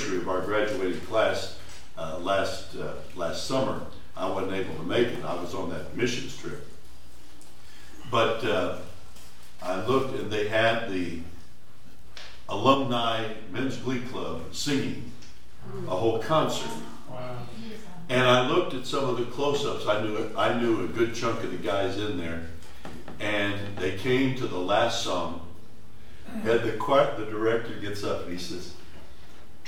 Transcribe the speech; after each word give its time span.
anniversary 0.00 0.18
of 0.18 0.28
our 0.28 0.40
graduating 0.40 1.00
class 1.02 1.58
uh, 1.98 2.18
last 2.18 2.74
uh, 2.76 2.94
last 3.14 3.46
summer. 3.46 3.80
I 4.16 4.28
wasn't 4.28 4.52
able 4.52 4.74
to 4.74 4.82
make 4.82 5.08
it. 5.08 5.24
I 5.24 5.34
was 5.34 5.54
on 5.54 5.70
that 5.70 5.96
missions 5.96 6.36
trip. 6.36 6.66
But 8.10 8.44
uh, 8.44 8.78
I 9.62 9.84
looked 9.86 10.18
and 10.18 10.30
they 10.30 10.48
had 10.48 10.90
the 10.90 11.20
alumni 12.48 13.28
men's 13.50 13.76
glee 13.76 14.00
club 14.00 14.54
singing 14.54 15.12
a 15.86 15.96
whole 15.96 16.18
concert. 16.18 16.70
And 18.08 18.26
I 18.26 18.48
looked 18.48 18.74
at 18.74 18.86
some 18.86 19.08
of 19.08 19.18
the 19.18 19.24
close-ups. 19.26 19.86
I 19.86 20.02
knew 20.02 20.30
I 20.36 20.60
knew 20.60 20.84
a 20.84 20.88
good 20.88 21.14
chunk 21.14 21.44
of 21.44 21.52
the 21.52 21.58
guys 21.58 21.96
in 21.96 22.18
there, 22.18 22.42
and 23.20 23.76
they 23.76 23.96
came 23.96 24.34
to 24.36 24.46
the 24.46 24.58
last 24.58 25.04
song. 25.04 25.46
And 26.32 26.44
the 26.44 26.72
choir, 26.78 27.16
the 27.16 27.26
director 27.26 27.74
gets 27.74 28.04
up 28.04 28.22
and 28.22 28.32
he 28.32 28.38
says, 28.38 28.74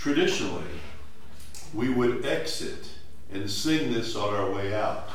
"Traditionally, 0.03 0.65
we 1.73 1.89
would 1.89 2.27
exit 2.27 2.89
and 3.33 3.49
sing 3.49 3.93
this 3.93 4.17
on 4.17 4.35
our 4.35 4.51
way 4.51 4.75
out, 4.75 5.09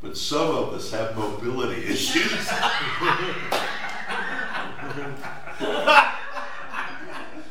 but 0.00 0.16
some 0.16 0.54
of 0.54 0.72
us 0.72 0.92
have 0.92 1.16
mobility 1.16 1.84
issues." 1.84 2.48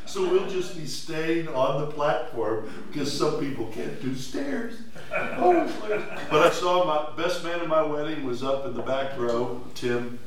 So 0.09 0.27
we'll 0.27 0.49
just 0.49 0.75
be 0.75 0.87
staying 0.87 1.49
on 1.49 1.81
the 1.81 1.91
platform 1.91 2.67
because 2.91 3.15
some 3.15 3.39
people 3.39 3.67
can't 3.67 4.01
do 4.01 4.15
stairs. 4.15 4.73
But 5.11 6.33
I 6.33 6.49
saw 6.49 6.83
my 6.83 7.15
best 7.15 7.43
man 7.43 7.59
at 7.59 7.67
my 7.67 7.83
wedding 7.83 8.25
was 8.25 8.41
up 8.41 8.65
in 8.65 8.73
the 8.73 8.81
back 8.81 9.15
row, 9.19 9.61
Tim, 9.75 10.17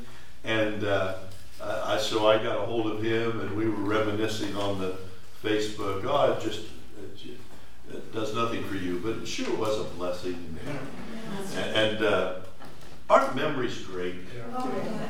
and 0.45 0.85
uh, 0.85 1.15
I 1.61 1.97
so 1.97 2.25
I 2.25 2.41
got 2.41 2.55
a 2.55 2.61
hold 2.61 2.87
of 2.87 3.03
him 3.03 3.41
and 3.41 3.57
we 3.57 3.67
were 3.67 3.75
reminiscing 3.75 4.55
on 4.55 4.79
the 4.79 4.95
Facebook. 5.43 6.05
Oh, 6.05 6.33
it 6.33 6.41
just 6.41 6.61
it, 6.97 7.29
it 7.93 8.13
does 8.13 8.33
nothing 8.33 8.63
for 8.63 8.75
you, 8.75 8.99
but 8.99 9.17
it 9.17 9.27
sure 9.27 9.55
was 9.55 9.79
a 9.79 9.83
blessing. 9.83 10.57
And, 11.55 11.75
and 11.75 12.05
uh, 12.05 12.35
aren't 13.09 13.35
memories 13.35 13.79
great? 13.79 14.15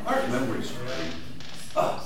Aren't 0.06 0.30
memories 0.30 0.72
great? 0.72 1.14
Ah. 1.76 2.04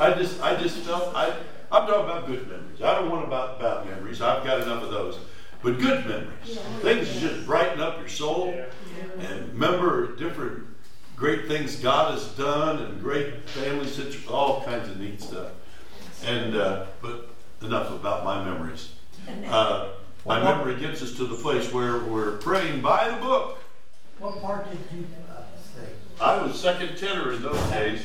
I 0.00 0.12
just, 0.14 0.40
I 0.40 0.56
just 0.56 0.78
felt, 0.78 1.14
I, 1.14 1.34
I'm 1.70 1.86
talking 1.86 2.04
about 2.04 2.26
good 2.26 2.48
memories. 2.48 2.82
I 2.82 2.94
don't 2.94 3.10
want 3.10 3.26
about 3.26 3.60
bad 3.60 3.86
memories. 3.86 4.20
I've 4.20 4.44
got 4.44 4.62
enough 4.62 4.82
of 4.82 4.90
those. 4.90 5.18
But 5.62 5.78
good 5.78 6.06
memories, 6.06 6.58
things 6.80 7.12
that 7.12 7.20
just 7.20 7.46
brighten 7.46 7.80
up 7.80 7.98
your 7.98 8.08
soul, 8.08 8.54
and 9.18 9.48
remember 9.52 10.16
different 10.16 10.64
great 11.16 11.48
things 11.48 11.76
God 11.76 12.14
has 12.14 12.28
done, 12.28 12.80
and 12.80 13.00
great 13.00 13.46
family 13.50 13.86
situations, 13.86 14.26
all 14.26 14.64
kinds 14.64 14.88
of 14.88 14.98
neat 14.98 15.20
stuff. 15.20 15.52
And 16.24 16.56
uh, 16.56 16.86
but 17.00 17.30
enough 17.62 17.90
about 17.90 18.24
my 18.24 18.44
memories. 18.44 18.92
Uh, 19.46 19.90
my 20.26 20.42
memory 20.42 20.78
gets 20.78 21.02
us 21.02 21.12
to 21.16 21.24
the 21.24 21.36
place 21.36 21.72
where 21.72 21.98
we're 21.98 22.36
praying 22.38 22.80
by 22.80 23.08
the 23.08 23.16
book. 23.16 23.58
What 24.18 24.40
part 24.42 24.68
did 24.70 24.78
you 24.92 25.06
uh, 25.30 25.42
say? 25.74 25.88
I 26.20 26.42
was 26.42 26.60
second 26.60 26.96
tenor 26.98 27.32
in 27.32 27.42
those 27.42 27.60
days. 27.70 28.02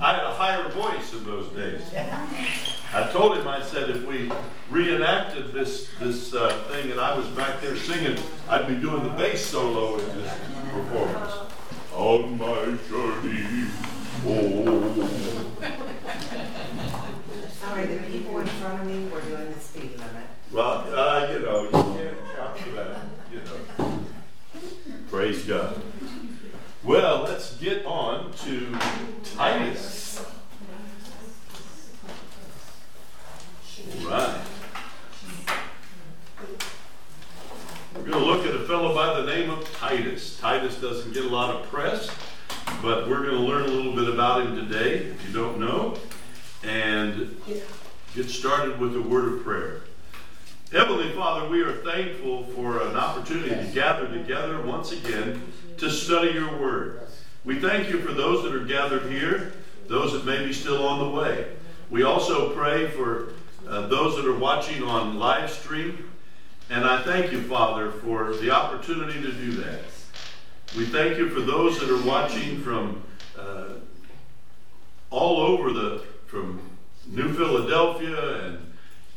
I 0.00 0.14
had 0.14 0.24
a 0.24 0.32
higher 0.32 0.68
voice 0.68 1.12
in 1.12 1.24
those 1.24 1.48
days. 1.48 1.82
I 2.94 3.10
told 3.12 3.36
him, 3.36 3.48
I 3.48 3.60
said, 3.60 3.90
if 3.90 4.06
we 4.06 4.30
reenacted 4.70 5.52
this 5.52 5.88
this 5.98 6.32
uh, 6.34 6.50
thing 6.70 6.90
and 6.90 7.00
I 7.00 7.16
was 7.16 7.26
back 7.28 7.60
there 7.60 7.76
singing, 7.76 8.16
I'd 8.48 8.66
be 8.68 8.76
doing 8.76 9.02
the 9.02 9.10
bass 9.10 9.44
solo 9.44 9.98
in 9.98 10.06
this 10.18 10.32
performance. 10.72 11.32
On 11.94 12.38
my 12.38 12.78
journey, 12.88 13.66
oh. 14.26 15.47
Sorry, 17.78 17.94
the 17.94 18.02
people 18.10 18.40
in 18.40 18.46
front 18.48 18.80
of 18.80 18.86
me 18.88 19.08
were 19.08 19.20
doing 19.20 19.52
the 19.52 19.60
speed 19.60 19.92
limit. 19.92 20.26
Well, 20.50 20.84
uh, 20.92 21.28
you 21.30 21.38
know, 21.38 21.62
you 21.62 21.70
can't 21.70 22.16
count 22.34 22.58
for 22.58 22.70
that, 22.70 23.02
you 23.30 23.38
know. 23.38 24.00
Praise 25.08 25.44
God. 25.44 25.80
Well, 26.82 27.22
let's 27.22 27.56
get 27.58 27.86
on 27.86 28.32
to 28.32 28.76
Titus. 29.36 30.24
All 34.02 34.10
right. 34.10 34.40
We're 37.94 38.02
going 38.02 38.12
to 38.12 38.24
look 38.24 38.44
at 38.44 38.56
a 38.56 38.66
fellow 38.66 38.92
by 38.92 39.20
the 39.20 39.26
name 39.26 39.50
of 39.50 39.72
Titus. 39.74 40.36
Titus 40.40 40.80
doesn't 40.80 41.14
get 41.14 41.26
a 41.26 41.28
lot 41.28 41.54
of 41.54 41.70
press, 41.70 42.10
but 42.82 43.08
we're 43.08 43.22
going 43.22 43.36
to 43.36 43.46
learn 43.46 43.66
a 43.66 43.68
little 43.68 43.94
bit 43.94 44.12
about 44.12 44.44
him 44.44 44.56
today, 44.56 44.94
if 44.96 45.28
you 45.28 45.32
don't 45.32 45.60
know, 45.60 45.96
and 46.62 47.40
get 48.14 48.28
started 48.28 48.78
with 48.78 48.96
a 48.96 49.02
word 49.02 49.32
of 49.32 49.44
prayer. 49.44 49.82
Heavenly 50.72 51.12
Father, 51.12 51.48
we 51.48 51.62
are 51.62 51.72
thankful 51.72 52.44
for 52.44 52.82
an 52.82 52.96
opportunity 52.96 53.50
to 53.50 53.72
gather 53.72 54.06
together 54.08 54.60
once 54.60 54.92
again 54.92 55.40
to 55.78 55.90
study 55.90 56.32
your 56.32 56.58
word. 56.58 57.00
We 57.44 57.60
thank 57.60 57.88
you 57.88 58.00
for 58.00 58.12
those 58.12 58.42
that 58.42 58.54
are 58.54 58.64
gathered 58.64 59.10
here, 59.10 59.52
those 59.86 60.12
that 60.12 60.26
may 60.26 60.44
be 60.44 60.52
still 60.52 60.86
on 60.86 60.98
the 60.98 61.08
way. 61.08 61.52
We 61.88 62.02
also 62.02 62.54
pray 62.54 62.88
for 62.88 63.32
uh, 63.66 63.86
those 63.86 64.16
that 64.16 64.26
are 64.26 64.36
watching 64.36 64.82
on 64.82 65.18
live 65.18 65.50
stream, 65.50 66.10
and 66.68 66.84
I 66.84 67.02
thank 67.02 67.32
you, 67.32 67.42
Father, 67.44 67.90
for 67.90 68.34
the 68.34 68.50
opportunity 68.50 69.22
to 69.22 69.32
do 69.32 69.52
that. 69.52 69.80
We 70.76 70.84
thank 70.84 71.16
you 71.16 71.30
for 71.30 71.40
those 71.40 71.80
that 71.80 71.88
are 71.88 72.06
watching 72.06 72.60
from 72.60 73.02
uh, 73.38 73.68
all 75.10 75.38
over 75.40 75.72
the 75.72 76.04
from 76.28 76.60
New 77.06 77.32
Philadelphia 77.32 78.44
and 78.44 78.68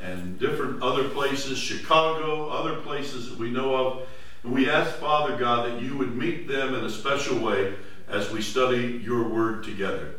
and 0.02 0.40
different 0.40 0.82
other 0.82 1.08
places, 1.10 1.58
Chicago, 1.58 2.50
other 2.50 2.78
places 2.78 3.30
that 3.30 3.38
we 3.38 3.52
know 3.52 3.76
of. 3.76 4.08
And 4.44 4.52
we 4.52 4.70
ask, 4.70 4.96
Father 4.96 5.38
God, 5.38 5.70
that 5.70 5.82
you 5.82 5.96
would 5.98 6.16
meet 6.16 6.48
them 6.48 6.74
in 6.74 6.84
a 6.84 6.90
special 6.90 7.40
way 7.40 7.76
as 8.08 8.32
we 8.32 8.42
study 8.42 9.00
your 9.04 9.28
word 9.28 9.64
together. 9.64 10.16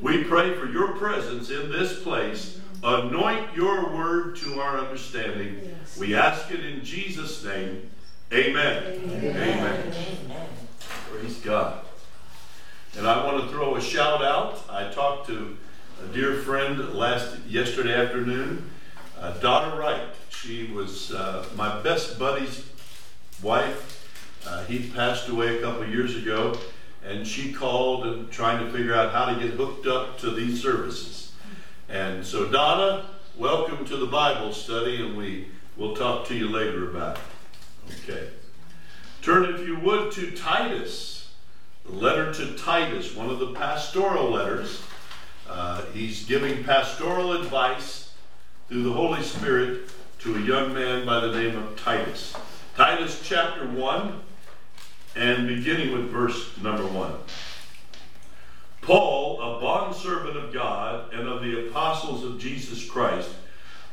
We 0.00 0.24
pray 0.24 0.54
for 0.54 0.66
your 0.66 0.96
presence 0.96 1.50
in 1.50 1.70
this 1.70 2.02
place. 2.02 2.60
Anoint 2.82 3.54
your 3.54 3.94
word 3.94 4.36
to 4.36 4.60
our 4.60 4.78
understanding. 4.78 5.76
We 5.98 6.14
ask 6.14 6.50
it 6.50 6.64
in 6.64 6.84
Jesus' 6.84 7.44
name. 7.44 7.90
Amen. 8.32 9.00
Amen. 9.10 9.92
Praise 11.10 11.36
God. 11.38 11.84
And 12.96 13.06
I 13.06 13.24
want 13.24 13.42
to 13.42 13.48
throw 13.50 13.76
a 13.76 13.80
shout 13.80 14.22
out. 14.22 14.62
I 14.70 14.90
talked 14.90 15.26
to 15.28 15.56
a 16.02 16.08
dear 16.08 16.34
friend 16.34 16.92
last 16.94 17.38
yesterday 17.46 17.94
afternoon, 17.94 18.70
uh, 19.18 19.32
Donna 19.38 19.76
Wright. 19.76 20.02
She 20.28 20.66
was 20.66 21.12
uh, 21.12 21.46
my 21.56 21.80
best 21.80 22.18
buddy's 22.18 22.66
wife. 23.42 24.42
Uh, 24.46 24.62
he 24.64 24.90
passed 24.90 25.28
away 25.28 25.56
a 25.56 25.62
couple 25.62 25.86
years 25.86 26.14
ago, 26.14 26.58
and 27.02 27.26
she 27.26 27.50
called 27.52 28.06
and 28.06 28.30
trying 28.30 28.64
to 28.64 28.70
figure 28.70 28.94
out 28.94 29.12
how 29.12 29.24
to 29.24 29.40
get 29.40 29.54
hooked 29.54 29.86
up 29.86 30.18
to 30.18 30.30
these 30.30 30.60
services. 30.60 31.32
And 31.88 32.24
so, 32.24 32.46
Donna, 32.50 33.06
welcome 33.38 33.86
to 33.86 33.96
the 33.96 34.06
Bible 34.06 34.52
study, 34.52 34.96
and 35.02 35.16
we 35.16 35.48
will 35.78 35.96
talk 35.96 36.26
to 36.26 36.34
you 36.34 36.50
later 36.50 36.90
about 36.90 37.16
it. 37.16 37.94
Okay. 38.02 38.28
Turn, 39.22 39.54
if 39.54 39.66
you 39.66 39.78
would, 39.78 40.12
to 40.12 40.30
Titus, 40.32 41.32
the 41.86 41.92
letter 41.92 42.34
to 42.34 42.54
Titus, 42.54 43.14
one 43.16 43.30
of 43.30 43.38
the 43.38 43.52
pastoral 43.54 44.30
letters. 44.30 44.82
Uh, 45.48 45.82
he's 45.92 46.24
giving 46.24 46.64
pastoral 46.64 47.32
advice 47.32 48.12
through 48.68 48.82
the 48.82 48.92
Holy 48.92 49.22
Spirit 49.22 49.88
to 50.20 50.36
a 50.36 50.40
young 50.40 50.74
man 50.74 51.06
by 51.06 51.20
the 51.20 51.32
name 51.32 51.56
of 51.56 51.80
Titus. 51.80 52.34
Titus 52.76 53.20
chapter 53.24 53.66
1, 53.66 54.20
and 55.14 55.46
beginning 55.46 55.92
with 55.92 56.10
verse 56.10 56.56
number 56.58 56.86
1. 56.86 57.14
Paul, 58.82 59.40
a 59.40 59.60
bondservant 59.60 60.36
of 60.36 60.52
God 60.52 61.12
and 61.12 61.28
of 61.28 61.42
the 61.42 61.68
apostles 61.68 62.22
of 62.22 62.38
Jesus 62.38 62.88
Christ, 62.88 63.30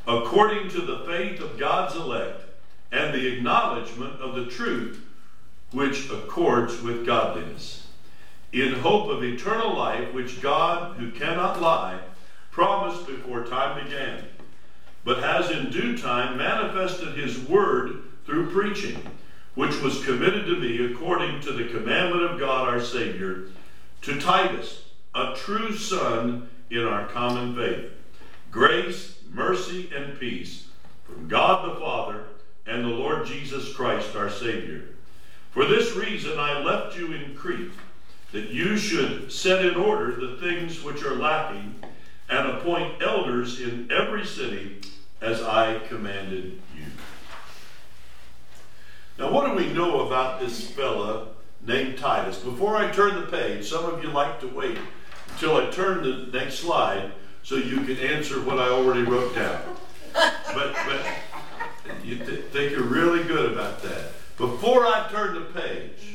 according 0.08 0.70
to 0.70 0.82
the 0.82 1.00
faith 1.06 1.40
of 1.40 1.58
God's 1.58 1.96
elect 1.96 2.44
and 2.92 3.14
the 3.14 3.28
acknowledgement 3.34 4.20
of 4.20 4.36
the 4.36 4.46
truth 4.46 5.04
which 5.72 6.10
accords 6.12 6.82
with 6.82 7.06
godliness, 7.06 7.83
in 8.54 8.76
hope 8.76 9.10
of 9.10 9.24
eternal 9.24 9.76
life, 9.76 10.14
which 10.14 10.40
God, 10.40 10.96
who 10.98 11.10
cannot 11.12 11.60
lie, 11.60 12.00
promised 12.52 13.08
before 13.08 13.44
time 13.44 13.84
began, 13.84 14.24
but 15.04 15.24
has 15.24 15.50
in 15.50 15.72
due 15.72 15.98
time 15.98 16.38
manifested 16.38 17.18
his 17.18 17.40
word 17.40 18.04
through 18.26 18.52
preaching, 18.52 19.02
which 19.56 19.82
was 19.82 20.06
committed 20.06 20.46
to 20.46 20.56
me 20.56 20.86
according 20.86 21.42
to 21.42 21.52
the 21.52 21.68
commandment 21.70 22.24
of 22.24 22.40
God 22.40 22.70
our 22.70 22.80
Savior, 22.80 23.46
to 24.02 24.22
Titus, 24.22 24.84
a 25.16 25.34
true 25.36 25.76
son 25.76 26.48
in 26.70 26.86
our 26.86 27.08
common 27.08 27.56
faith. 27.56 27.92
Grace, 28.52 29.18
mercy, 29.32 29.90
and 29.96 30.20
peace 30.20 30.68
from 31.06 31.28
God 31.28 31.70
the 31.70 31.80
Father 31.80 32.26
and 32.68 32.84
the 32.84 32.90
Lord 32.90 33.26
Jesus 33.26 33.74
Christ 33.74 34.16
our 34.16 34.30
Savior. 34.30 34.84
For 35.52 35.66
this 35.66 35.96
reason 35.96 36.40
I 36.40 36.60
left 36.60 36.98
you 36.98 37.14
in 37.14 37.36
Crete, 37.36 37.72
that 38.34 38.50
you 38.50 38.76
should 38.76 39.32
set 39.32 39.64
in 39.64 39.76
order 39.76 40.12
the 40.16 40.38
things 40.38 40.84
which 40.84 41.04
are 41.04 41.16
lacking, 41.16 41.76
and 42.30 42.50
appoint 42.50 43.02
elders 43.02 43.62
in 43.62 43.90
every 43.92 44.26
city, 44.26 44.82
as 45.22 45.42
I 45.42 45.80
commanded 45.88 46.60
you. 46.76 46.86
Now, 49.20 49.32
what 49.32 49.48
do 49.48 49.54
we 49.54 49.72
know 49.72 50.08
about 50.08 50.40
this 50.40 50.68
fella 50.72 51.28
named 51.66 52.00
Titus? 52.00 52.40
Before 52.40 52.76
I 52.76 52.92
turn 52.92 53.22
the 53.22 53.28
page, 53.28 53.70
some 53.70 53.86
of 53.86 54.04
you 54.04 54.10
like 54.10 54.40
to 54.40 54.48
wait 54.48 54.80
until 55.30 55.58
I 55.58 55.70
turn 55.70 56.04
the 56.04 56.38
next 56.38 56.56
slide 56.56 57.12
so 57.44 57.56
you 57.56 57.82
can 57.82 57.98
answer 57.98 58.42
what 58.42 58.58
I 58.58 58.70
already 58.70 59.04
wrote 59.04 59.36
down. 59.36 59.62
But, 60.14 60.76
but 60.86 61.06
you 62.04 62.18
th- 62.18 62.46
think 62.46 62.72
you're 62.72 62.84
really 62.84 63.24
good 63.24 63.52
about 63.52 63.84
that. 63.84 64.14
Before 64.38 64.88
I 64.88 65.08
turn 65.12 65.36
the 65.36 65.60
page, 65.60 66.13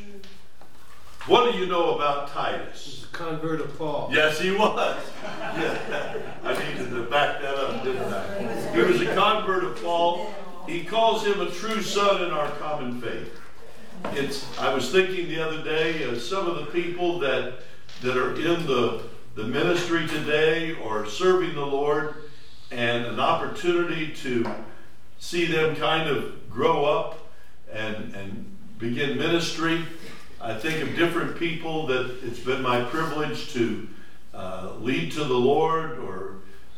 what 1.28 1.52
do 1.52 1.58
you 1.58 1.66
know 1.66 1.94
about 1.94 2.28
Titus? 2.28 2.84
He's 2.84 3.04
a 3.04 3.06
convert 3.08 3.60
of 3.60 3.76
Paul. 3.78 4.10
Yes, 4.12 4.40
he 4.40 4.50
was. 4.50 5.02
Yeah. 5.58 6.14
I 6.44 6.52
needed 6.52 6.90
to 6.90 7.02
back 7.04 7.40
that 7.40 7.54
up, 7.54 7.82
didn't 7.82 8.12
I? 8.12 8.76
He 8.76 8.80
was 8.80 9.00
a 9.00 9.12
convert 9.14 9.64
of 9.64 9.82
Paul. 9.82 10.32
He 10.68 10.84
calls 10.84 11.24
him 11.26 11.40
a 11.40 11.50
true 11.50 11.82
son 11.82 12.22
in 12.22 12.30
our 12.30 12.48
common 12.52 13.00
faith. 13.00 13.36
It's. 14.12 14.46
I 14.58 14.72
was 14.72 14.92
thinking 14.92 15.28
the 15.28 15.40
other 15.44 15.64
day, 15.64 16.04
uh, 16.04 16.16
some 16.18 16.46
of 16.46 16.56
the 16.56 16.66
people 16.66 17.18
that 17.20 17.54
that 18.02 18.16
are 18.16 18.34
in 18.34 18.66
the 18.66 19.02
the 19.34 19.44
ministry 19.44 20.06
today 20.06 20.74
or 20.74 21.06
serving 21.06 21.54
the 21.54 21.66
Lord, 21.66 22.14
and 22.70 23.06
an 23.06 23.18
opportunity 23.18 24.12
to 24.16 24.48
see 25.18 25.46
them 25.46 25.74
kind 25.76 26.08
of 26.08 26.50
grow 26.50 26.84
up 26.84 27.30
and, 27.72 28.14
and 28.14 28.56
begin 28.78 29.18
ministry. 29.18 29.84
I 30.40 30.54
think 30.54 30.82
of 30.82 30.94
different 30.94 31.36
people 31.36 31.86
that 31.88 32.18
it's 32.22 32.38
been 32.38 32.62
my 32.62 32.82
privilege 32.84 33.52
to 33.54 33.88
uh, 34.32 34.74
lead 34.80 35.10
to 35.12 35.24
the 35.24 35.34
Lord 35.34 35.98
or 35.98 36.34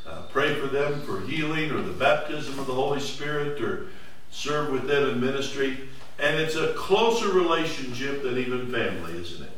uh, 0.06 0.22
pray 0.30 0.54
for 0.54 0.66
them 0.66 1.02
for 1.02 1.20
healing 1.20 1.70
or 1.70 1.82
the 1.82 1.92
baptism 1.92 2.58
of 2.58 2.66
the 2.66 2.72
Holy 2.72 3.00
Spirit 3.00 3.60
or 3.60 3.88
serve 4.30 4.70
with 4.70 4.86
them 4.86 5.10
in 5.10 5.20
ministry. 5.20 5.76
And 6.18 6.40
it's 6.40 6.56
a 6.56 6.72
closer 6.72 7.28
relationship 7.28 8.22
than 8.22 8.38
even 8.38 8.72
family, 8.72 9.18
isn't 9.20 9.42
it? 9.42 9.52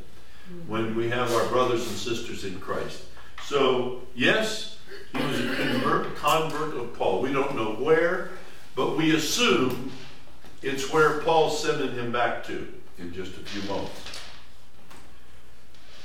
When 0.66 0.96
we 0.96 1.08
have 1.08 1.32
our 1.32 1.46
brothers 1.46 1.86
and 1.86 1.96
sisters 1.96 2.44
in 2.44 2.58
Christ. 2.58 3.04
So, 3.44 4.02
yes, 4.14 4.78
he 5.12 5.24
was 5.24 5.40
a 5.40 5.54
convert, 5.54 6.16
convert 6.16 6.76
of 6.76 6.94
Paul. 6.98 7.22
We 7.22 7.32
don't 7.32 7.54
know 7.54 7.72
where, 7.72 8.30
but 8.74 8.96
we 8.96 9.14
assume 9.14 9.92
it's 10.60 10.92
where 10.92 11.20
Paul 11.20 11.50
sending 11.50 11.92
him 11.92 12.10
back 12.10 12.44
to 12.44 12.72
in 12.98 13.12
just 13.12 13.36
a 13.36 13.40
few 13.40 13.68
moments. 13.68 14.20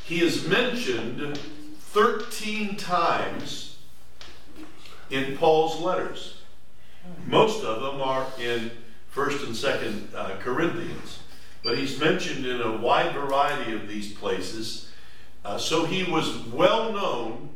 He 0.04 0.22
is 0.22 0.48
mentioned 0.48 1.38
13 1.80 2.76
times 2.78 3.78
in 5.09 5.38
Paul's 5.38 5.80
letters. 5.80 6.42
Most 7.26 7.64
of 7.64 7.81
them 7.81 8.02
are 8.02 8.26
in 8.40 8.71
1st 9.14 9.45
and 9.45 9.56
2nd 9.56 10.16
uh, 10.16 10.38
Corinthians, 10.40 11.19
but 11.64 11.78
he's 11.78 12.00
mentioned 12.00 12.45
in 12.45 12.62
a 12.62 12.78
wide 12.78 13.14
variety 13.14 13.73
of 13.73 13.88
these 13.88 14.14
places. 14.14 14.92
Uh, 15.44 15.57
so 15.57 15.85
he 15.85 16.09
was 16.09 16.38
well 16.47 16.92
known 16.92 17.50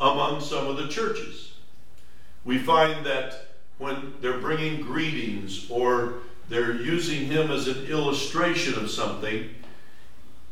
among 0.00 0.40
some 0.40 0.66
of 0.66 0.76
the 0.76 0.88
churches. 0.88 1.54
We 2.44 2.58
find 2.58 3.04
that 3.06 3.48
when 3.78 4.14
they're 4.20 4.38
bringing 4.38 4.82
greetings 4.82 5.70
or 5.70 6.14
they're 6.48 6.74
using 6.74 7.26
him 7.26 7.50
as 7.50 7.68
an 7.68 7.86
illustration 7.86 8.74
of 8.74 8.90
something, 8.90 9.50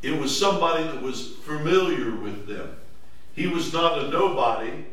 it 0.03 0.19
was 0.19 0.37
somebody 0.37 0.85
that 0.85 1.03
was 1.03 1.29
familiar 1.45 2.11
with 2.17 2.47
them. 2.47 2.77
He 3.35 3.47
was 3.47 3.73
not 3.73 3.99
a 3.99 4.09
nobody. 4.09 4.85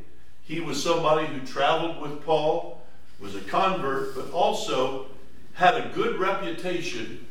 He 0.44 0.60
was 0.60 0.82
somebody 0.82 1.27
who 1.27 1.46
traveled 1.46 2.01
with 2.01 2.24
Paul, 2.24 2.82
was 3.20 3.36
a 3.36 3.41
convert, 3.41 4.15
but 4.15 4.32
also 4.32 5.08
had 5.53 5.75
a 5.75 5.91
good 5.94 6.20
reputation 6.20 7.25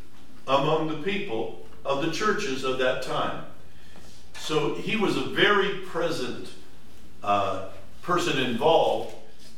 among 0.47 0.89
the 0.89 1.03
people 1.03 1.67
of 1.85 2.05
the 2.05 2.11
churches 2.11 2.65
of 2.65 2.79
that 2.79 3.03
time. 3.03 3.45
So 4.35 4.75
he 4.75 4.97
was 4.97 5.17
a 5.17 5.25
very 5.25 5.79
present 5.81 6.49
uh, 7.23 7.69
person 8.03 8.39
involved 8.39 9.15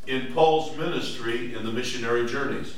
in 0.06 0.32
Paul's 0.32 0.76
ministry 0.76 1.54
in 1.54 1.64
the 1.64 1.72
missionary 1.72 2.26
journeys. 2.26 2.74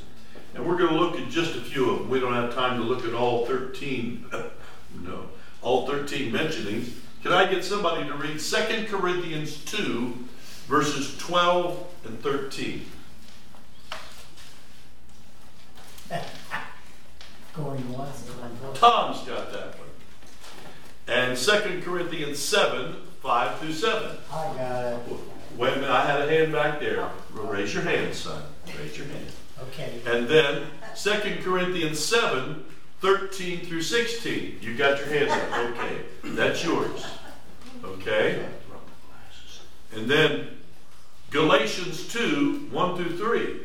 And 0.54 0.66
we're 0.66 0.76
going 0.76 0.90
to 0.90 0.98
look 0.98 1.18
at 1.18 1.28
just 1.30 1.56
a 1.56 1.60
few 1.60 1.90
of 1.90 2.00
them. 2.00 2.10
We 2.10 2.20
don't 2.20 2.34
have 2.34 2.54
time 2.54 2.78
to 2.78 2.84
look 2.84 3.04
at 3.04 3.14
all 3.14 3.46
13, 3.46 4.26
no, 5.02 5.28
all 5.62 5.86
13 5.86 6.32
mentionings. 6.32 6.92
Can 7.22 7.32
I 7.32 7.50
get 7.50 7.64
somebody 7.64 8.06
to 8.08 8.14
read 8.14 8.38
2 8.38 8.86
Corinthians 8.88 9.64
2, 9.64 10.14
verses 10.66 11.16
12 11.18 11.86
and 12.04 12.20
13? 12.20 12.84
Going 17.54 17.92
once 17.92 18.26
and 18.26 18.38
going 18.38 18.56
twice. 18.56 18.80
Tom's 18.80 19.20
got 19.28 19.52
that 19.52 19.78
one. 19.78 19.88
And 21.06 21.36
2 21.36 21.82
Corinthians 21.84 22.38
7, 22.38 22.96
5 23.20 23.58
through 23.58 23.72
7. 23.72 24.16
I 24.30 24.54
got 24.54 24.92
it. 24.94 25.00
Wait 25.56 25.72
a 25.74 25.76
minute, 25.76 25.90
I 25.90 26.06
had 26.06 26.22
a 26.22 26.28
hand 26.28 26.50
back 26.52 26.80
there. 26.80 27.10
Raise 27.30 27.74
your 27.74 27.82
hand, 27.82 28.14
son. 28.14 28.42
Raise 28.78 28.96
your 28.96 29.06
hand. 29.06 29.26
Okay. 29.68 30.00
And 30.06 30.28
then 30.28 30.66
2 30.96 31.40
Corinthians 31.42 31.98
7, 32.04 32.64
13 33.00 33.66
through 33.66 33.82
16. 33.82 34.58
You 34.60 34.76
got 34.76 34.98
your 34.98 35.08
hands 35.08 35.32
up. 35.32 35.58
Okay. 35.70 36.02
That's 36.24 36.64
yours. 36.64 37.04
Okay? 37.84 38.46
And 39.94 40.08
then 40.10 40.58
Galatians 41.30 42.08
2, 42.08 42.68
1 42.70 42.96
through 42.96 43.16
3. 43.18 43.60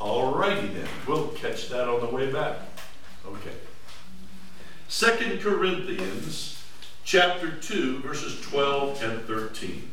Alrighty 0.00 0.74
then. 0.74 0.88
We'll 1.06 1.28
catch 1.28 1.68
that 1.68 1.88
on 1.88 2.00
the 2.00 2.08
way 2.08 2.30
back. 2.30 2.58
Okay. 3.26 3.54
2 4.88 5.38
Corinthians 5.40 6.62
chapter 7.04 7.50
2, 7.50 8.00
verses 8.00 8.40
12 8.40 9.02
and 9.02 9.22
13. 9.22 9.90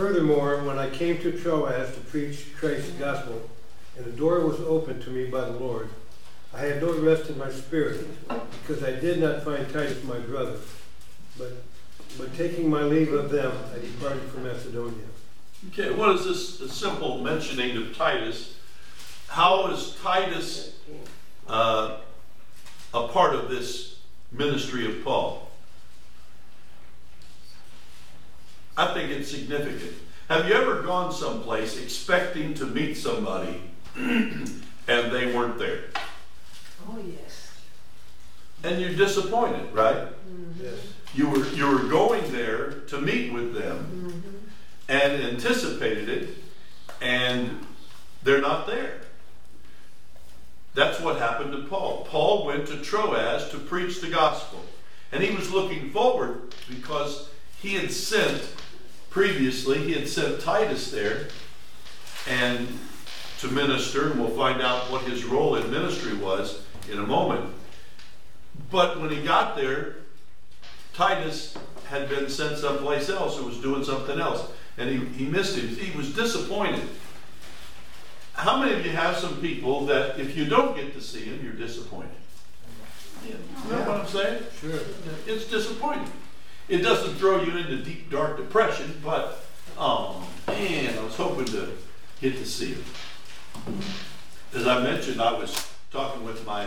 Furthermore, 0.00 0.64
when 0.64 0.78
I 0.78 0.88
came 0.88 1.18
to 1.18 1.30
Troas 1.30 1.94
to 1.94 2.00
preach 2.00 2.56
Christ's 2.56 2.92
gospel, 2.92 3.50
and 3.98 4.06
the 4.06 4.12
door 4.12 4.40
was 4.40 4.58
opened 4.60 5.02
to 5.02 5.10
me 5.10 5.26
by 5.26 5.42
the 5.42 5.50
Lord, 5.50 5.90
I 6.54 6.60
had 6.60 6.80
no 6.80 6.98
rest 6.98 7.28
in 7.28 7.36
my 7.36 7.50
spirit, 7.50 8.06
because 8.62 8.82
I 8.82 8.92
did 8.92 9.20
not 9.20 9.42
find 9.42 9.70
Titus 9.70 10.02
my 10.04 10.18
brother. 10.20 10.56
But, 11.36 11.52
but 12.16 12.34
taking 12.34 12.70
my 12.70 12.82
leave 12.82 13.12
of 13.12 13.28
them, 13.28 13.52
I 13.74 13.78
departed 13.78 14.22
for 14.30 14.38
Macedonia. 14.40 15.04
Okay, 15.68 15.90
what 15.90 16.16
is 16.16 16.24
this 16.24 16.72
simple 16.72 17.18
mentioning 17.18 17.76
of 17.76 17.94
Titus? 17.94 18.56
How 19.28 19.66
is 19.66 19.98
Titus 20.02 20.78
uh, 21.46 21.98
a 22.94 23.08
part 23.08 23.34
of 23.34 23.50
this 23.50 23.98
ministry 24.32 24.86
of 24.86 25.04
Paul? 25.04 25.49
I 28.80 28.94
think 28.94 29.10
it's 29.10 29.30
significant. 29.30 29.92
Have 30.30 30.48
you 30.48 30.54
ever 30.54 30.80
gone 30.80 31.12
someplace 31.12 31.76
expecting 31.76 32.54
to 32.54 32.64
meet 32.64 32.94
somebody 32.94 33.60
and 33.94 34.62
they 34.86 35.34
weren't 35.34 35.58
there? 35.58 35.80
Oh, 36.88 36.98
yes. 37.06 37.52
And 38.64 38.80
you're 38.80 38.94
disappointed, 38.94 39.70
right? 39.74 39.98
Mm-hmm. 39.98 40.64
Yes. 40.64 40.78
You 41.12 41.28
were 41.28 41.46
you 41.48 41.66
were 41.66 41.90
going 41.90 42.32
there 42.32 42.70
to 42.88 42.98
meet 42.98 43.34
with 43.34 43.52
them 43.52 43.76
mm-hmm. 43.84 44.36
and 44.88 45.24
anticipated 45.24 46.08
it, 46.08 46.28
and 47.02 47.66
they're 48.22 48.40
not 48.40 48.66
there. 48.66 49.02
That's 50.72 50.98
what 51.00 51.18
happened 51.18 51.52
to 51.52 51.64
Paul. 51.64 52.06
Paul 52.08 52.46
went 52.46 52.66
to 52.68 52.78
Troas 52.78 53.50
to 53.50 53.58
preach 53.58 54.00
the 54.00 54.08
gospel. 54.08 54.64
And 55.12 55.22
he 55.22 55.34
was 55.34 55.50
looking 55.50 55.90
forward 55.90 56.54
because 56.68 57.28
he 57.60 57.74
had 57.74 57.90
sent 57.90 58.40
previously, 59.10 59.78
he 59.78 59.92
had 59.92 60.08
sent 60.08 60.40
Titus 60.40 60.90
there 60.90 61.28
and 62.28 62.66
to 63.40 63.48
minister, 63.48 64.10
and 64.10 64.20
we'll 64.20 64.36
find 64.36 64.62
out 64.62 64.90
what 64.90 65.02
his 65.02 65.24
role 65.24 65.56
in 65.56 65.70
ministry 65.70 66.14
was 66.14 66.62
in 66.90 66.98
a 66.98 67.06
moment. 67.06 67.54
But 68.70 69.00
when 69.00 69.10
he 69.10 69.22
got 69.22 69.56
there, 69.56 69.96
Titus 70.94 71.56
had 71.88 72.08
been 72.08 72.28
sent 72.28 72.58
someplace 72.58 73.08
else 73.08 73.36
and 73.38 73.46
was 73.46 73.58
doing 73.58 73.82
something 73.82 74.20
else. 74.20 74.50
And 74.78 74.88
he, 74.88 75.24
he 75.24 75.24
missed 75.24 75.56
him. 75.56 75.68
He 75.68 75.96
was 75.96 76.14
disappointed. 76.14 76.88
How 78.34 78.58
many 78.58 78.78
of 78.78 78.86
you 78.86 78.92
have 78.92 79.16
some 79.16 79.40
people 79.40 79.86
that 79.86 80.18
if 80.18 80.36
you 80.36 80.44
don't 80.44 80.76
get 80.76 80.94
to 80.94 81.00
see 81.00 81.24
them, 81.24 81.40
you're 81.42 81.52
disappointed? 81.54 82.10
You 83.26 83.34
know 83.70 83.78
what 83.80 84.00
I'm 84.00 84.06
saying? 84.06 84.42
Sure. 84.60 84.78
It's 85.26 85.46
disappointing. 85.46 86.10
It 86.70 86.82
doesn't 86.82 87.16
throw 87.16 87.42
you 87.42 87.56
into 87.56 87.78
deep, 87.78 88.10
dark 88.10 88.36
depression, 88.36 89.00
but, 89.04 89.44
oh 89.76 90.24
man, 90.46 90.96
I 90.96 91.02
was 91.02 91.16
hoping 91.16 91.46
to 91.46 91.76
get 92.20 92.36
to 92.36 92.46
see 92.46 92.74
him. 92.74 92.84
As 94.54 94.68
I 94.68 94.80
mentioned, 94.80 95.20
I 95.20 95.32
was 95.32 95.68
talking 95.90 96.22
with 96.22 96.46
my 96.46 96.66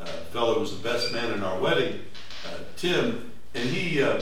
uh, 0.00 0.06
fellow 0.32 0.54
who 0.54 0.60
was 0.62 0.76
the 0.76 0.82
best 0.82 1.12
man 1.12 1.32
in 1.32 1.44
our 1.44 1.56
wedding, 1.60 2.00
uh, 2.48 2.58
Tim, 2.76 3.30
and 3.54 3.68
he 3.68 4.02
uh, 4.02 4.20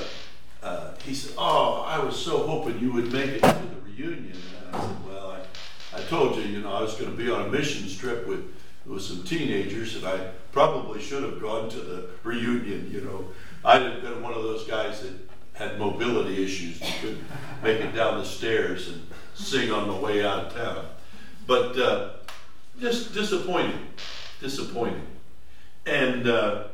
uh, 0.63 0.93
he 1.03 1.15
said, 1.15 1.35
"Oh, 1.39 1.83
I 1.87 1.99
was 1.99 2.15
so 2.15 2.47
hoping 2.47 2.79
you 2.79 2.93
would 2.93 3.11
make 3.11 3.31
it 3.31 3.41
to 3.41 3.47
the 3.47 3.81
reunion." 3.87 4.37
And 4.67 4.77
I 4.77 4.81
said, 4.81 4.97
"Well, 5.07 5.31
I, 5.31 5.99
I 5.99 6.03
told 6.03 6.37
you, 6.37 6.43
you 6.43 6.61
know, 6.61 6.75
I 6.75 6.83
was 6.83 6.95
going 6.97 7.11
to 7.11 7.17
be 7.17 7.31
on 7.31 7.47
a 7.47 7.49
missions 7.49 7.97
trip 7.97 8.27
with 8.29 8.55
with 8.85 9.01
some 9.01 9.23
teenagers, 9.23 9.97
and 9.97 10.07
I 10.07 10.31
probably 10.53 11.01
should 11.01 11.23
have 11.23 11.41
gone 11.41 11.71
to 11.71 11.81
the 11.81 12.11
reunion. 12.23 12.91
You 12.93 13.01
know, 13.01 13.29
I'd 13.65 13.83
have 13.83 14.03
been 14.03 14.23
one 14.23 14.33
of 14.33 14.43
those 14.43 14.67
guys 14.67 15.03
that 15.03 15.13
had 15.55 15.79
mobility 15.79 16.43
issues 16.43 16.81
and 16.81 16.95
couldn't 17.01 17.25
make 17.63 17.81
it 17.81 17.93
down 17.93 18.19
the 18.19 18.25
stairs 18.25 18.89
and 18.89 19.07
sing 19.35 19.71
on 19.71 19.89
the 19.89 19.95
way 19.95 20.25
out 20.25 20.47
of 20.47 20.55
town. 20.55 20.87
But 21.47 21.79
uh, 21.79 22.11
just 22.81 23.15
disappointing, 23.15 23.87
disappointing. 24.41 25.07
And 25.87 26.29
uh, 26.29 26.65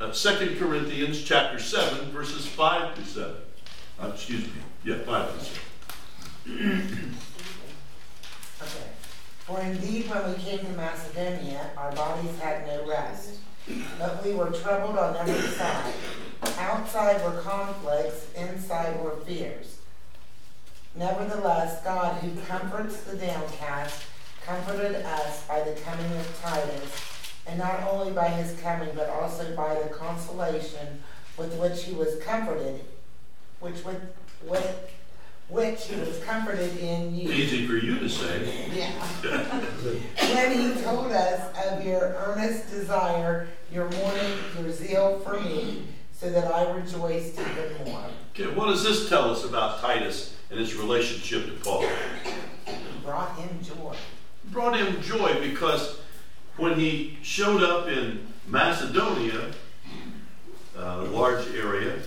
uh, 0.00 0.12
2 0.12 0.56
Corinthians 0.58 1.22
chapter 1.22 1.58
7, 1.58 2.10
verses 2.10 2.46
5 2.46 2.94
to 2.96 3.04
7. 3.04 3.34
Uh, 4.00 4.10
excuse 4.14 4.44
me. 4.44 4.52
Yeah, 4.84 4.98
5 4.98 5.38
to 5.38 5.44
7. 5.44 7.14
Okay. 8.62 8.86
For 9.46 9.60
indeed, 9.60 10.08
when 10.10 10.32
we 10.32 10.38
came 10.38 10.58
to 10.60 10.72
Macedonia, 10.72 11.70
our 11.76 11.92
bodies 11.92 12.38
had 12.38 12.66
no 12.66 12.86
rest, 12.86 13.36
but 13.98 14.24
we 14.24 14.34
were 14.34 14.50
troubled 14.50 14.98
on 14.98 15.16
every 15.16 15.48
side. 15.50 15.92
Outside 16.58 17.22
were 17.24 17.40
conflicts, 17.40 18.32
inside 18.34 19.02
were 19.02 19.16
fears. 19.16 19.78
Nevertheless, 20.94 21.82
God, 21.84 22.20
who 22.22 22.40
comforts 22.42 23.02
the 23.02 23.16
downcast, 23.16 24.02
comforted 24.44 24.96
us 24.96 25.46
by 25.46 25.60
the 25.60 25.78
coming 25.80 26.10
of 26.16 26.40
Titus, 26.42 27.32
and 27.46 27.58
not 27.58 27.82
only 27.90 28.12
by 28.12 28.28
his 28.28 28.58
coming, 28.60 28.88
but 28.94 29.08
also 29.08 29.54
by 29.54 29.74
the 29.74 29.88
consolation 29.90 31.02
with 31.36 31.54
which 31.58 31.84
he 31.84 31.94
was 31.94 32.16
comforted, 32.22 32.80
which 33.60 33.84
with, 33.84 34.00
with 34.46 34.90
which 35.48 35.86
he 35.86 35.98
was 36.00 36.18
comforted 36.24 36.76
in 36.78 37.14
you. 37.14 37.30
Easy 37.30 37.66
for 37.66 37.76
you 37.76 37.98
to 37.98 38.08
say. 38.08 38.70
Yeah. 38.72 38.90
when 40.34 40.52
he 40.58 40.80
told 40.82 41.12
us 41.12 41.66
of 41.66 41.84
your 41.84 42.14
earnest 42.18 42.70
desire, 42.70 43.48
your 43.72 43.88
mourning, 43.90 44.32
your 44.58 44.72
zeal 44.72 45.20
for 45.20 45.40
me, 45.40 45.84
so 46.12 46.30
that 46.30 46.52
I 46.52 46.70
rejoiced 46.72 47.38
even 47.38 47.84
more. 47.84 48.04
Okay, 48.34 48.52
what 48.54 48.66
does 48.66 48.82
this 48.82 49.08
tell 49.08 49.30
us 49.30 49.44
about 49.44 49.80
Titus 49.80 50.36
and 50.50 50.58
his 50.58 50.74
relationship 50.74 51.46
to 51.46 51.52
Paul? 51.62 51.86
He 52.66 52.72
brought 53.04 53.36
him 53.38 53.48
joy. 53.62 53.96
brought 54.46 54.78
him 54.78 55.00
joy 55.00 55.40
because 55.40 55.98
when 56.56 56.78
he 56.78 57.18
showed 57.22 57.62
up 57.62 57.88
in 57.88 58.26
Macedonia, 58.46 59.52
uh, 60.76 60.80
a 60.80 61.04
large 61.04 61.46
area, 61.54 61.98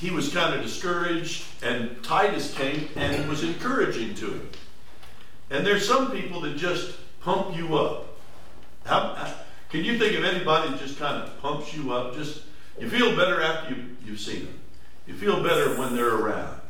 he 0.00 0.10
was 0.10 0.32
kind 0.32 0.54
of 0.54 0.62
discouraged, 0.62 1.44
and 1.62 2.02
Titus 2.02 2.54
came 2.54 2.88
and 2.96 3.28
was 3.28 3.44
encouraging 3.44 4.14
to 4.16 4.26
him. 4.26 4.50
And 5.50 5.66
there's 5.66 5.86
some 5.86 6.10
people 6.10 6.40
that 6.40 6.56
just 6.56 6.92
pump 7.20 7.56
you 7.56 7.76
up. 7.76 8.11
How, 8.84 9.34
can 9.70 9.84
you 9.84 9.98
think 9.98 10.18
of 10.18 10.24
anybody 10.24 10.70
that 10.70 10.80
just 10.80 10.98
kind 10.98 11.22
of 11.22 11.40
pumps 11.40 11.74
you 11.74 11.92
up? 11.92 12.14
Just 12.14 12.42
you 12.78 12.88
feel 12.88 13.16
better 13.16 13.42
after 13.42 13.74
you, 13.74 13.96
you've 14.04 14.20
seen 14.20 14.46
them. 14.46 14.58
You 15.06 15.14
feel 15.14 15.42
better 15.42 15.78
when 15.78 15.94
they're 15.94 16.14
around. 16.14 16.60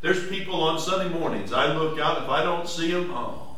There's 0.00 0.28
people 0.28 0.62
on 0.62 0.78
Sunday 0.78 1.08
mornings. 1.08 1.52
I 1.52 1.72
look 1.72 1.98
out. 1.98 2.22
If 2.22 2.28
I 2.28 2.42
don't 2.42 2.68
see 2.68 2.90
them, 2.90 3.10
oh. 3.12 3.56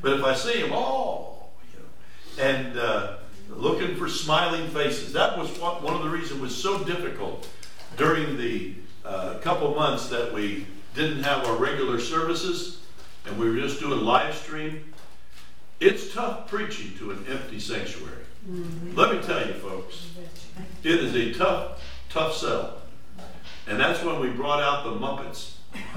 But 0.00 0.14
if 0.14 0.24
I 0.24 0.34
see 0.34 0.60
them, 0.62 0.70
oh. 0.72 1.44
You 1.72 1.80
know. 1.80 2.48
And 2.50 2.78
uh, 2.78 3.16
looking 3.50 3.96
for 3.96 4.08
smiling 4.08 4.68
faces. 4.68 5.12
That 5.12 5.38
was 5.38 5.50
what, 5.58 5.82
one 5.82 5.94
of 5.94 6.02
the 6.02 6.10
reasons 6.10 6.40
was 6.40 6.54
so 6.54 6.82
difficult 6.84 7.48
during 7.96 8.36
the 8.36 8.74
uh, 9.04 9.38
couple 9.40 9.74
months 9.74 10.08
that 10.08 10.32
we 10.32 10.66
didn't 10.94 11.22
have 11.22 11.46
our 11.46 11.56
regular 11.56 12.00
services 12.00 12.80
and 13.26 13.38
we 13.38 13.50
were 13.50 13.56
just 13.56 13.80
doing 13.80 14.00
live 14.00 14.34
stream. 14.34 14.84
It's 15.78 16.12
tough 16.14 16.48
preaching 16.48 16.96
to 16.98 17.10
an 17.10 17.26
empty 17.28 17.60
sanctuary. 17.60 18.24
Let 18.94 19.14
me 19.14 19.20
tell 19.22 19.46
you, 19.46 19.54
folks, 19.54 20.10
it 20.82 21.00
is 21.00 21.14
a 21.14 21.36
tough, 21.36 21.82
tough 22.08 22.34
sell. 22.34 22.80
And 23.66 23.78
that's 23.78 24.02
when 24.02 24.20
we 24.20 24.30
brought 24.30 24.62
out 24.62 24.84
the 24.84 24.92
Muppets 24.92 25.56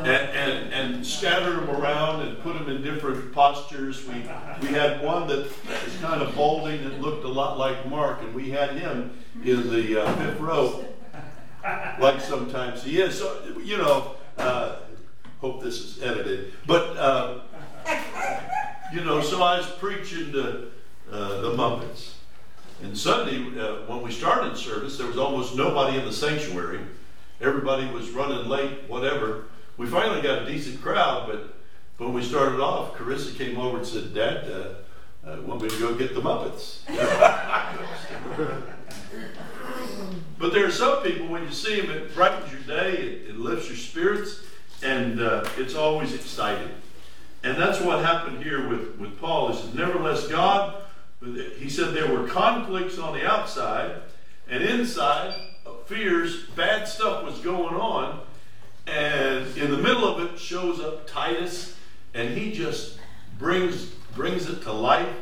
and, 0.00 0.06
and, 0.06 0.72
and 0.74 1.06
scattered 1.06 1.60
them 1.60 1.70
around 1.70 2.26
and 2.26 2.38
put 2.42 2.54
them 2.54 2.68
in 2.68 2.82
different 2.82 3.32
postures. 3.32 4.06
We, 4.06 4.14
we 4.60 4.68
had 4.74 5.02
one 5.02 5.28
that 5.28 5.46
was 5.66 5.96
kind 6.00 6.20
of 6.20 6.34
balding 6.34 6.80
and 6.84 7.00
looked 7.00 7.24
a 7.24 7.28
lot 7.28 7.56
like 7.56 7.88
Mark, 7.88 8.20
and 8.20 8.34
we 8.34 8.50
had 8.50 8.72
him 8.72 9.16
in 9.44 9.70
the 9.70 10.02
uh, 10.02 10.16
fifth 10.16 10.40
row, 10.40 10.84
like 11.98 12.20
sometimes 12.20 12.82
he 12.82 13.00
is. 13.00 13.18
So, 13.18 13.56
you 13.64 13.78
know, 13.78 14.16
uh, 14.36 14.76
hope 15.40 15.62
this 15.62 15.78
is 15.78 16.02
edited. 16.02 16.52
But, 16.66 16.96
uh, 16.98 17.40
you 18.92 19.04
know, 19.04 19.20
so 19.20 19.42
I 19.42 19.58
was 19.58 19.66
preaching 19.72 20.32
to 20.32 20.68
uh, 21.10 21.40
the 21.40 21.50
Muppets. 21.50 22.14
And 22.82 22.96
Sunday, 22.96 23.36
uh, 23.60 23.86
when 23.86 24.02
we 24.02 24.10
started 24.10 24.56
service, 24.56 24.98
there 24.98 25.06
was 25.06 25.18
almost 25.18 25.54
nobody 25.54 25.98
in 25.98 26.04
the 26.04 26.12
sanctuary. 26.12 26.80
Everybody 27.40 27.86
was 27.90 28.10
running 28.10 28.48
late, 28.48 28.88
whatever. 28.88 29.44
We 29.76 29.86
finally 29.86 30.20
got 30.20 30.42
a 30.42 30.46
decent 30.46 30.82
crowd, 30.82 31.28
but 31.28 31.54
when 31.98 32.12
we 32.12 32.22
started 32.22 32.60
off, 32.60 32.94
Carissa 32.94 33.36
came 33.36 33.56
over 33.58 33.78
and 33.78 33.86
said, 33.86 34.14
Dad, 34.14 34.50
uh, 34.50 35.28
uh, 35.28 35.40
want 35.42 35.62
me 35.62 35.68
to 35.68 35.78
go 35.78 35.94
get 35.94 36.14
the 36.14 36.20
Muppets? 36.20 36.80
but 40.38 40.52
there 40.52 40.66
are 40.66 40.70
some 40.70 41.02
people, 41.02 41.28
when 41.28 41.44
you 41.44 41.52
see 41.52 41.80
them, 41.80 41.90
it 41.90 42.14
brightens 42.14 42.50
your 42.52 42.62
day, 42.62 42.94
it, 42.94 43.30
it 43.30 43.38
lifts 43.38 43.68
your 43.68 43.76
spirits, 43.76 44.40
and 44.82 45.20
uh, 45.20 45.44
it's 45.56 45.76
always 45.76 46.12
exciting. 46.12 46.70
And 47.44 47.56
that's 47.56 47.80
what 47.80 48.04
happened 48.04 48.42
here 48.42 48.68
with, 48.68 48.96
with 48.98 49.18
Paul. 49.18 49.52
He 49.52 49.76
Nevertheless, 49.76 50.28
God, 50.28 50.82
he 51.58 51.68
said 51.68 51.94
there 51.94 52.12
were 52.12 52.28
conflicts 52.28 52.98
on 52.98 53.14
the 53.14 53.26
outside, 53.26 53.96
and 54.48 54.62
inside, 54.62 55.34
fears, 55.86 56.46
bad 56.56 56.86
stuff 56.86 57.24
was 57.24 57.38
going 57.38 57.74
on. 57.74 58.20
And 58.86 59.56
in 59.56 59.70
the 59.70 59.76
middle 59.76 60.04
of 60.04 60.20
it 60.20 60.38
shows 60.38 60.80
up 60.80 61.06
Titus, 61.06 61.76
and 62.14 62.36
he 62.36 62.52
just 62.52 62.98
brings, 63.38 63.86
brings 64.14 64.48
it 64.48 64.62
to 64.62 64.72
life 64.72 65.14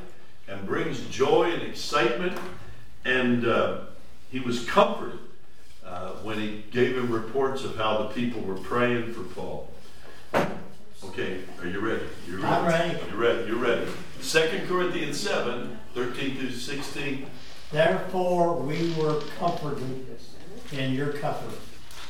and 0.49 0.67
brings 0.67 1.01
joy 1.09 1.51
and 1.53 1.63
excitement. 1.63 2.39
And 3.05 3.47
uh, 3.47 3.83
he 4.31 4.41
was 4.41 4.65
comforted 4.67 5.19
uh, 5.85 6.11
when 6.23 6.39
he 6.39 6.65
gave 6.71 6.97
him 6.97 7.11
reports 7.11 7.65
of 7.65 7.77
how 7.77 7.99
the 7.99 8.09
people 8.09 8.41
were 8.43 8.57
praying 8.57 9.13
for 9.13 9.23
Paul. 9.23 9.73
Okay, 11.03 11.41
are 11.59 11.67
you 11.67 11.81
ready? 11.81 12.05
You 12.29 12.37
ready? 12.37 12.47
I'm 12.47 12.67
ready. 12.67 12.99
You're 13.09 13.19
ready. 13.19 13.49
You're 13.49 13.57
ready. 13.57 13.91
Second 14.21 14.69
Corinthians 14.69 15.19
7, 15.19 15.79
13 15.95 16.37
through 16.37 16.51
16. 16.51 17.27
Therefore 17.73 18.55
we 18.57 18.93
were 18.95 19.23
comforted 19.39 20.19
in 20.73 20.93
your 20.93 21.15
comfort. 21.15 21.59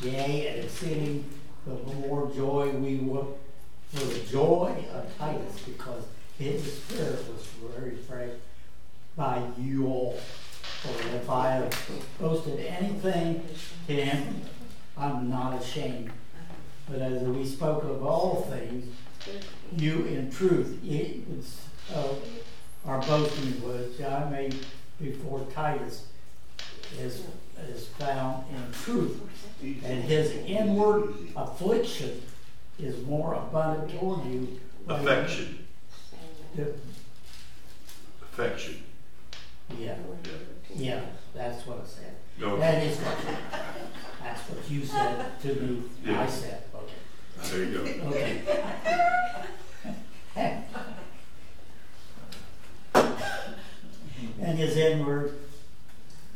Yea, 0.03 0.49
and 0.49 0.65
exceeding 0.65 1.25
the 1.67 1.75
more 1.95 2.31
joy 2.35 2.71
we 2.71 2.97
were 2.97 3.27
for 3.93 4.05
the 4.07 4.21
joy 4.27 4.85
of 4.93 5.19
Titus, 5.19 5.61
because 5.61 6.05
his 6.39 6.79
spirit 6.83 7.25
was 7.33 7.47
very 7.75 7.91
refreshed 7.91 8.41
by 9.17 9.43
you 9.59 9.87
all. 9.87 10.19
For 10.83 11.17
if 11.17 11.31
I 11.31 11.51
have 11.51 11.91
boasted 12.19 12.59
anything 12.61 13.45
to 13.87 13.93
him, 13.93 14.41
I'm 14.97 15.29
not 15.31 15.61
ashamed. 15.63 16.11
But 16.91 17.03
as 17.03 17.23
we 17.23 17.45
spoke 17.47 17.85
of 17.85 18.05
all 18.05 18.43
things, 18.51 18.93
you 19.77 20.07
in 20.07 20.31
truth, 20.31 20.79
it 20.85 21.21
was, 21.29 21.61
uh, 21.95 22.15
our 22.89 23.01
boasting 23.03 23.53
which 23.63 24.01
I 24.01 24.29
made 24.29 24.57
before 25.01 25.47
Titus 25.55 26.07
is, 26.99 27.23
is 27.69 27.87
found 27.99 28.45
in 28.51 28.73
truth. 28.73 29.21
And 29.63 30.03
his 30.03 30.33
inward 30.33 31.15
affliction 31.37 32.23
is 32.79 33.05
more 33.07 33.35
abundant 33.35 33.99
toward 34.01 34.25
you. 34.27 34.59
Affection. 34.89 35.67
The- 36.57 36.75
Affection. 38.33 38.83
Yeah, 39.79 39.95
yeah, 40.75 41.01
that's 41.35 41.65
what 41.67 41.83
I 41.85 41.87
said. 41.87 42.17
Go. 42.41 42.57
That 42.57 42.83
is 42.83 42.97
what, 42.99 43.17
that's 44.23 44.41
what 44.49 44.71
you 44.71 44.85
said 44.85 45.41
to 45.43 45.55
me, 45.55 45.83
Yeah. 46.05 46.23
I 46.23 46.27
said. 46.27 46.63
Ah, 47.43 47.49
there 47.51 47.65
you 47.65 47.79
go. 47.79 48.09
Okay. 48.09 48.43
And 54.43 54.59
his 54.59 54.77
inward, 54.77 55.39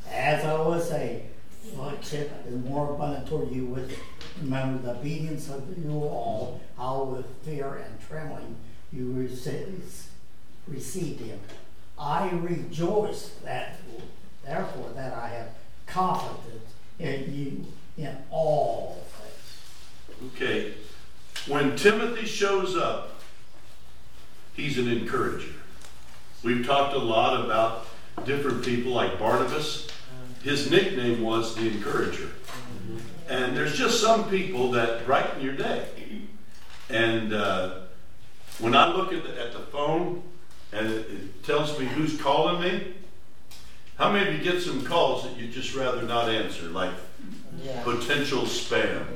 as 0.09 0.45
I 0.45 0.55
was 0.61 0.89
saying, 0.89 1.31
affliction 1.67 2.31
is 2.47 2.65
more 2.65 2.95
abundant 2.95 3.27
toward 3.27 3.51
you 3.51 3.67
with, 3.67 3.99
remember 4.41 4.83
the 4.83 5.01
obedience 5.01 5.49
of 5.49 5.67
you 5.77 5.91
all, 5.91 6.61
how 6.77 7.05
with 7.05 7.27
fear 7.45 7.83
and 7.85 7.99
trembling 8.07 8.57
you 8.93 9.13
received, 9.13 9.91
received 10.69 11.23
him. 11.23 11.41
I 11.99 12.31
rejoice 12.31 13.31
that, 13.43 13.79
therefore, 14.45 14.91
that 14.95 15.15
I 15.15 15.29
have 15.29 15.49
confidence 15.87 16.71
in 16.99 17.35
you 17.35 18.05
in 18.05 18.17
all 18.31 19.03
things. 19.19 20.33
Okay. 20.35 20.75
When 21.47 21.77
Timothy 21.77 22.25
shows 22.27 22.75
up, 22.77 23.21
he's 24.55 24.79
an 24.79 24.89
encourager. 24.89 25.53
We've 26.43 26.67
talked 26.67 26.95
a 26.95 26.99
lot 26.99 27.45
about 27.45 27.87
different 28.25 28.65
people 28.65 28.93
like 28.93 29.19
Barnabas. 29.19 29.89
His 30.43 30.71
nickname 30.71 31.23
was 31.23 31.55
the 31.55 31.69
encourager. 31.69 32.31
And 33.29 33.57
there's 33.57 33.77
just 33.77 34.01
some 34.01 34.29
people 34.31 34.71
that 34.73 35.05
brighten 35.07 35.43
your 35.43 35.55
day. 35.55 35.87
And 36.91 37.33
uh, 37.33 37.81
when 38.59 38.75
I 38.75 38.95
look 38.95 39.13
at 39.13 39.25
the, 39.25 39.41
at 39.41 39.53
the 39.53 39.61
phone 39.61 40.23
and 40.73 40.87
it, 40.87 41.11
it 41.11 41.45
tells 41.45 41.79
me 41.79 41.87
who's 41.87 42.21
calling 42.21 42.61
me, 42.61 42.95
how 43.97 44.11
many 44.13 44.29
of 44.29 44.35
you 44.35 44.53
get 44.53 44.61
some 44.63 44.85
calls 44.85 45.23
that 45.25 45.37
you 45.37 45.49
just 45.49 45.75
rather 45.75 46.03
not 46.03 46.29
answer, 46.29 46.67
like 46.67 46.93
Yeah. 47.63 47.83
potential 47.83 48.43
spam? 48.43 49.07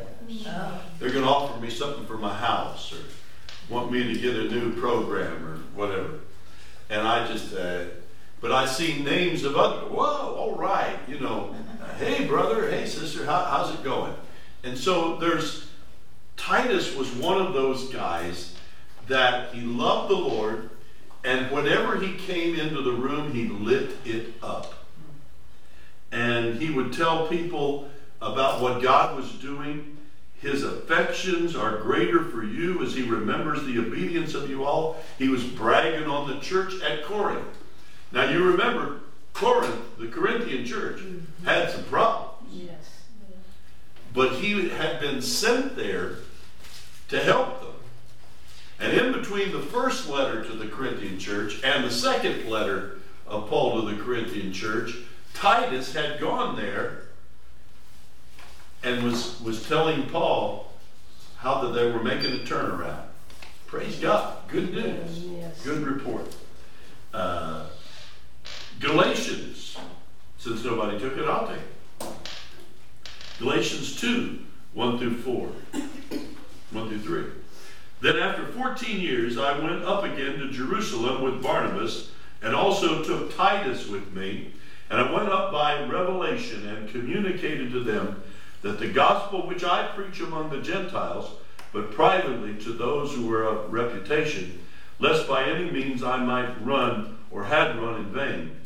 They're 0.98 1.10
going 1.10 1.24
to 1.24 1.30
offer 1.30 1.58
me 1.60 1.70
something 1.70 2.04
for 2.06 2.18
my 2.18 2.34
house 2.34 2.92
or 2.92 2.98
want 3.72 3.90
me 3.90 4.12
to 4.12 4.20
get 4.20 4.36
a 4.36 4.44
new 4.44 4.78
program 4.78 5.44
or 5.44 5.56
whatever. 5.74 6.20
And 6.90 7.06
I 7.06 7.26
just, 7.26 7.54
uh, 7.54 7.84
but 8.40 8.52
I 8.52 8.66
see 8.66 9.02
names 9.02 9.44
of 9.44 9.56
other, 9.56 9.86
whoa, 9.86 10.34
all 10.34 10.54
right, 10.56 10.98
you 11.08 11.18
know, 11.18 11.54
hey 11.98 12.26
brother, 12.26 12.70
hey 12.70 12.86
sister, 12.86 13.24
how, 13.24 13.44
how's 13.44 13.74
it 13.74 13.82
going? 13.82 14.14
And 14.64 14.76
so 14.76 15.16
there's, 15.16 15.68
Titus 16.36 16.94
was 16.94 17.10
one 17.12 17.40
of 17.40 17.52
those 17.52 17.90
guys 17.90 18.54
that 19.08 19.54
he 19.54 19.62
loved 19.62 20.10
the 20.10 20.16
Lord, 20.16 20.70
and 21.24 21.50
whenever 21.50 21.98
he 21.98 22.14
came 22.14 22.58
into 22.58 22.82
the 22.82 22.92
room, 22.92 23.32
he 23.32 23.48
lit 23.48 23.90
it 24.04 24.34
up. 24.42 24.74
And 26.12 26.60
he 26.60 26.70
would 26.70 26.92
tell 26.92 27.26
people 27.26 27.90
about 28.20 28.60
what 28.60 28.82
God 28.82 29.16
was 29.16 29.30
doing. 29.32 29.97
His 30.40 30.62
affections 30.62 31.56
are 31.56 31.78
greater 31.78 32.22
for 32.24 32.44
you 32.44 32.82
as 32.82 32.94
he 32.94 33.02
remembers 33.02 33.64
the 33.64 33.78
obedience 33.78 34.34
of 34.34 34.48
you 34.48 34.64
all. 34.64 35.02
He 35.18 35.28
was 35.28 35.44
bragging 35.44 36.08
on 36.08 36.28
the 36.28 36.38
church 36.40 36.80
at 36.82 37.04
Corinth. 37.04 37.56
Now 38.12 38.30
you 38.30 38.44
remember, 38.44 39.00
Corinth, 39.32 39.98
the 39.98 40.06
Corinthian 40.06 40.64
church, 40.64 41.00
had 41.44 41.70
some 41.70 41.84
problems. 41.84 42.34
Yes. 42.52 43.02
But 44.14 44.34
he 44.36 44.68
had 44.68 45.00
been 45.00 45.20
sent 45.20 45.76
there 45.76 46.16
to 47.08 47.20
help 47.20 47.60
them. 47.60 47.68
And 48.80 48.96
in 48.96 49.12
between 49.12 49.50
the 49.50 49.60
first 49.60 50.08
letter 50.08 50.44
to 50.44 50.52
the 50.52 50.68
Corinthian 50.68 51.18
church 51.18 51.62
and 51.64 51.84
the 51.84 51.90
second 51.90 52.48
letter 52.48 52.98
of 53.26 53.48
Paul 53.48 53.80
to 53.80 53.90
the 53.90 54.00
Corinthian 54.00 54.52
church, 54.52 54.96
Titus 55.34 55.94
had 55.94 56.20
gone 56.20 56.56
there 56.56 57.07
and 58.82 59.02
was, 59.02 59.40
was 59.40 59.66
telling 59.68 60.04
Paul 60.04 60.72
how 61.38 61.62
that 61.62 61.68
they 61.74 61.90
were 61.90 62.02
making 62.02 62.32
a 62.34 62.44
turnaround. 62.44 63.02
Praise 63.66 63.98
God. 63.98 64.36
Good 64.48 64.72
news. 64.72 65.18
Yes. 65.18 65.62
Good 65.62 65.86
report. 65.86 66.34
Uh, 67.12 67.66
Galatians, 68.80 69.76
since 70.38 70.64
nobody 70.64 70.98
took 70.98 71.16
it, 71.16 71.24
I'll 71.24 71.46
take 71.46 71.58
it. 71.58 72.08
Galatians 73.38 74.00
2, 74.00 74.38
1 74.74 74.98
through 74.98 75.18
4. 75.18 75.48
1 76.70 76.88
through 76.88 76.98
3. 76.98 77.24
Then 78.00 78.16
after 78.16 78.46
14 78.46 79.00
years 79.00 79.38
I 79.38 79.58
went 79.58 79.84
up 79.84 80.04
again 80.04 80.38
to 80.38 80.50
Jerusalem 80.50 81.22
with 81.22 81.42
Barnabas, 81.42 82.10
and 82.42 82.54
also 82.54 83.02
took 83.02 83.36
Titus 83.36 83.88
with 83.88 84.12
me. 84.14 84.52
And 84.90 85.00
I 85.00 85.12
went 85.12 85.28
up 85.28 85.52
by 85.52 85.84
revelation 85.84 86.66
and 86.68 86.88
communicated 86.88 87.72
to 87.72 87.80
them 87.80 88.22
that 88.62 88.78
the 88.78 88.88
gospel 88.88 89.46
which 89.46 89.64
I 89.64 89.88
preach 89.94 90.20
among 90.20 90.50
the 90.50 90.60
Gentiles, 90.60 91.30
but 91.72 91.92
privately 91.92 92.54
to 92.64 92.72
those 92.72 93.14
who 93.14 93.26
were 93.26 93.44
of 93.44 93.72
reputation, 93.72 94.58
lest 94.98 95.28
by 95.28 95.44
any 95.44 95.70
means 95.70 96.02
I 96.02 96.16
might 96.16 96.64
run 96.64 97.18
or 97.30 97.44
had 97.44 97.78
run 97.78 98.00
in 98.00 98.12
vain. 98.12 98.56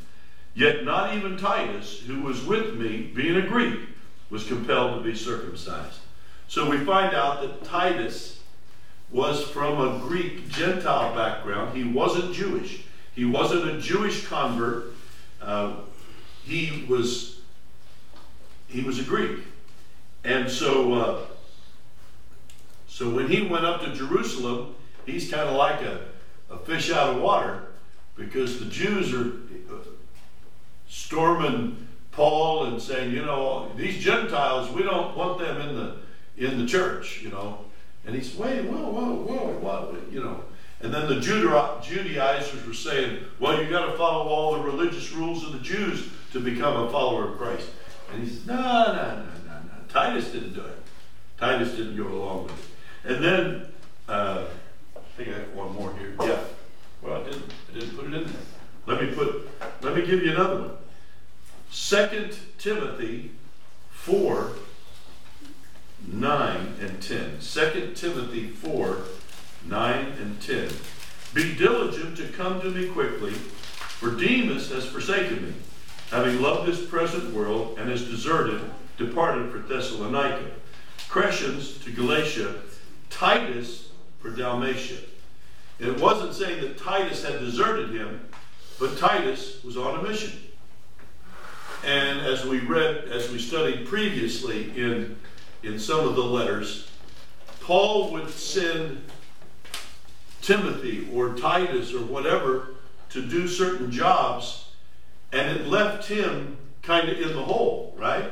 Yet 0.55 0.85
not 0.85 1.15
even 1.15 1.37
Titus, 1.37 2.01
who 2.01 2.23
was 2.23 2.45
with 2.45 2.75
me, 2.75 3.11
being 3.15 3.37
a 3.37 3.47
Greek, 3.47 3.81
was 4.31 4.47
compelled 4.47 4.99
to 5.03 5.11
be 5.11 5.17
circumcised. 5.17 5.99
So 6.49 6.69
we 6.69 6.79
find 6.79 7.15
out 7.15 7.41
that 7.43 7.65
Titus 7.65 8.41
was 9.11 9.43
from 9.43 9.81
a 9.81 9.99
Greek 10.01 10.49
Gentile 10.49 11.15
background. 11.15 11.77
He 11.77 11.85
wasn't 11.85 12.35
Jewish. 12.35 12.83
He 13.15 13.25
wasn't 13.25 13.69
a 13.71 13.81
Jewish 13.81 14.27
convert. 14.27 14.95
Uh, 15.41 15.77
he 16.45 16.87
was 16.89 17.41
he 18.69 18.81
was 18.81 18.99
a 18.99 19.03
Greek, 19.03 19.41
and 20.25 20.51
so 20.51 20.93
uh, 20.93 21.21
so 22.87 23.11
when 23.11 23.29
he 23.29 23.47
went 23.47 23.65
up 23.65 23.81
to 23.83 23.93
Jerusalem, 23.93 24.75
he's 25.07 25.31
kind 25.31 25.49
of 25.49 25.57
like 25.57 25.81
a, 25.81 26.07
a 26.51 26.59
fish 26.59 26.91
out 26.93 27.17
of 27.17 27.23
water 27.23 27.65
because 28.17 28.59
the 28.59 28.67
Jews 28.67 29.15
are 29.15 29.33
uh, 29.75 29.79
storming 30.89 31.89
Paul 32.13 32.67
and 32.67 32.81
saying, 32.81 33.13
you 33.13 33.25
know, 33.25 33.73
these 33.77 34.03
Gentiles, 34.03 34.71
we 34.71 34.83
don't 34.83 35.17
want 35.17 35.39
them 35.39 35.61
in 35.61 35.75
the 35.75 35.97
in 36.37 36.59
the 36.59 36.67
church, 36.67 37.23
you 37.23 37.31
know. 37.31 37.59
And 38.05 38.15
he 38.15 38.23
said, 38.23 38.41
wait, 38.41 38.65
whoa, 38.65 38.91
whoa, 38.91 39.15
whoa, 39.15 39.59
what, 39.59 40.13
you 40.13 40.23
know. 40.23 40.45
And 40.81 40.93
then 40.93 41.09
the 41.09 41.21
Judaizers 41.21 42.67
were 42.67 42.75
saying, 42.75 43.21
well, 43.39 43.63
you 43.63 43.71
got 43.71 43.87
to 43.87 43.97
follow 43.97 44.27
all 44.27 44.55
the 44.55 44.61
religious 44.61 45.13
rules 45.13 45.45
of 45.45 45.53
the 45.53 45.61
Jews 45.61 46.09
to 46.33 46.41
become 46.41 46.77
a 46.77 46.91
follower 46.91 47.29
of 47.33 47.39
Christ. 47.39 47.71
And 48.13 48.27
he 48.27 48.39
no, 48.47 48.55
no, 48.55 48.93
no, 48.93 49.25
no. 49.25 49.42
Titus 49.93 50.31
didn't 50.31 50.55
do 50.55 50.61
it. 50.61 50.79
Titus 51.39 51.73
didn't 51.73 51.97
go 51.97 52.07
along 52.07 52.45
with 52.45 52.53
it. 52.53 53.13
And 53.13 53.25
then, 53.25 53.67
uh, 54.09 54.45
I 54.97 55.01
think 55.17 55.29
I 55.29 55.39
have 55.41 55.55
one 55.55 55.75
more 55.75 55.93
here. 55.99 56.15
Yeah. 56.21 56.41
Well, 57.03 57.21
I 57.21 57.25
didn't, 57.25 57.53
I 57.71 57.79
didn't 57.79 57.97
put 57.97 58.07
it 58.07 58.15
in 58.15 58.25
there. 58.25 58.43
Let 58.87 59.03
me 59.03 59.15
put, 59.15 59.49
let 59.83 59.95
me 59.95 60.07
give 60.07 60.23
you 60.23 60.33
another 60.33 60.61
one. 60.61 60.71
Second 61.71 62.37
Timothy 62.59 63.33
4, 63.91 64.53
9 66.07 66.75
and 66.81 67.03
10. 67.03 67.39
2 67.41 67.93
Timothy 67.95 68.49
4, 68.49 68.99
9 69.67 70.07
and 70.21 70.41
10. 70.41 70.71
Be 71.35 71.55
diligent 71.55 72.17
to 72.17 72.29
come 72.29 72.61
to 72.61 72.71
me 72.71 72.89
quickly, 72.89 73.33
for 73.33 74.11
Demas 74.11 74.71
has 74.71 74.87
forsaken 74.87 75.47
me, 75.47 75.55
having 76.11 76.43
loved 76.43 76.69
this 76.69 76.85
present 76.85 77.33
world, 77.33 77.79
and 77.79 77.89
has 77.89 78.05
deserted, 78.05 78.61
departed 78.97 79.51
for 79.51 79.59
Thessalonica. 79.59 80.51
Crescens 81.09 81.83
to 81.85 81.91
Galatia, 81.93 82.55
Titus 83.11 83.91
for 84.21 84.31
Dalmatia. 84.31 84.99
And 85.79 85.89
it 85.91 86.01
wasn't 86.01 86.35
saying 86.35 86.61
that 86.63 86.79
Titus 86.79 87.25
had 87.25 87.41
deserted 87.41 87.91
him, 87.91 88.27
but 88.79 88.97
Titus 88.99 89.63
was 89.63 89.77
on 89.77 90.01
a 90.01 90.03
mission. 90.09 90.33
And 91.85 92.21
as 92.21 92.47
we 92.47 92.61
read, 92.61 93.09
as 93.09 93.31
we 93.31 93.39
studied 93.39 93.87
previously 93.87 94.71
in, 94.77 95.17
in 95.63 95.79
some 95.79 96.07
of 96.07 96.15
the 96.15 96.23
letters, 96.23 96.89
Paul 97.61 98.13
would 98.13 98.31
send 98.31 99.03
Timothy 100.41 101.09
or 101.13 101.35
Titus 101.35 101.93
or 101.93 102.05
whatever 102.05 102.75
to 103.11 103.23
do 103.23 103.47
certain 103.47 103.91
jobs, 103.91 104.73
and 105.33 105.59
it 105.59 105.67
left 105.67 106.09
him 106.09 106.57
kind 106.83 107.09
of 107.09 107.21
in 107.21 107.35
the 107.35 107.43
hole, 107.43 107.95
right? 107.97 108.31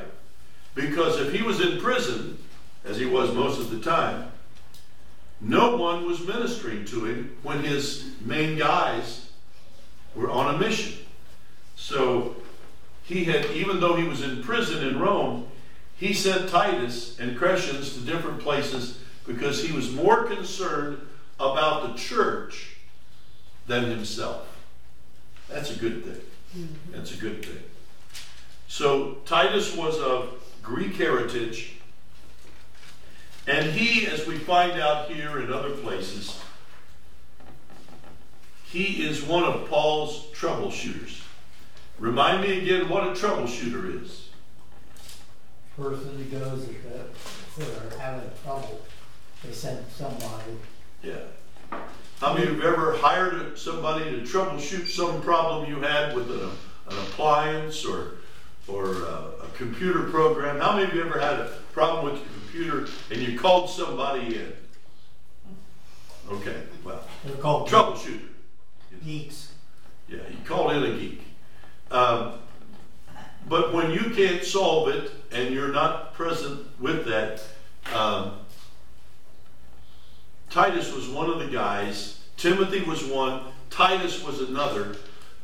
Because 0.73 1.19
if 1.19 1.33
he 1.33 1.41
was 1.41 1.59
in 1.61 1.79
prison, 1.79 2.37
as 2.85 2.97
he 2.97 3.05
was 3.05 3.33
most 3.33 3.59
of 3.59 3.69
the 3.69 3.79
time, 3.79 4.31
no 5.39 5.75
one 5.75 6.05
was 6.05 6.25
ministering 6.25 6.85
to 6.85 7.05
him 7.05 7.35
when 7.43 7.63
his 7.63 8.11
main 8.21 8.57
guys 8.57 9.29
were 10.15 10.29
on 10.29 10.55
a 10.55 10.57
mission. 10.57 11.05
So 11.75 12.35
he 13.03 13.23
had, 13.25 13.45
even 13.47 13.79
though 13.79 13.95
he 13.95 14.07
was 14.07 14.21
in 14.21 14.43
prison 14.43 14.87
in 14.87 14.99
Rome, 14.99 15.47
he 15.97 16.13
sent 16.13 16.49
Titus 16.49 17.19
and 17.19 17.37
Crescens 17.37 17.93
to 17.93 17.99
different 18.01 18.39
places 18.39 18.99
because 19.25 19.63
he 19.63 19.71
was 19.71 19.91
more 19.91 20.23
concerned 20.25 20.99
about 21.39 21.87
the 21.87 21.99
church 21.99 22.77
than 23.67 23.85
himself. 23.85 24.47
That's 25.47 25.75
a 25.75 25.79
good 25.79 26.03
thing. 26.03 26.21
Mm-hmm. 26.57 26.91
That's 26.93 27.13
a 27.13 27.17
good 27.17 27.43
thing. 27.43 27.63
So 28.67 29.17
Titus 29.25 29.75
was 29.75 29.99
of 29.99 30.40
Greek 30.61 30.95
heritage, 30.95 31.73
and 33.47 33.71
he, 33.71 34.07
as 34.07 34.25
we 34.27 34.37
find 34.37 34.79
out 34.79 35.09
here 35.09 35.39
in 35.39 35.51
other 35.51 35.71
places, 35.71 36.39
he 38.65 39.03
is 39.05 39.23
one 39.23 39.43
of 39.43 39.67
Paul's 39.67 40.27
troubleshooters. 40.33 41.21
Remind 41.99 42.41
me 42.41 42.59
again 42.61 42.87
what 42.89 43.03
a 43.07 43.11
troubleshooter 43.11 44.03
is. 44.03 44.29
Person 45.75 46.17
who 46.17 46.39
goes 46.39 46.63
if 46.69 46.83
the- 46.83 46.99
if 47.05 47.55
they're 47.57 47.99
having 47.99 48.29
trouble, 48.43 48.81
they 49.43 49.51
send 49.51 49.85
somebody. 49.97 50.57
Yeah. 51.01 51.23
How 52.19 52.33
many 52.33 52.47
of 52.47 52.55
you 52.57 52.61
have 52.61 52.73
ever 52.73 52.97
hired 52.97 53.57
somebody 53.57 54.05
to 54.11 54.21
troubleshoot 54.21 54.87
some 54.87 55.21
problem 55.21 55.67
you 55.69 55.81
had 55.81 56.15
with 56.15 56.29
an, 56.29 56.51
an 56.87 56.97
appliance 56.99 57.83
or, 57.83 58.17
or 58.67 58.85
a, 58.85 59.31
a 59.43 59.47
computer 59.55 60.03
program? 60.03 60.59
How 60.59 60.75
many 60.75 60.87
of 60.89 60.93
you 60.95 61.03
ever 61.03 61.19
had 61.19 61.39
a 61.39 61.51
problem 61.73 62.05
with 62.05 62.15
your 62.21 62.29
computer 62.33 62.87
and 63.11 63.21
you 63.21 63.39
called 63.39 63.69
somebody 63.69 64.37
in? 64.37 64.53
Okay, 66.31 66.61
well, 66.83 67.03
They're 67.25 67.35
called 67.35 67.67
troubleshooter. 67.69 68.21
geeks. 69.03 69.53
Yeah, 70.07 70.19
you 70.29 70.37
called 70.45 70.71
in 70.73 70.83
a 70.83 70.97
geek. 70.97 71.21
Um, 71.89 72.33
but 73.49 73.73
when 73.73 73.91
you 73.91 74.11
can't 74.11 74.43
solve 74.43 74.89
it 74.89 75.11
and 75.31 75.53
you're 75.53 75.73
not 75.73 76.13
present 76.13 76.65
with 76.79 77.05
that, 77.05 77.41
um, 77.93 78.33
Titus 80.49 80.93
was 80.93 81.07
one 81.07 81.29
of 81.29 81.39
the 81.39 81.47
guys, 81.47 82.19
Timothy 82.37 82.81
was 82.81 83.03
one, 83.05 83.41
Titus 83.69 84.23
was 84.23 84.41
another, 84.41 84.95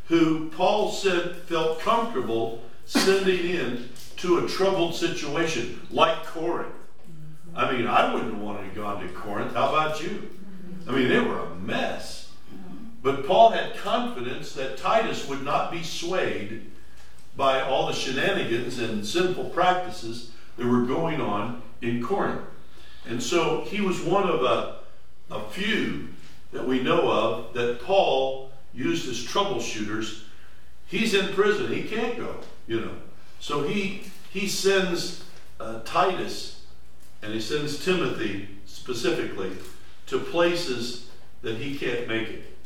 who 0.08 0.50
Paul 0.50 0.92
said 0.92 1.36
felt 1.38 1.80
comfortable 1.80 2.62
sending 2.88 3.40
in 3.40 3.90
to 4.18 4.40
a 4.40 4.48
troubled 4.48 4.96
situation 4.96 5.86
like 5.92 6.26
Corinth. 6.26 6.74
I 7.56 7.72
mean, 7.72 7.86
I 7.86 8.14
wouldn't 8.14 8.36
wanted 8.36 8.70
to 8.70 8.76
go 8.76 8.86
on 8.86 9.06
to 9.06 9.14
Corinth. 9.14 9.54
How 9.54 9.70
about 9.70 10.02
you? 10.02 10.30
I 10.88 10.92
mean, 10.92 11.10
they 11.10 11.20
were 11.20 11.40
a 11.40 11.56
mess. 11.56 12.32
But 13.04 13.28
Paul 13.28 13.52
had 13.52 13.76
confidence 13.78 14.54
that 14.54 14.78
Titus 14.78 15.28
would 15.28 15.44
not 15.44 15.72
be 15.72 15.84
swayed 15.84 16.72
by 17.36 17.62
all 17.62 17.88
the 17.88 17.94
shenanigans 17.94 18.80
and 18.80 19.06
sinful 19.06 19.50
practices 19.50 20.32
that 20.58 20.66
were 20.66 20.84
going 20.84 21.22
on 21.22 21.62
in 21.82 22.04
Corinth. 22.04 22.42
And 23.06 23.22
so 23.22 23.62
he 23.62 23.82
was 23.82 24.02
one 24.02 24.28
of 24.28 24.44
a, 24.44 24.80
a 25.30 25.42
few 25.50 26.10
that 26.52 26.66
we 26.66 26.82
know 26.82 27.10
of 27.12 27.54
that 27.54 27.82
Paul 27.82 28.52
used 28.74 29.08
as 29.08 29.20
troubleshooters. 29.20 30.24
He's 30.88 31.14
in 31.14 31.34
prison, 31.34 31.72
he 31.72 31.84
can't 31.84 32.18
go, 32.18 32.38
you 32.66 32.80
know. 32.82 32.96
So 33.40 33.64
he, 33.68 34.04
he 34.32 34.48
sends 34.48 35.26
uh, 35.60 35.82
Titus 35.84 36.62
and 37.22 37.34
he 37.34 37.42
sends 37.42 37.84
Timothy 37.84 38.48
specifically 38.66 39.52
to 40.08 40.20
places 40.20 41.10
that 41.42 41.58
he 41.58 41.78
can't 41.78 42.08
make 42.08 42.30
it. 42.30 42.58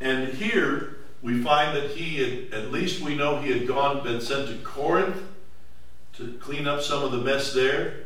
And 0.00 0.28
here 0.34 0.98
we 1.22 1.42
find 1.42 1.76
that 1.76 1.90
he 1.90 2.16
had, 2.18 2.52
at 2.52 2.72
least 2.72 3.00
we 3.00 3.14
know 3.14 3.40
he 3.40 3.52
had 3.56 3.66
gone, 3.66 4.02
been 4.02 4.20
sent 4.20 4.48
to 4.48 4.56
Corinth 4.58 5.22
to 6.14 6.38
clean 6.40 6.66
up 6.66 6.82
some 6.82 7.02
of 7.02 7.12
the 7.12 7.18
mess 7.18 7.52
there. 7.52 8.04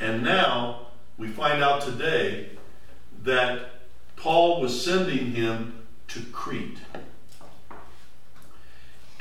And 0.00 0.22
now 0.22 0.88
we 1.16 1.28
find 1.28 1.62
out 1.62 1.82
today 1.82 2.50
that 3.22 3.70
Paul 4.16 4.60
was 4.60 4.84
sending 4.84 5.32
him 5.32 5.86
to 6.08 6.20
Crete. 6.32 6.78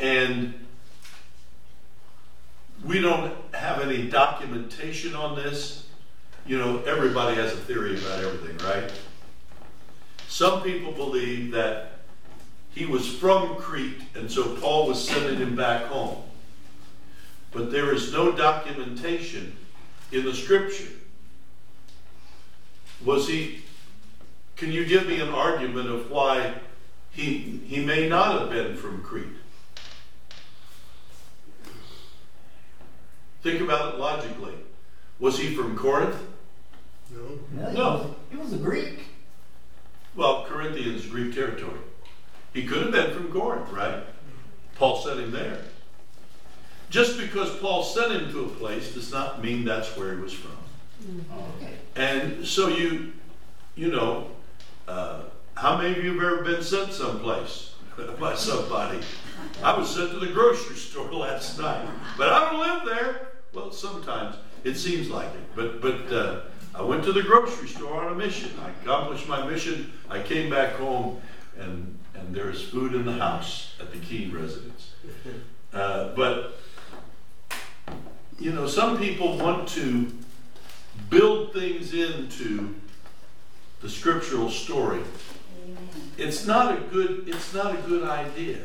And 0.03 0.53
we 2.83 2.99
don't 2.99 3.33
have 3.53 3.79
any 3.79 4.09
documentation 4.09 5.15
on 5.15 5.37
this. 5.37 5.87
You 6.45 6.57
know, 6.57 6.83
everybody 6.83 7.37
has 7.37 7.53
a 7.53 7.55
theory 7.55 7.97
about 7.97 8.21
everything, 8.21 8.57
right? 8.67 8.91
Some 10.27 10.61
people 10.61 10.91
believe 10.91 11.51
that 11.51 11.99
he 12.71 12.85
was 12.85 13.07
from 13.07 13.55
Crete, 13.55 14.01
and 14.13 14.29
so 14.29 14.57
Paul 14.57 14.89
was 14.89 15.07
sending 15.07 15.37
him 15.37 15.55
back 15.55 15.85
home. 15.85 16.21
But 17.51 17.71
there 17.71 17.93
is 17.93 18.11
no 18.11 18.33
documentation 18.33 19.55
in 20.11 20.25
the 20.25 20.35
scripture. 20.35 20.91
Was 23.05 23.29
he, 23.29 23.61
can 24.57 24.69
you 24.69 24.83
give 24.83 25.07
me 25.07 25.21
an 25.21 25.29
argument 25.29 25.87
of 25.87 26.11
why 26.11 26.55
he, 27.11 27.61
he 27.65 27.85
may 27.85 28.09
not 28.09 28.37
have 28.37 28.49
been 28.49 28.75
from 28.75 29.01
Crete? 29.01 29.27
Think 33.43 33.61
about 33.61 33.93
it 33.93 33.99
logically. 33.99 34.53
Was 35.19 35.37
he 35.37 35.53
from 35.55 35.77
Corinth? 35.77 36.15
No. 37.11 37.19
No, 37.51 37.69
he 37.69 37.77
No. 37.77 37.83
was- 37.91 38.07
He 38.31 38.37
was 38.37 38.53
a 38.53 38.57
Greek. 38.57 38.99
Well, 40.15 40.45
Corinthians, 40.47 41.05
Greek 41.05 41.35
territory. 41.35 41.79
He 42.53 42.63
could 42.65 42.81
have 42.83 42.91
been 42.91 43.13
from 43.13 43.31
Corinth, 43.31 43.69
right? 43.71 44.03
Paul 44.75 45.01
sent 45.03 45.19
him 45.19 45.31
there. 45.31 45.61
Just 46.89 47.17
because 47.17 47.49
Paul 47.57 47.83
sent 47.83 48.11
him 48.11 48.31
to 48.31 48.45
a 48.45 48.49
place 48.49 48.93
does 48.93 49.11
not 49.11 49.41
mean 49.43 49.65
that's 49.65 49.95
where 49.97 50.15
he 50.15 50.21
was 50.21 50.33
from. 50.33 50.51
Okay. 51.61 51.73
And 51.95 52.45
so 52.47 52.67
you, 52.69 53.13
you 53.75 53.91
know, 53.91 54.31
uh, 54.87 55.23
how 55.55 55.77
many 55.77 55.97
of 55.97 56.03
you 56.03 56.13
have 56.13 56.23
ever 56.23 56.43
been 56.43 56.63
sent 56.63 56.93
someplace 56.93 57.73
by 58.19 58.35
somebody? 58.35 58.99
I 59.63 59.77
was 59.77 59.89
sent 59.93 60.11
to 60.11 60.19
the 60.19 60.27
grocery 60.27 60.75
store 60.75 61.11
last 61.11 61.59
night, 61.59 61.87
but 62.17 62.29
I 62.29 62.49
don't 62.51 62.59
live 62.59 62.85
there. 62.85 63.27
Well, 63.53 63.71
sometimes 63.71 64.35
it 64.63 64.75
seems 64.75 65.09
like 65.09 65.27
it, 65.27 65.55
but 65.55 65.81
but 65.81 66.11
uh, 66.11 66.41
I 66.73 66.81
went 66.81 67.03
to 67.03 67.13
the 67.13 67.21
grocery 67.21 67.67
store 67.67 68.03
on 68.03 68.13
a 68.13 68.15
mission. 68.15 68.51
I 68.59 68.69
accomplished 68.81 69.27
my 69.27 69.45
mission. 69.47 69.93
I 70.09 70.21
came 70.21 70.49
back 70.49 70.73
home, 70.73 71.21
and 71.57 71.99
and 72.15 72.33
there 72.33 72.49
is 72.49 72.61
food 72.63 72.95
in 72.95 73.05
the 73.05 73.13
house 73.13 73.75
at 73.79 73.91
the 73.91 73.99
Keene 73.99 74.31
residence. 74.31 74.93
Uh, 75.71 76.13
but 76.15 76.59
you 78.39 78.51
know, 78.51 78.67
some 78.67 78.97
people 78.97 79.37
want 79.37 79.67
to 79.69 80.11
build 81.09 81.53
things 81.53 81.93
into 81.93 82.73
the 83.81 83.89
scriptural 83.89 84.49
story. 84.49 85.01
It's 86.17 86.45
not 86.45 86.75
a 86.75 86.81
good 86.81 87.25
it's 87.27 87.53
not 87.53 87.75
a 87.75 87.81
good 87.83 88.07
idea. 88.07 88.61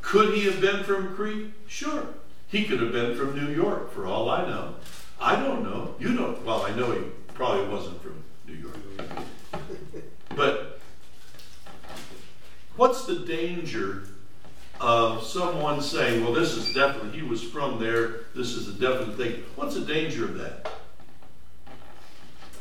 Could 0.00 0.34
he 0.34 0.44
have 0.44 0.60
been 0.60 0.84
from 0.84 1.14
Crete? 1.14 1.52
Sure. 1.66 2.06
He 2.48 2.64
could 2.64 2.80
have 2.80 2.92
been 2.92 3.16
from 3.16 3.34
New 3.34 3.52
York, 3.52 3.92
for 3.92 4.06
all 4.06 4.30
I 4.30 4.46
know. 4.46 4.76
I 5.20 5.36
don't 5.36 5.64
know. 5.64 5.94
You 5.98 6.14
don't. 6.14 6.44
Well, 6.44 6.62
I 6.62 6.70
know 6.74 6.92
he 6.92 7.00
probably 7.34 7.66
wasn't 7.68 8.00
from 8.02 8.22
New 8.46 8.54
York. 8.54 8.76
But 10.34 10.80
what's 12.76 13.04
the 13.06 13.20
danger 13.20 14.08
of 14.80 15.24
someone 15.24 15.80
saying, 15.80 16.22
well, 16.22 16.32
this 16.32 16.54
is 16.54 16.74
definitely, 16.74 17.18
he 17.18 17.26
was 17.26 17.42
from 17.42 17.80
there, 17.80 18.26
this 18.34 18.52
is 18.52 18.68
a 18.68 18.72
definite 18.72 19.16
thing? 19.16 19.42
What's 19.56 19.74
the 19.74 19.80
danger 19.80 20.24
of 20.24 20.36
that? 20.38 20.70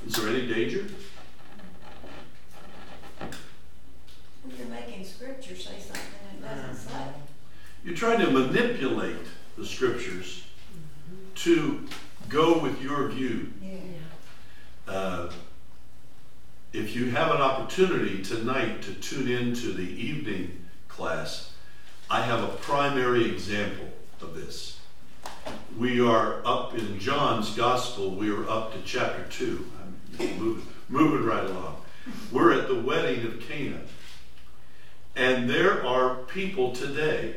Is 0.07 0.15
there 0.15 0.29
any 0.29 0.47
danger? 0.47 0.85
You're 4.57 4.67
making 4.67 5.03
scripture 5.03 5.55
say 5.55 5.79
something 5.79 6.01
it 6.33 6.41
doesn't 6.41 6.75
say. 6.75 6.93
Mm-hmm. 6.93 7.19
You're 7.83 7.95
trying 7.95 8.19
to 8.19 8.31
manipulate 8.31 9.27
the 9.57 9.65
scriptures 9.65 10.43
to 11.35 11.87
go 12.29 12.57
with 12.57 12.81
your 12.81 13.07
view. 13.09 13.51
Uh, 14.87 15.29
if 16.73 16.95
you 16.95 17.09
have 17.09 17.31
an 17.31 17.41
opportunity 17.41 18.21
tonight 18.21 18.81
to 18.83 18.93
tune 18.93 19.27
into 19.27 19.71
the 19.71 19.83
evening 19.83 20.65
class, 20.87 21.53
I 22.09 22.21
have 22.21 22.43
a 22.43 22.49
primary 22.49 23.25
example 23.25 23.87
of 24.21 24.35
this. 24.35 24.79
We 25.77 25.99
are 25.99 26.45
up 26.45 26.75
in 26.77 26.99
John's 26.99 27.55
Gospel, 27.55 28.11
we 28.11 28.29
are 28.29 28.47
up 28.49 28.73
to 28.73 28.79
chapter 28.85 29.25
2. 29.29 29.71
I'm 29.81 30.39
moving, 30.39 30.67
moving 30.89 31.25
right 31.25 31.43
along. 31.43 31.77
We're 32.31 32.59
at 32.59 32.67
the 32.67 32.79
wedding 32.79 33.25
of 33.25 33.39
Cana. 33.39 33.81
And 35.15 35.49
there 35.49 35.85
are 35.85 36.15
people 36.15 36.73
today, 36.73 37.35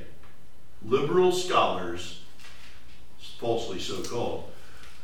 liberal 0.85 1.33
scholars, 1.33 2.23
falsely 3.39 3.79
so 3.79 4.03
called, 4.03 4.51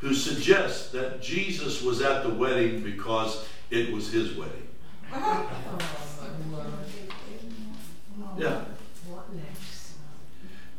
who 0.00 0.14
suggest 0.14 0.92
that 0.92 1.22
Jesus 1.22 1.82
was 1.82 2.00
at 2.02 2.22
the 2.22 2.30
wedding 2.30 2.82
because 2.82 3.46
it 3.70 3.92
was 3.92 4.12
his 4.12 4.34
wedding. 4.36 4.68
Yeah. 8.36 8.64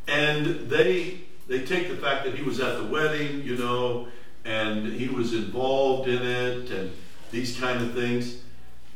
And 0.08 0.70
they 0.70 1.22
they 1.48 1.66
take 1.66 1.90
the 1.90 1.98
fact 1.98 2.26
that 2.26 2.36
he 2.36 2.44
was 2.44 2.60
at 2.60 2.78
the 2.78 2.86
wedding, 2.86 3.44
you 3.44 3.56
know, 3.58 4.08
and 4.44 4.88
he 4.88 5.08
was 5.08 5.34
involved 5.34 6.08
in 6.08 6.22
it 6.22 6.72
and 6.72 6.92
these 7.32 7.58
kind 7.60 7.82
of 7.82 7.94
things, 7.94 8.38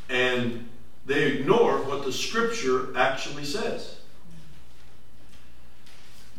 and 0.10 0.68
they 1.06 1.26
ignore 1.28 1.78
what 1.84 2.06
the 2.06 2.14
scripture 2.14 2.96
actually 2.98 3.46
says. 3.46 3.99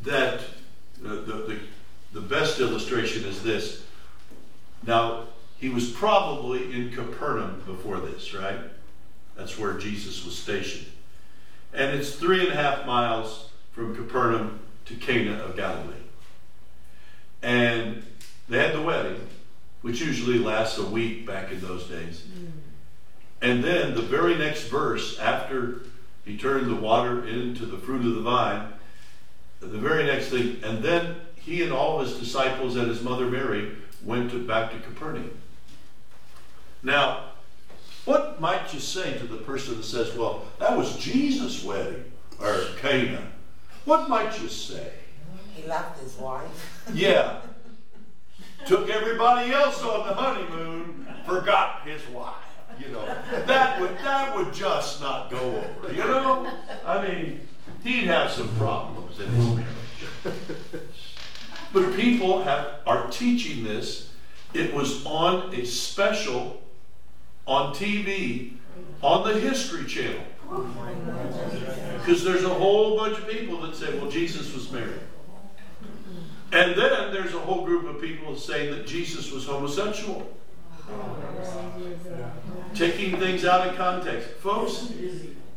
That 0.04 0.40
the, 1.00 1.08
the, 1.08 1.58
the, 2.12 2.20
best 2.20 2.60
illustration 2.60 3.24
is 3.24 3.42
this. 3.42 3.84
Now, 4.86 5.24
he 5.58 5.68
was 5.68 5.90
probably 5.90 6.72
in 6.72 6.90
Capernaum 6.90 7.62
before 7.66 8.00
this, 8.00 8.34
right? 8.34 8.58
That's 9.36 9.58
where 9.58 9.74
Jesus 9.74 10.24
was 10.24 10.36
stationed. 10.36 10.86
And 11.72 11.96
it's 11.96 12.14
three 12.14 12.40
and 12.40 12.52
a 12.52 12.56
half 12.56 12.86
miles 12.86 13.50
from 13.72 13.94
Capernaum 13.94 14.60
to 14.86 14.94
Cana 14.94 15.42
of 15.42 15.56
Galilee. 15.56 15.94
And 17.42 18.02
they 18.48 18.58
had 18.58 18.74
the 18.74 18.82
wedding, 18.82 19.20
which 19.82 20.00
usually 20.00 20.38
lasts 20.38 20.78
a 20.78 20.84
week 20.84 21.26
back 21.26 21.50
in 21.52 21.60
those 21.60 21.86
days. 21.86 22.22
Hmm. 22.22 22.46
And 23.42 23.64
then 23.64 23.94
the 23.94 24.02
very 24.02 24.36
next 24.36 24.64
verse, 24.64 25.18
after 25.18 25.82
he 26.24 26.36
turned 26.36 26.70
the 26.70 26.74
water 26.74 27.26
into 27.26 27.64
the 27.64 27.78
fruit 27.78 28.04
of 28.04 28.14
the 28.14 28.20
vine, 28.20 28.72
the 29.60 29.78
very 29.78 30.04
next 30.04 30.28
thing, 30.28 30.60
and 30.64 30.82
then 30.82 31.16
he 31.36 31.62
and 31.62 31.72
all 31.72 32.00
his 32.00 32.14
disciples 32.18 32.76
and 32.76 32.88
his 32.88 33.02
mother 33.02 33.26
Mary 33.26 33.72
went 34.02 34.30
to, 34.30 34.46
back 34.46 34.72
to 34.72 34.78
Capernaum. 34.80 35.30
Now, 36.82 37.24
what 38.04 38.40
might 38.40 38.72
you 38.72 38.80
say 38.80 39.18
to 39.18 39.26
the 39.26 39.36
person 39.36 39.76
that 39.76 39.84
says, 39.84 40.16
well, 40.16 40.46
that 40.58 40.76
was 40.76 40.96
Jesus' 40.96 41.62
wedding, 41.62 42.10
or 42.40 42.64
Cana? 42.80 43.22
What 43.84 44.08
might 44.08 44.40
you 44.40 44.48
say? 44.48 44.92
He 45.54 45.66
left 45.66 46.00
his 46.00 46.16
wife. 46.16 46.76
Yeah. 46.94 47.40
Took 48.66 48.90
everybody 48.90 49.52
else 49.52 49.82
on 49.82 50.06
the 50.06 50.14
honeymoon, 50.14 51.06
forgot 51.24 51.82
his 51.86 52.06
wife. 52.08 52.34
You 52.78 52.92
know, 52.92 53.04
that 53.46 53.80
would 53.80 53.96
that 53.98 54.36
would 54.36 54.52
just 54.52 55.00
not 55.00 55.30
go 55.30 55.38
over. 55.38 55.92
You 55.92 56.04
know, 56.04 56.50
I 56.84 57.06
mean, 57.06 57.40
he'd 57.82 58.04
have 58.04 58.30
some 58.30 58.48
problems 58.56 59.18
in 59.20 59.28
his 59.28 59.46
marriage. 59.46 60.36
But 61.72 61.94
people 61.94 62.42
have 62.42 62.80
are 62.86 63.08
teaching 63.10 63.64
this. 63.64 64.10
It 64.52 64.74
was 64.74 65.04
on 65.06 65.54
a 65.54 65.64
special 65.64 66.62
on 67.46 67.74
TV 67.74 68.54
on 69.02 69.26
the 69.26 69.38
History 69.38 69.84
Channel. 69.86 70.24
Because 71.98 72.24
there's 72.24 72.44
a 72.44 72.48
whole 72.48 72.96
bunch 72.96 73.18
of 73.18 73.28
people 73.28 73.60
that 73.62 73.76
say, 73.76 73.96
well, 73.98 74.10
Jesus 74.10 74.52
was 74.52 74.70
married. 74.72 75.00
And 76.52 76.76
then 76.76 77.12
there's 77.12 77.34
a 77.34 77.38
whole 77.38 77.64
group 77.64 77.86
of 77.86 78.00
people 78.00 78.36
saying 78.36 78.74
that 78.74 78.86
Jesus 78.86 79.30
was 79.30 79.46
homosexual. 79.46 80.28
Taking 82.74 83.18
things 83.20 83.44
out 83.44 83.68
of 83.68 83.76
context. 83.76 84.30
Folks, 84.40 84.92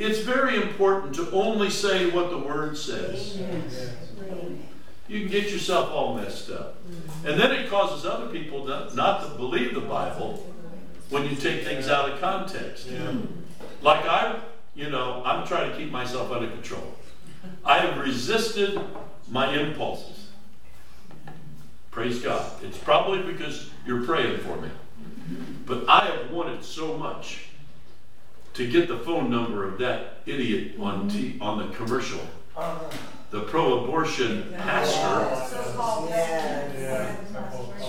it's 0.04 0.20
very 0.20 0.62
important 0.62 1.16
to 1.16 1.32
only 1.32 1.70
say 1.70 2.10
what 2.10 2.30
the 2.30 2.38
Word 2.38 2.78
says. 2.78 3.40
You 5.08 5.22
can 5.22 5.30
get 5.30 5.50
yourself 5.50 5.92
all 5.92 6.16
messed 6.16 6.50
up. 6.50 6.78
And 7.26 7.40
then 7.40 7.52
it 7.52 7.70
causes 7.70 8.06
other 8.06 8.28
people 8.28 8.66
not, 8.66 9.24
to 9.24 9.30
believe 9.38 9.74
the 9.74 9.82
Bible 9.82 10.46
when 11.10 11.24
you 11.30 11.36
take 11.36 11.64
things 11.64 11.88
out 11.88 12.10
of 12.10 12.20
context. 12.20 12.90
Like 13.82 14.06
I, 14.06 14.40
you 14.76 14.90
know, 14.90 15.22
I'm 15.26 15.48
trying 15.48 15.72
to 15.72 15.78
keep 15.78 15.92
myself 15.92 16.32
under 16.32 16.50
control. 16.50 16.96
I 17.64 17.80
have 17.80 17.98
resisted 17.98 18.80
my 19.30 19.58
impulses. 19.58 20.28
Praise 21.92 22.20
God. 22.20 22.52
It's 22.64 22.78
probably 22.78 23.22
because 23.32 23.70
you're 23.86 24.04
praying 24.04 24.40
for 24.40 24.60
me. 24.60 24.70
But 25.66 25.88
I 25.88 26.08
have 26.08 26.32
wanted 26.32 26.64
so 26.64 26.98
much 26.98 27.50
to 28.54 28.70
get 28.70 28.88
the 28.88 28.98
phone 29.00 29.30
number 29.30 29.68
of 29.68 29.78
that 29.80 30.22
idiot 30.26 30.80
on 30.80 31.10
T, 31.10 31.38
on 31.42 31.58
the 31.58 31.76
commercial, 31.76 32.20
the 33.32 33.42
pro-abortion 33.42 34.54
pastor 34.58 35.26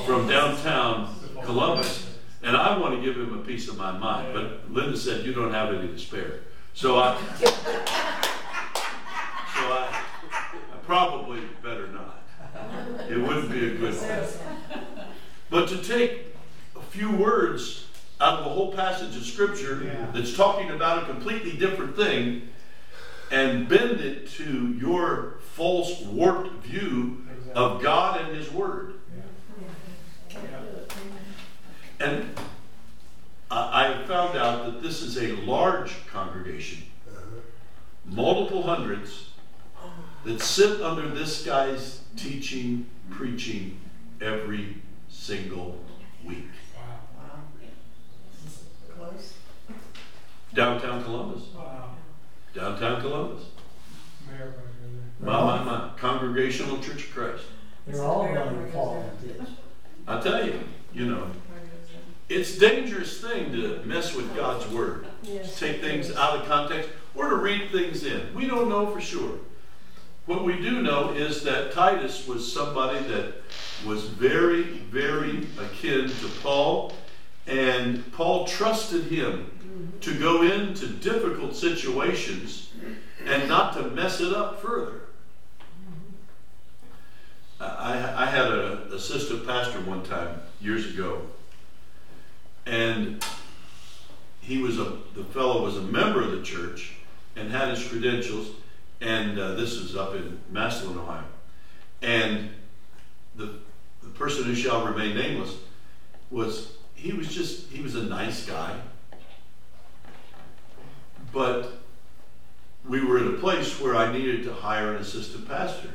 from 0.07 0.27
downtown 0.27 1.15
Columbus, 1.43 2.17
and 2.43 2.57
I 2.57 2.79
want 2.79 2.95
to 2.95 3.03
give 3.03 3.17
him 3.17 3.39
a 3.39 3.43
piece 3.43 3.69
of 3.69 3.77
my 3.77 3.93
mind. 3.93 4.33
But 4.33 4.71
Linda 4.73 4.97
said 4.97 5.27
you 5.27 5.35
don't 5.35 5.53
have 5.53 5.75
any 5.75 5.89
to 5.89 5.99
spare, 5.99 6.41
so 6.73 6.99
I, 6.99 7.21
so 7.39 7.51
I, 9.71 10.03
I 10.33 10.77
probably 10.85 11.41
better 11.63 11.89
not. 11.89 12.23
It 13.11 13.19
wouldn't 13.19 13.51
be 13.51 13.75
a 13.75 13.75
good 13.77 13.95
thing. 13.95 14.29
But 15.51 15.69
to 15.69 15.77
take 15.83 16.35
a 16.75 16.81
few 16.81 17.11
words 17.11 17.87
out 18.21 18.41
of 18.41 18.47
a 18.47 18.49
whole 18.49 18.73
passage 18.73 19.17
of 19.17 19.25
scripture 19.25 19.83
Yeah. 19.85 20.07
that's 20.13 20.37
talking 20.37 20.71
about 20.71 21.03
a 21.03 21.07
completely 21.07 21.53
different 21.53 21.97
thing 21.97 22.49
and 23.31 23.69
bend 23.69 24.01
it 24.01 24.31
to 24.33 24.77
your 24.81 25.39
false, 25.55 26.01
warped 26.03 26.65
view 26.65 27.27
of 27.55 27.83
God 27.83 28.21
and 28.21 28.37
His 28.37 28.51
Word. 28.53 28.95
And 32.01 32.35
I 33.51 33.95
I 34.01 34.07
found 34.07 34.37
out 34.37 34.67
that 34.67 34.83
this 34.83 35.01
is 35.03 35.17
a 35.17 35.33
large 35.43 36.07
congregation, 36.09 36.83
uh-huh. 37.09 37.21
multiple 38.05 38.63
hundreds, 38.63 39.31
that 40.25 40.41
sit 40.41 40.81
under 40.81 41.09
this 41.09 41.45
guy's 41.45 42.01
teaching, 42.17 42.87
preaching 43.11 43.79
every 44.21 44.77
single 45.09 45.79
week. 46.25 46.49
Close. 48.97 49.35
Downtown 50.55 51.03
Columbus. 51.03 51.43
Oh, 51.57 51.91
Downtown 52.55 53.01
Columbus. 53.01 53.43
My, 55.21 55.41
my, 55.41 55.65
my. 55.65 55.91
Congregational 55.97 56.79
Church 56.79 57.05
of 57.05 57.11
Christ. 57.11 57.45
They're 57.87 58.05
all 58.05 58.33
going 58.33 58.65
to 58.65 58.73
fall 58.73 59.05
in 59.21 59.29
ditch. 59.29 59.49
I 60.07 60.21
tell 60.21 60.47
you, 60.47 60.61
you 60.93 61.07
know, 61.07 61.27
it's 62.29 62.57
a 62.57 62.61
dangerous 62.61 63.21
thing 63.21 63.53
to 63.53 63.83
mess 63.85 64.15
with 64.15 64.35
God's 64.37 64.67
Word. 64.69 65.07
To 65.25 65.57
take 65.57 65.81
things 65.81 66.15
out 66.15 66.39
of 66.39 66.47
context 66.47 66.89
or 67.15 67.31
to 67.31 67.37
read 67.37 67.71
things 67.71 68.05
in. 68.05 68.33
We 68.35 68.47
don't 68.47 68.69
know 68.69 68.91
for 68.91 69.01
sure. 69.01 69.39
What 70.27 70.45
we 70.45 70.61
do 70.61 70.83
know 70.83 71.11
is 71.11 71.43
that 71.43 71.73
Titus 71.73 72.27
was 72.27 72.51
somebody 72.51 73.01
that 73.09 73.35
was 73.85 74.05
very, 74.05 74.63
very 74.63 75.47
akin 75.59 76.09
to 76.09 76.29
Paul, 76.43 76.95
and 77.47 78.11
Paul 78.13 78.47
trusted 78.47 79.05
him 79.05 79.51
to 80.01 80.15
go 80.19 80.43
into 80.43 80.87
difficult 80.87 81.57
situations 81.57 82.71
and 83.27 83.49
not 83.49 83.75
to 83.75 83.83
mess 83.91 84.21
it 84.21 84.33
up 84.35 84.61
further. 84.61 85.01
I, 87.61 88.25
I 88.25 88.27
had 88.27 88.51
an 88.51 88.93
assistant 88.93 89.47
pastor 89.47 89.81
one 89.81 90.03
time 90.03 90.41
years 90.61 90.93
ago, 90.93 91.23
and 92.67 93.25
he 94.41 94.59
was 94.59 94.79
a 94.79 94.99
the 95.15 95.25
fellow 95.25 95.63
was 95.63 95.77
a 95.77 95.83
member 95.83 96.23
of 96.23 96.33
the 96.33 96.43
church 96.43 96.95
and 97.37 97.51
had 97.51 97.69
his 97.69 97.87
credentials, 97.87 98.49
and 99.01 99.39
uh, 99.39 99.55
this 99.55 99.73
is 99.73 99.97
up 99.97 100.15
in 100.15 100.39
Massillon, 100.51 100.99
Ohio, 100.99 101.25
and 102.03 102.51
the 103.37 103.55
the 104.03 104.11
person 104.11 104.45
who 104.45 104.55
shall 104.55 104.85
remain 104.85 105.17
nameless 105.17 105.57
was 106.31 106.77
he 106.95 107.13
was 107.13 107.33
just 107.33 107.71
he 107.71 107.81
was 107.81 107.95
a 107.95 108.03
nice 108.03 108.45
guy, 108.47 108.79
but 111.35 111.73
we 112.89 113.05
were 113.05 113.19
in 113.19 113.35
a 113.35 113.39
place 113.39 113.81
where 113.81 113.97
I 113.97 114.13
needed 114.13 114.45
to 114.45 114.55
hire 114.55 114.95
an 114.95 115.03
assistant 115.03 115.49
pastor. 115.49 115.91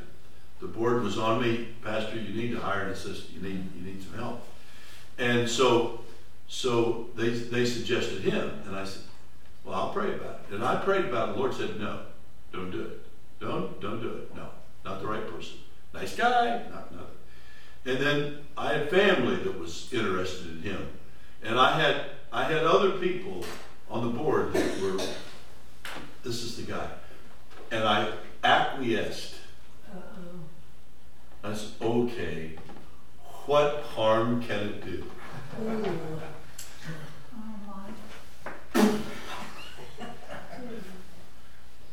The 0.59 0.67
board 0.67 1.01
was 1.01 1.17
on 1.17 1.41
me, 1.41 1.69
Pastor, 1.81 2.17
you 2.17 2.33
need 2.33 2.51
to 2.51 2.59
hire 2.59 2.81
an 2.81 2.89
assistant, 2.89 3.31
you 3.33 3.41
need, 3.41 3.69
you 3.75 3.81
need 3.81 4.03
some 4.03 4.19
help. 4.19 4.45
And 5.17 5.49
so, 5.49 6.01
so 6.49 7.07
they, 7.15 7.29
they 7.29 7.65
suggested 7.65 8.21
him, 8.21 8.61
and 8.67 8.75
I 8.75 8.83
said, 8.83 9.03
well, 9.63 9.75
I'll 9.75 9.93
pray 9.93 10.13
about 10.13 10.41
it. 10.49 10.55
And 10.55 10.63
I 10.63 10.75
prayed 10.75 11.05
about 11.05 11.29
it, 11.29 11.31
the 11.33 11.39
Lord 11.39 11.53
said, 11.53 11.79
no, 11.79 12.01
don't 12.51 12.71
do 12.71 12.81
it. 12.81 13.05
Don't, 13.39 13.79
don't 13.79 14.01
do 14.01 14.09
it. 14.09 14.35
No, 14.35 14.49
not 14.83 15.01
the 15.01 15.07
right 15.07 15.25
person. 15.33 15.57
Nice 15.93 16.15
guy, 16.15 16.63
not, 16.69 16.93
not. 16.93 17.09
And 17.85 17.97
then 17.97 18.37
I 18.57 18.73
had 18.73 18.89
family 18.89 19.37
that 19.37 19.57
was 19.57 19.91
interested 19.93 20.47
in 20.51 20.61
him. 20.61 20.87
And 21.43 21.57
I 21.57 21.79
had, 21.79 22.05
I 22.33 22.43
had 22.43 22.65
other 22.65 22.91
people 22.91 23.45
on 23.89 24.03
the 24.03 24.17
board 24.17 24.53
that 24.53 24.81
were, 24.81 24.97
this 26.23 26.43
is 26.43 26.57
the 26.57 26.71
guy. 26.71 26.89
And 27.71 27.83
I 27.83 28.11
acquiesced. 28.43 29.35
Uh-oh. 29.91 31.49
I 31.49 31.53
said, 31.53 31.71
okay, 31.81 32.51
what 33.45 33.83
harm 33.95 34.43
can 34.43 34.59
it 34.59 34.85
do? 34.85 35.03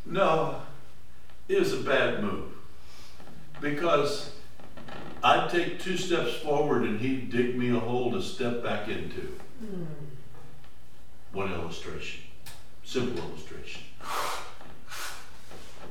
No, 0.05 0.63
it 1.49 1.59
was 1.59 1.73
a 1.73 1.79
bad 1.79 2.23
move. 2.23 2.53
Because 3.61 4.31
I'd 5.23 5.51
take 5.51 5.81
two 5.81 5.97
steps 5.97 6.35
forward 6.37 6.83
and 6.83 7.01
he'd 7.01 7.31
dig 7.31 7.57
me 7.59 7.71
a 7.71 7.81
hole 7.81 8.13
to 8.13 8.23
step 8.23 8.63
back 8.63 8.89
into. 8.89 9.33
Hmm. 9.61 9.85
One 11.33 11.53
illustration, 11.53 12.23
simple 12.85 13.25
illustration. 13.29 13.83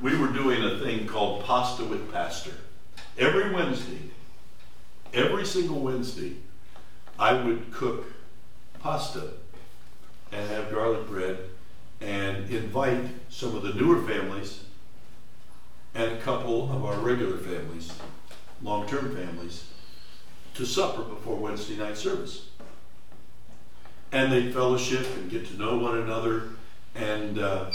We 0.00 0.16
were 0.16 0.28
doing 0.28 0.62
a 0.62 0.78
thing 0.78 1.06
called 1.06 1.44
Pasta 1.44 1.84
with 1.84 2.12
Pastor. 2.12 2.52
Every 3.18 3.52
Wednesday, 3.52 4.10
every 5.14 5.46
single 5.46 5.80
Wednesday, 5.80 6.36
I 7.18 7.32
would 7.32 7.72
cook 7.72 8.04
pasta 8.78 9.30
and 10.32 10.48
have 10.50 10.70
garlic 10.70 11.06
bread 11.08 11.38
and 12.00 12.50
invite 12.50 13.06
some 13.30 13.56
of 13.56 13.62
the 13.62 13.72
newer 13.72 14.02
families 14.02 14.64
and 15.94 16.12
a 16.12 16.20
couple 16.20 16.70
of 16.70 16.84
our 16.84 16.96
regular 16.98 17.38
families, 17.38 17.90
long 18.62 18.86
term 18.86 19.16
families, 19.16 19.64
to 20.54 20.66
supper 20.66 21.02
before 21.02 21.36
Wednesday 21.36 21.76
night 21.76 21.96
service. 21.96 22.48
And 24.12 24.30
they'd 24.30 24.52
fellowship 24.52 25.06
and 25.16 25.30
get 25.30 25.46
to 25.48 25.56
know 25.56 25.78
one 25.78 25.98
another. 25.98 26.50
And 26.94 27.38
uh, 27.38 27.70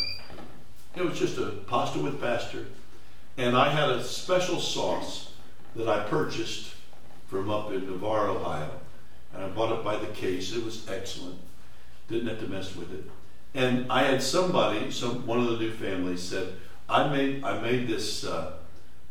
it 0.95 1.03
was 1.03 1.17
just 1.17 1.37
a 1.37 1.47
pasta 1.67 1.99
with 1.99 2.19
pastor. 2.19 2.65
And 3.37 3.55
I 3.55 3.69
had 3.69 3.89
a 3.89 4.03
special 4.03 4.59
sauce 4.59 5.33
that 5.75 5.87
I 5.87 6.03
purchased 6.03 6.73
from 7.27 7.49
up 7.49 7.71
in 7.71 7.85
Navarre, 7.89 8.29
Ohio. 8.29 8.71
And 9.33 9.43
I 9.43 9.47
bought 9.47 9.71
it 9.71 9.83
by 9.85 9.95
the 9.95 10.07
case. 10.07 10.53
It 10.53 10.65
was 10.65 10.89
excellent. 10.89 11.39
Didn't 12.09 12.27
have 12.27 12.39
to 12.39 12.47
mess 12.47 12.75
with 12.75 12.93
it. 12.93 13.09
And 13.53 13.89
I 13.89 14.03
had 14.03 14.21
somebody, 14.21 14.91
some 14.91 15.25
one 15.25 15.39
of 15.39 15.47
the 15.47 15.57
new 15.57 15.71
families 15.71 16.21
said, 16.21 16.53
I 16.89 17.07
made 17.07 17.43
I 17.43 17.59
made 17.61 17.87
this 17.87 18.25
uh, 18.25 18.53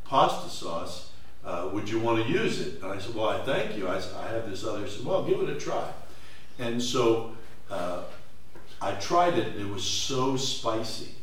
pasta 0.04 0.50
sauce. 0.50 1.10
Uh, 1.42 1.70
would 1.72 1.88
you 1.88 1.98
want 1.98 2.22
to 2.22 2.30
use 2.30 2.60
it? 2.60 2.82
And 2.82 2.92
I 2.92 2.98
said, 2.98 3.14
Well, 3.14 3.30
I 3.30 3.42
thank 3.42 3.76
you. 3.76 3.88
I, 3.88 3.96
I 3.96 4.28
have 4.28 4.50
this 4.50 4.64
other. 4.64 4.84
He 4.84 4.90
said, 4.90 5.06
Well, 5.06 5.24
give 5.24 5.40
it 5.40 5.48
a 5.48 5.58
try. 5.58 5.90
And 6.58 6.82
so 6.82 7.32
uh, 7.70 8.02
I 8.82 8.92
tried 8.92 9.38
it, 9.38 9.48
and 9.48 9.60
it 9.60 9.72
was 9.72 9.82
so 9.82 10.36
spicy 10.36 11.14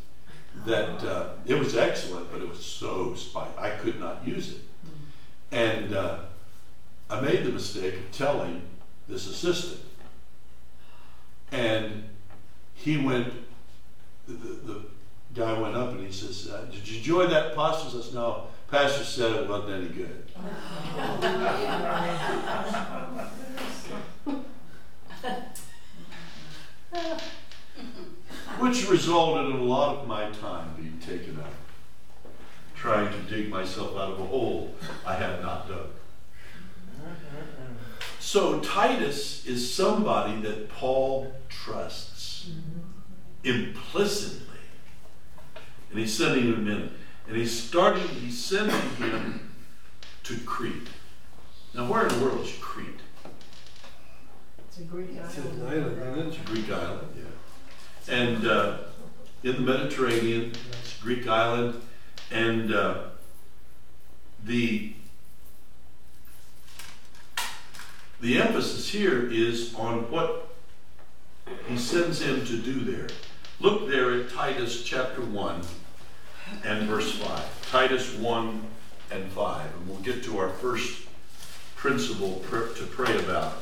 that 0.65 1.03
uh, 1.03 1.29
it 1.45 1.55
was 1.57 1.75
excellent, 1.75 2.31
but 2.31 2.41
it 2.41 2.49
was 2.49 2.63
so 2.63 3.13
spicy. 3.15 3.51
I 3.57 3.69
could 3.71 3.99
not 3.99 4.27
use 4.27 4.53
it. 4.53 4.61
And 5.51 5.93
uh, 5.93 6.19
I 7.09 7.21
made 7.21 7.45
the 7.45 7.51
mistake 7.51 7.93
of 7.95 8.11
telling 8.11 8.61
this 9.07 9.27
assistant. 9.27 9.81
And 11.51 12.03
he 12.73 12.97
went, 12.97 13.33
the, 14.27 14.33
the, 14.33 14.73
the 14.73 14.81
guy 15.33 15.57
went 15.57 15.75
up 15.75 15.91
and 15.91 16.05
he 16.05 16.11
says, 16.11 16.49
uh, 16.49 16.65
Did 16.71 16.87
you 16.87 16.97
enjoy 16.97 17.27
that 17.27 17.55
pasta? 17.55 17.87
I 17.87 18.01
says, 18.01 18.13
No, 18.13 18.47
Pastor 18.69 19.05
said 19.05 19.31
it 19.31 19.49
wasn't 19.49 19.71
any 19.71 19.87
good. 19.87 20.23
Which 28.59 28.89
resulted 28.89 29.53
in 29.55 29.61
a 29.61 29.63
lot 29.63 29.97
of 29.97 30.07
my 30.07 30.29
time 30.31 30.73
being 30.79 30.99
taken 30.99 31.39
up, 31.39 31.53
trying 32.75 33.11
to 33.11 33.19
dig 33.29 33.49
myself 33.49 33.91
out 33.95 34.11
of 34.13 34.19
a 34.19 34.25
hole 34.25 34.73
I 35.05 35.15
had 35.15 35.41
not 35.41 35.67
dug. 35.67 35.89
So 38.19 38.59
Titus 38.59 39.45
is 39.45 39.73
somebody 39.73 40.41
that 40.41 40.69
Paul 40.69 41.33
trusts 41.49 42.49
implicitly. 43.43 44.41
And 45.91 45.99
he's 45.99 46.17
sending 46.17 46.53
him 46.53 46.67
in. 46.67 46.91
And 47.27 47.37
he's 47.37 47.51
starting, 47.63 48.07
he's 48.07 48.43
sending 48.43 48.79
him 48.97 49.53
to 50.23 50.37
Crete. 50.39 50.89
Now, 51.73 51.89
where 51.89 52.07
in 52.07 52.17
the 52.19 52.25
world 52.25 52.45
is 52.45 52.53
Crete? 52.59 52.99
It's 54.67 54.79
a 54.79 54.83
Greek 54.83 55.09
It's 55.11 55.37
an 55.37 55.61
island. 55.65 55.69
island, 55.69 56.01
isn't 56.01 56.19
it? 56.19 56.27
It's 56.27 56.37
a 56.37 56.51
Greek 56.51 56.71
island, 56.71 57.07
yeah. 57.15 57.23
And 58.09 58.45
uh, 58.47 58.77
in 59.43 59.53
the 59.53 59.61
Mediterranean, 59.61 60.53
it's 60.71 60.99
a 60.99 61.03
Greek 61.03 61.27
island. 61.27 61.81
And 62.31 62.73
uh, 62.73 63.03
the 64.45 64.93
the 68.19 68.39
emphasis 68.39 68.89
here 68.89 69.31
is 69.31 69.75
on 69.75 70.09
what 70.09 70.49
he 71.67 71.77
sends 71.77 72.21
him 72.21 72.45
to 72.45 72.57
do 72.57 72.79
there. 72.79 73.07
Look 73.59 73.87
there 73.87 74.11
at 74.11 74.31
Titus 74.31 74.83
chapter 74.83 75.21
1 75.21 75.61
and 76.63 76.87
verse 76.87 77.11
5. 77.13 77.71
Titus 77.71 78.15
1 78.15 78.63
and 79.11 79.31
5. 79.31 79.65
And 79.65 79.89
we'll 79.89 79.99
get 79.99 80.23
to 80.23 80.39
our 80.39 80.49
first 80.49 81.07
principle 81.75 82.41
pr- 82.47 82.73
to 82.75 82.85
pray 82.85 83.17
about. 83.19 83.53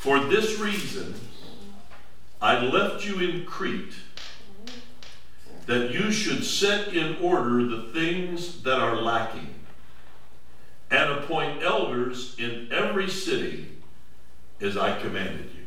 For 0.00 0.20
this 0.20 0.58
reason, 0.58 1.14
I 2.42 2.60
left 2.60 3.04
you 3.04 3.18
in 3.20 3.44
Crete, 3.44 3.94
that 5.66 5.90
you 5.90 6.10
should 6.10 6.42
set 6.42 6.94
in 6.94 7.16
order 7.16 7.66
the 7.66 7.92
things 7.92 8.62
that 8.62 8.80
are 8.80 8.96
lacking, 8.96 9.54
and 10.90 11.10
appoint 11.10 11.62
elders 11.62 12.34
in 12.38 12.68
every 12.72 13.08
city 13.08 13.68
as 14.60 14.76
I 14.76 14.98
commanded 14.98 15.50
you. 15.54 15.60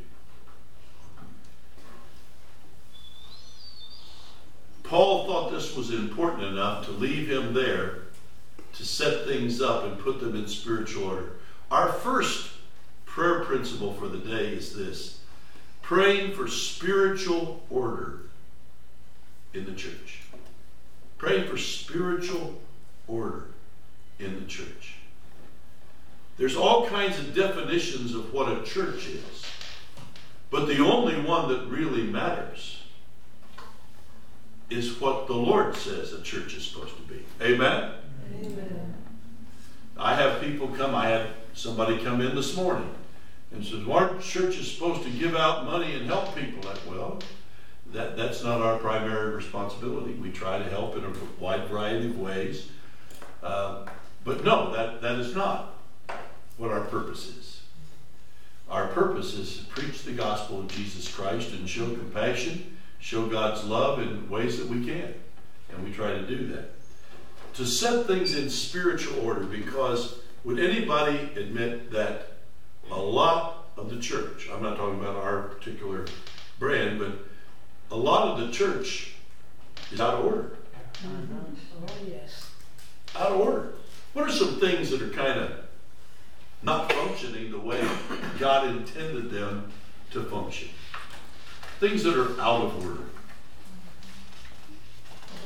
Paul 4.84 5.26
thought 5.26 5.52
this 5.52 5.76
was 5.76 5.92
important 5.92 6.44
enough 6.44 6.86
to 6.86 6.92
leave 6.92 7.30
him 7.30 7.54
there 7.54 8.00
to 8.74 8.86
set 8.86 9.26
things 9.26 9.62
up 9.62 9.86
and 9.86 10.00
put 10.00 10.20
them 10.20 10.36
in 10.36 10.48
spiritual 10.48 11.06
order. 11.06 11.34
Our 11.72 11.92
first 11.92 12.50
prayer 13.06 13.44
principle 13.46 13.94
for 13.94 14.08
the 14.08 14.18
day 14.18 14.50
is 14.50 14.76
this 14.76 15.20
praying 15.84 16.34
for 16.34 16.48
spiritual 16.48 17.62
order 17.70 18.22
in 19.54 19.66
the 19.66 19.74
church. 19.74 20.22
Praying 21.20 21.48
for 21.48 21.58
spiritual 21.58 22.60
order 23.08 23.46
in 24.18 24.40
the 24.40 24.48
church. 24.48 24.96
There's 26.38 26.56
all 26.56 26.88
kinds 26.88 27.20
of 27.20 27.36
definitions 27.36 28.16
of 28.16 28.34
what 28.34 28.52
a 28.52 28.64
church 28.64 29.08
is, 29.08 29.46
but 30.50 30.66
the 30.66 30.80
only 30.80 31.22
one 31.22 31.50
that 31.50 31.68
really 31.68 32.04
matters 32.04 32.80
is 34.70 35.00
what 35.00 35.28
the 35.28 35.34
Lord 35.34 35.76
says 35.76 36.14
a 36.14 36.22
church 36.24 36.56
is 36.56 36.66
supposed 36.66 36.96
to 36.96 37.04
be. 37.04 37.24
Amen? 37.42 37.92
Amen. 38.42 38.94
I 39.98 40.16
have 40.16 40.42
people 40.42 40.70
come, 40.70 40.96
I 40.96 41.10
had 41.10 41.28
somebody 41.54 42.04
come 42.04 42.22
in 42.22 42.36
this 42.36 42.56
morning 42.56 42.90
and 43.54 43.64
says, 43.64 43.86
well, 43.86 44.00
aren't 44.00 44.22
churches 44.22 44.72
supposed 44.72 45.04
to 45.04 45.10
give 45.10 45.36
out 45.36 45.66
money 45.66 45.94
and 45.94 46.06
help 46.06 46.36
people? 46.36 46.68
Like, 46.68 46.80
well, 46.90 47.20
that, 47.92 48.18
that's 48.18 48.44
not 48.44 48.62
our 48.62 48.78
primary 48.78 49.36
responsibility. 49.36 50.14
We 50.14 50.32
try 50.32 50.58
to 50.58 50.70
help 50.70 50.98
in 50.98 51.06
a 51.06 51.14
wide 51.40 51.68
variety 51.68 52.08
of 52.08 52.20
ways. 52.20 52.70
Uh, 53.42 53.86
but 54.24 54.44
no, 54.44 54.74
that, 54.74 55.02
that 55.02 55.20
is 55.20 55.36
not 55.36 55.76
what 56.58 56.72
our 56.72 56.82
purpose 56.82 57.28
is. 57.28 57.62
Our 58.70 58.88
purpose 58.88 59.34
is 59.34 59.60
to 59.60 59.66
preach 59.66 60.04
the 60.04 60.14
gospel 60.14 60.62
of 60.62 60.68
Jesus 60.68 61.14
Christ 61.14 61.52
and 61.52 61.70
show 61.70 61.86
compassion, 61.86 62.78
show 63.00 63.28
God's 63.28 63.64
love 63.66 64.00
in 64.00 64.30
ways 64.30 64.58
that 64.58 64.68
we 64.68 64.84
can. 64.84 65.14
And 65.70 65.84
we 65.84 65.92
try 65.92 66.12
to 66.12 66.26
do 66.26 66.48
that. 66.48 66.72
To 67.56 67.66
set 67.66 68.08
things 68.08 68.36
in 68.36 68.50
spiritual 68.50 69.20
order 69.26 69.44
because 69.44 70.20
would 70.44 70.60
anybody 70.60 71.18
admit 71.36 71.92
that 71.92 72.33
a 72.94 73.02
lot 73.02 73.68
of 73.76 73.90
the 73.90 74.00
church, 74.00 74.50
I'm 74.54 74.62
not 74.62 74.78
talking 74.78 75.00
about 75.00 75.16
our 75.16 75.44
particular 75.44 76.06
brand, 76.60 77.00
but 77.00 77.12
a 77.92 77.98
lot 77.98 78.28
of 78.28 78.46
the 78.46 78.54
church 78.54 79.16
is 79.92 80.00
out 80.00 80.16
of 80.16 80.26
order. 80.26 80.58
Oh, 81.06 81.90
yes. 82.08 82.52
Out 83.16 83.32
of 83.32 83.40
order. 83.40 83.74
What 84.14 84.30
are 84.30 84.32
some 84.32 84.60
things 84.60 84.92
that 84.92 85.02
are 85.02 85.10
kind 85.10 85.40
of 85.40 85.52
not 86.62 86.92
functioning 86.92 87.52
the 87.52 87.60
way 87.60 87.86
God 88.40 88.68
intended 88.68 89.32
them 89.32 89.72
to 90.12 90.24
function? 90.24 90.70
Things 91.80 92.04
that 92.04 92.16
are 92.16 92.40
out 92.40 92.62
of 92.62 92.86
order. 92.86 93.02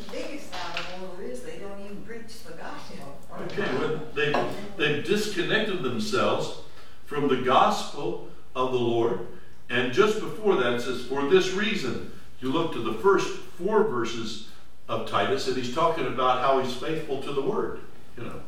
The 0.05 0.11
biggest 0.11 0.53
out 0.53 0.79
of 0.79 1.09
order 1.09 1.23
is 1.23 1.41
they 1.41 1.57
don't 1.57 1.79
even 1.83 2.01
preach 2.03 2.43
the 2.43 2.53
gospel. 2.53 3.17
Okay, 3.41 3.69
well, 3.77 4.01
they, 4.13 4.33
they've 4.77 5.03
disconnected 5.03 5.81
themselves 5.81 6.59
from 7.07 7.27
the 7.27 7.37
gospel 7.37 8.29
of 8.55 8.71
the 8.71 8.77
Lord. 8.77 9.21
And 9.69 9.91
just 9.91 10.19
before 10.19 10.57
that, 10.57 10.73
it 10.73 10.81
says, 10.81 11.05
For 11.05 11.27
this 11.27 11.53
reason, 11.53 12.11
you 12.39 12.51
look 12.51 12.73
to 12.73 12.79
the 12.79 12.93
first 12.99 13.39
four 13.57 13.83
verses 13.85 14.49
of 14.87 15.09
Titus, 15.09 15.47
and 15.47 15.57
he's 15.57 15.73
talking 15.73 16.05
about 16.05 16.41
how 16.41 16.61
he's 16.61 16.75
faithful 16.75 17.21
to 17.23 17.31
the 17.31 17.41
word, 17.41 17.79
you 18.15 18.23
know, 18.23 18.41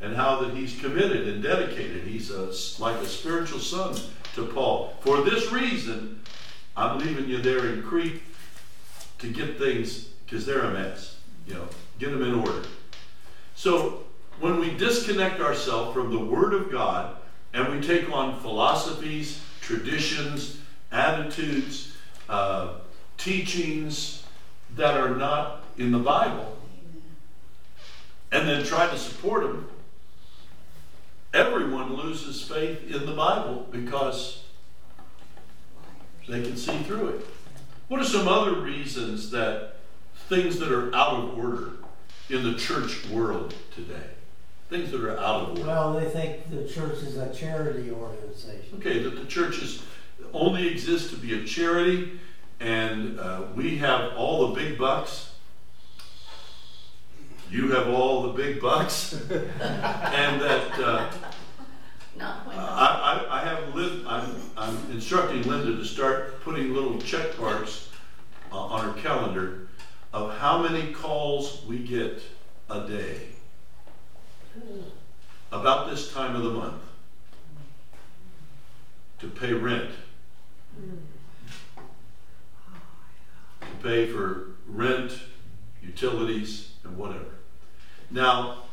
and 0.00 0.14
how 0.14 0.40
that 0.40 0.54
he's 0.54 0.78
committed 0.78 1.28
and 1.28 1.42
dedicated. 1.42 2.04
He's 2.04 2.30
a, 2.30 2.52
like 2.82 2.96
a 2.96 3.06
spiritual 3.06 3.60
son 3.60 3.96
to 4.34 4.46
Paul. 4.46 4.94
For 5.00 5.22
this 5.22 5.50
reason, 5.50 6.20
I'm 6.76 6.98
leaving 6.98 7.28
you 7.28 7.38
there 7.38 7.68
in 7.68 7.82
Crete 7.82 8.22
to 9.18 9.32
get 9.32 9.58
things, 9.58 10.08
because 10.26 10.44
they're 10.44 10.64
a 10.64 10.72
mess, 10.72 11.16
you 11.46 11.54
know, 11.54 11.68
get 11.98 12.10
them 12.10 12.22
in 12.22 12.34
order. 12.34 12.62
So 13.54 14.04
when 14.40 14.58
we 14.58 14.76
disconnect 14.76 15.40
ourselves 15.40 15.94
from 15.94 16.10
the 16.10 16.18
Word 16.18 16.52
of 16.52 16.70
God 16.70 17.16
and 17.52 17.68
we 17.68 17.80
take 17.80 18.10
on 18.10 18.40
philosophies, 18.40 19.42
traditions, 19.60 20.58
attitudes, 20.90 21.94
uh, 22.28 22.74
teachings 23.18 24.24
that 24.76 24.96
are 24.96 25.14
not 25.14 25.64
in 25.76 25.92
the 25.92 25.98
Bible, 25.98 26.56
and 28.30 28.48
then 28.48 28.64
try 28.64 28.88
to 28.88 28.96
support 28.96 29.42
them, 29.42 29.68
everyone 31.34 31.94
loses 31.94 32.42
faith 32.42 32.90
in 32.90 33.06
the 33.06 33.12
Bible 33.12 33.66
because 33.70 34.44
they 36.28 36.42
can 36.42 36.56
see 36.56 36.78
through 36.84 37.08
it. 37.08 37.26
What 37.88 38.00
are 38.00 38.04
some 38.04 38.28
other 38.28 38.54
reasons 38.54 39.30
that 39.32 39.76
things 40.28 40.58
that 40.60 40.72
are 40.72 40.94
out 40.94 41.14
of 41.14 41.38
order 41.38 41.72
in 42.30 42.42
the 42.42 42.54
church 42.54 43.06
world 43.08 43.54
today? 43.74 44.11
Things 44.72 44.90
that 44.92 45.04
are 45.04 45.18
out 45.18 45.42
of 45.42 45.48
order. 45.50 45.64
Well, 45.64 45.92
they 45.92 46.08
think 46.08 46.48
the 46.48 46.66
church 46.66 47.02
is 47.02 47.18
a 47.18 47.30
charity 47.34 47.90
organization. 47.90 48.78
Okay, 48.78 49.02
that 49.02 49.16
the 49.16 49.26
churches 49.26 49.82
only 50.32 50.66
exist 50.66 51.10
to 51.10 51.16
be 51.16 51.38
a 51.38 51.44
charity, 51.44 52.18
and 52.58 53.20
uh, 53.20 53.42
we 53.54 53.76
have 53.76 54.14
all 54.14 54.48
the 54.48 54.54
big 54.54 54.78
bucks. 54.78 55.34
You 57.50 57.70
have 57.72 57.88
all 57.88 58.22
the 58.22 58.32
big 58.32 58.62
bucks, 58.62 59.12
and 59.30 60.40
that 60.40 60.78
uh, 60.78 61.10
Not 62.16 62.46
when. 62.46 62.58
I, 62.58 63.26
I, 63.28 63.40
I 63.42 63.44
have 63.44 63.74
Lin, 63.74 64.06
I'm, 64.06 64.36
I'm 64.56 64.90
instructing 64.90 65.42
Linda 65.42 65.76
to 65.76 65.84
start 65.84 66.40
putting 66.40 66.72
little 66.72 66.98
check 66.98 67.38
marks 67.38 67.90
uh, 68.50 68.56
on 68.56 68.90
her 68.90 69.02
calendar 69.02 69.68
of 70.14 70.34
how 70.38 70.62
many 70.62 70.94
calls 70.94 71.62
we 71.66 71.80
get 71.80 72.22
a 72.70 72.88
day 72.88 73.32
about 75.50 75.90
this 75.90 76.12
time 76.12 76.34
of 76.34 76.42
the 76.42 76.50
month 76.50 76.82
to 79.18 79.28
pay 79.28 79.52
rent, 79.52 79.90
to 83.60 83.66
pay 83.82 84.06
for 84.06 84.56
rent, 84.66 85.18
utilities, 85.82 86.72
and 86.84 86.96
whatever. 86.96 87.36
Now, 88.10 88.64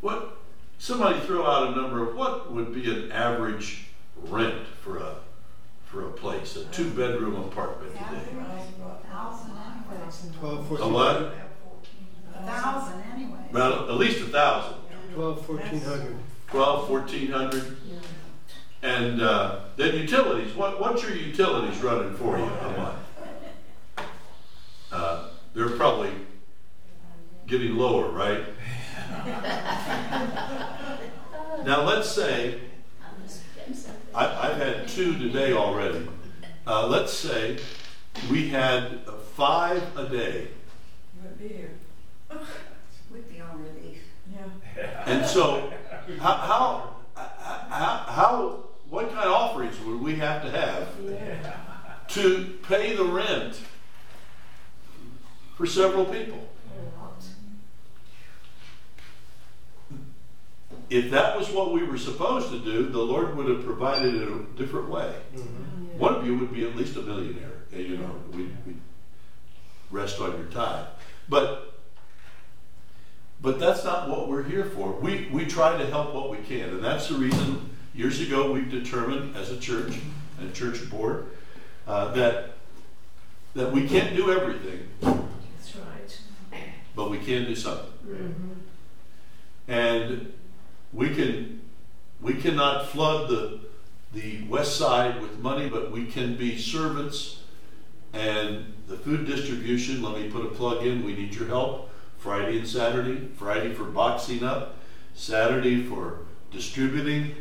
what 0.00 0.38
somebody 0.78 1.20
throw 1.20 1.46
out 1.46 1.68
a 1.68 1.76
number 1.76 2.08
of 2.08 2.16
what 2.16 2.52
would 2.52 2.74
be 2.74 2.90
an 2.90 3.12
average 3.12 3.86
rent 4.16 4.66
for 4.82 4.98
a 4.98 5.16
for 5.84 6.06
a 6.08 6.12
place, 6.12 6.56
a 6.56 6.64
two 6.66 6.90
bedroom 6.90 7.36
apartment 7.36 7.92
today? 7.92 8.24
Thousand 9.08 9.52
anyway. 9.52 10.80
A 10.80 10.88
what? 10.88 11.34
A 12.34 12.46
thousand 12.46 13.02
anyway. 13.14 13.38
Well, 13.52 13.88
at 13.88 13.96
least 13.96 14.20
a 14.20 14.26
thousand. 14.26 14.83
Twelve, 15.14 15.46
fourteen 15.46 15.80
hundred. 15.80 16.16
12, 16.48 16.90
1400. 16.90 17.76
And 18.82 19.20
uh, 19.22 19.60
then 19.76 19.96
utilities. 19.96 20.54
What, 20.54 20.80
what's 20.80 21.02
your 21.02 21.12
utilities 21.12 21.82
running 21.82 22.14
for 22.14 22.38
you 22.38 22.44
a 22.44 22.76
month? 22.76 22.98
Uh, 24.92 25.28
they're 25.54 25.70
probably 25.70 26.12
getting 27.46 27.76
lower, 27.76 28.08
right? 28.10 28.44
now 31.64 31.82
let's 31.82 32.10
say 32.10 32.60
I, 34.14 34.50
I've 34.50 34.56
had 34.58 34.86
two 34.86 35.18
today 35.18 35.52
already. 35.54 36.06
Uh, 36.66 36.86
let's 36.86 37.12
say 37.12 37.58
we 38.30 38.48
had 38.48 39.00
five 39.34 39.82
a 39.98 40.08
day, 40.08 40.48
Would 41.22 41.38
be 41.38 41.48
here. 41.48 41.70
We'd 43.12 43.28
be 43.28 43.40
on 43.40 43.60
relief. 43.60 44.02
Yeah. 44.32 44.46
And 45.06 45.26
so 45.26 45.72
how, 46.20 46.34
how, 46.34 46.96
how, 47.68 48.04
how, 48.08 48.64
what 48.88 49.08
kind 49.08 49.26
of 49.26 49.32
offerings 49.32 49.78
would 49.80 50.00
we 50.00 50.16
have 50.16 50.42
to 50.42 50.50
have 50.50 50.88
to 52.08 52.58
pay 52.68 52.94
the 52.94 53.04
rent 53.04 53.60
for 55.56 55.66
several 55.66 56.04
people? 56.04 56.48
If 60.90 61.10
that 61.10 61.36
was 61.36 61.48
what 61.50 61.72
we 61.72 61.82
were 61.82 61.96
supposed 61.96 62.50
to 62.50 62.58
do, 62.58 62.88
the 62.88 63.00
Lord 63.00 63.36
would 63.36 63.48
have 63.48 63.64
provided 63.64 64.14
it 64.14 64.28
a 64.28 64.38
different 64.56 64.90
way. 64.90 65.14
Mm-hmm. 65.34 65.98
One 65.98 66.14
of 66.14 66.26
you 66.26 66.36
would 66.38 66.52
be 66.52 66.64
at 66.66 66.76
least 66.76 66.96
a 66.96 67.02
millionaire, 67.02 67.62
and, 67.72 67.80
you 67.80 67.96
know, 67.96 68.10
we 68.32 68.44
we 68.66 68.76
rest 69.90 70.20
on 70.20 70.32
your 70.36 70.46
tithe. 70.46 70.86
But 71.28 71.73
but 73.44 73.60
that's 73.60 73.84
not 73.84 74.08
what 74.08 74.26
we're 74.26 74.42
here 74.42 74.64
for. 74.64 74.92
We 74.92 75.28
we 75.30 75.44
try 75.44 75.76
to 75.76 75.86
help 75.86 76.14
what 76.14 76.30
we 76.30 76.38
can, 76.38 76.70
and 76.70 76.82
that's 76.82 77.08
the 77.08 77.14
reason 77.16 77.70
years 77.94 78.18
ago 78.20 78.50
we 78.50 78.62
determined 78.62 79.36
as 79.36 79.50
a 79.50 79.58
church 79.58 79.98
and 80.40 80.48
a 80.48 80.52
church 80.52 80.90
board 80.90 81.26
uh, 81.86 82.12
that 82.14 82.54
that 83.52 83.70
we 83.70 83.86
can't 83.86 84.16
do 84.16 84.32
everything, 84.32 84.88
That's 85.02 85.76
right. 85.76 86.18
but 86.96 87.10
we 87.10 87.18
can 87.18 87.44
do 87.44 87.54
something. 87.54 87.92
Mm-hmm. 88.08 89.70
and 89.70 90.32
we 90.92 91.14
can 91.14 91.60
we 92.22 92.34
cannot 92.34 92.88
flood 92.88 93.28
the 93.28 93.60
the 94.14 94.42
west 94.48 94.78
side 94.78 95.20
with 95.20 95.38
money, 95.40 95.68
but 95.68 95.92
we 95.92 96.06
can 96.06 96.36
be 96.36 96.56
servants. 96.56 97.40
And 98.14 98.72
the 98.86 98.96
food 98.96 99.26
distribution, 99.26 100.00
let 100.00 100.14
me 100.16 100.30
put 100.30 100.46
a 100.46 100.50
plug 100.50 100.86
in. 100.86 101.04
We 101.04 101.16
need 101.16 101.34
your 101.34 101.48
help. 101.48 101.90
Friday 102.24 102.56
and 102.56 102.66
Saturday. 102.66 103.28
Friday 103.36 103.74
for 103.74 103.84
boxing 103.84 104.42
up, 104.42 104.78
Saturday 105.14 105.84
for 105.84 106.20
distributing, 106.50 107.34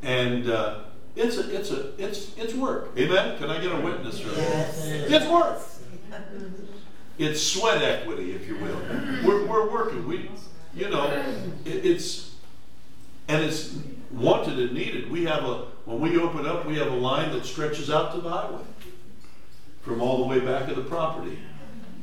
and 0.00 0.48
uh, 0.48 0.84
it's 1.16 1.38
a 1.38 1.52
it's 1.52 1.72
a 1.72 2.00
it's 2.00 2.38
it's 2.38 2.54
work. 2.54 2.90
Amen. 2.96 3.36
Can 3.38 3.50
I 3.50 3.60
get 3.60 3.72
a 3.72 3.80
witness 3.80 4.20
for 4.20 4.28
that? 4.28 4.38
Yes. 4.38 4.86
It's 4.86 5.26
work. 5.26 5.60
It's 7.18 7.42
sweat 7.42 7.82
equity, 7.82 8.30
if 8.30 8.46
you 8.46 8.56
will. 8.58 8.80
We're, 9.24 9.44
we're 9.44 9.68
working. 9.72 10.06
We, 10.06 10.30
you 10.72 10.88
know, 10.88 11.10
it, 11.64 11.84
it's 11.84 12.36
and 13.26 13.42
it's 13.42 13.76
wanted 14.12 14.60
and 14.60 14.72
needed. 14.72 15.10
We 15.10 15.24
have 15.24 15.42
a 15.42 15.64
when 15.84 15.98
we 15.98 16.16
open 16.16 16.46
up, 16.46 16.64
we 16.64 16.76
have 16.76 16.92
a 16.92 16.96
line 16.96 17.32
that 17.32 17.44
stretches 17.44 17.90
out 17.90 18.14
to 18.14 18.20
the 18.20 18.30
highway 18.30 18.62
from 19.82 20.00
all 20.00 20.18
the 20.18 20.28
way 20.28 20.38
back 20.38 20.68
of 20.68 20.76
the 20.76 20.84
property. 20.84 21.40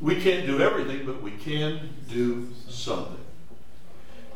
We 0.02 0.22
can't 0.22 0.46
do 0.46 0.60
everything, 0.60 1.06
but 1.06 1.22
we 1.22 1.32
can 1.32 1.90
do 2.10 2.50
something. 2.68 3.24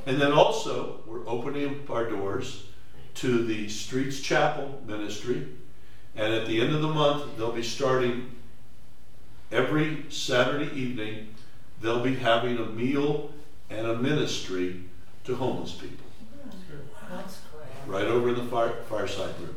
And 0.06 0.20
then 0.20 0.32
also, 0.32 1.02
we're 1.06 1.28
opening 1.28 1.70
up 1.70 1.90
our 1.90 2.10
doors 2.10 2.64
to 3.16 3.44
the 3.46 3.68
Streets 3.68 4.22
Chapel 4.22 4.82
ministry. 4.86 5.48
And 6.16 6.34
at 6.34 6.48
the 6.48 6.62
end 6.62 6.74
of 6.74 6.82
the 6.82 6.88
month, 6.88 7.38
they'll 7.38 7.52
be 7.52 7.64
starting 7.64 8.36
every 9.52 10.06
Saturday 10.10 10.72
evening, 10.74 11.36
they'll 11.82 12.04
be 12.04 12.16
having 12.16 12.58
a 12.58 12.66
meal 12.66 13.32
and 13.70 13.86
a 13.86 13.96
ministry 13.98 14.84
to 15.26 15.36
homeless 15.36 15.74
people 15.74 16.06
right 17.88 18.06
over 18.06 18.30
in 18.30 18.36
the 18.36 18.46
fire, 18.46 18.76
fireside 18.88 19.34
room. 19.40 19.56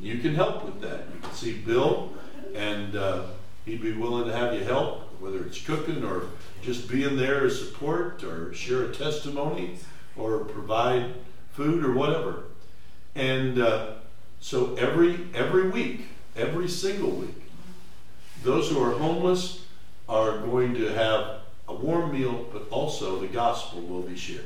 You 0.00 0.18
can 0.18 0.34
help 0.34 0.64
with 0.64 0.80
that. 0.82 1.06
You 1.12 1.20
can 1.20 1.32
see 1.32 1.58
Bill, 1.58 2.12
and 2.54 2.94
uh, 2.94 3.24
he'd 3.64 3.82
be 3.82 3.92
willing 3.92 4.26
to 4.26 4.36
have 4.36 4.54
you 4.54 4.64
help, 4.64 5.13
whether 5.24 5.42
it's 5.42 5.64
cooking 5.64 6.04
or 6.04 6.26
just 6.62 6.86
being 6.86 7.16
there 7.16 7.46
as 7.46 7.58
support 7.58 8.22
or 8.22 8.52
share 8.52 8.84
a 8.84 8.94
testimony 8.94 9.78
or 10.16 10.40
provide 10.40 11.14
food 11.52 11.82
or 11.82 11.92
whatever. 11.92 12.44
And 13.14 13.58
uh, 13.58 13.92
so 14.40 14.74
every 14.74 15.28
every 15.34 15.70
week, 15.70 16.08
every 16.36 16.68
single 16.68 17.10
week, 17.10 17.42
those 18.42 18.70
who 18.70 18.82
are 18.82 18.98
homeless 18.98 19.64
are 20.10 20.38
going 20.38 20.74
to 20.74 20.88
have 20.88 21.40
a 21.68 21.74
warm 21.74 22.12
meal, 22.12 22.46
but 22.52 22.68
also 22.68 23.18
the 23.18 23.28
gospel 23.28 23.80
will 23.80 24.02
be 24.02 24.16
shared. 24.16 24.44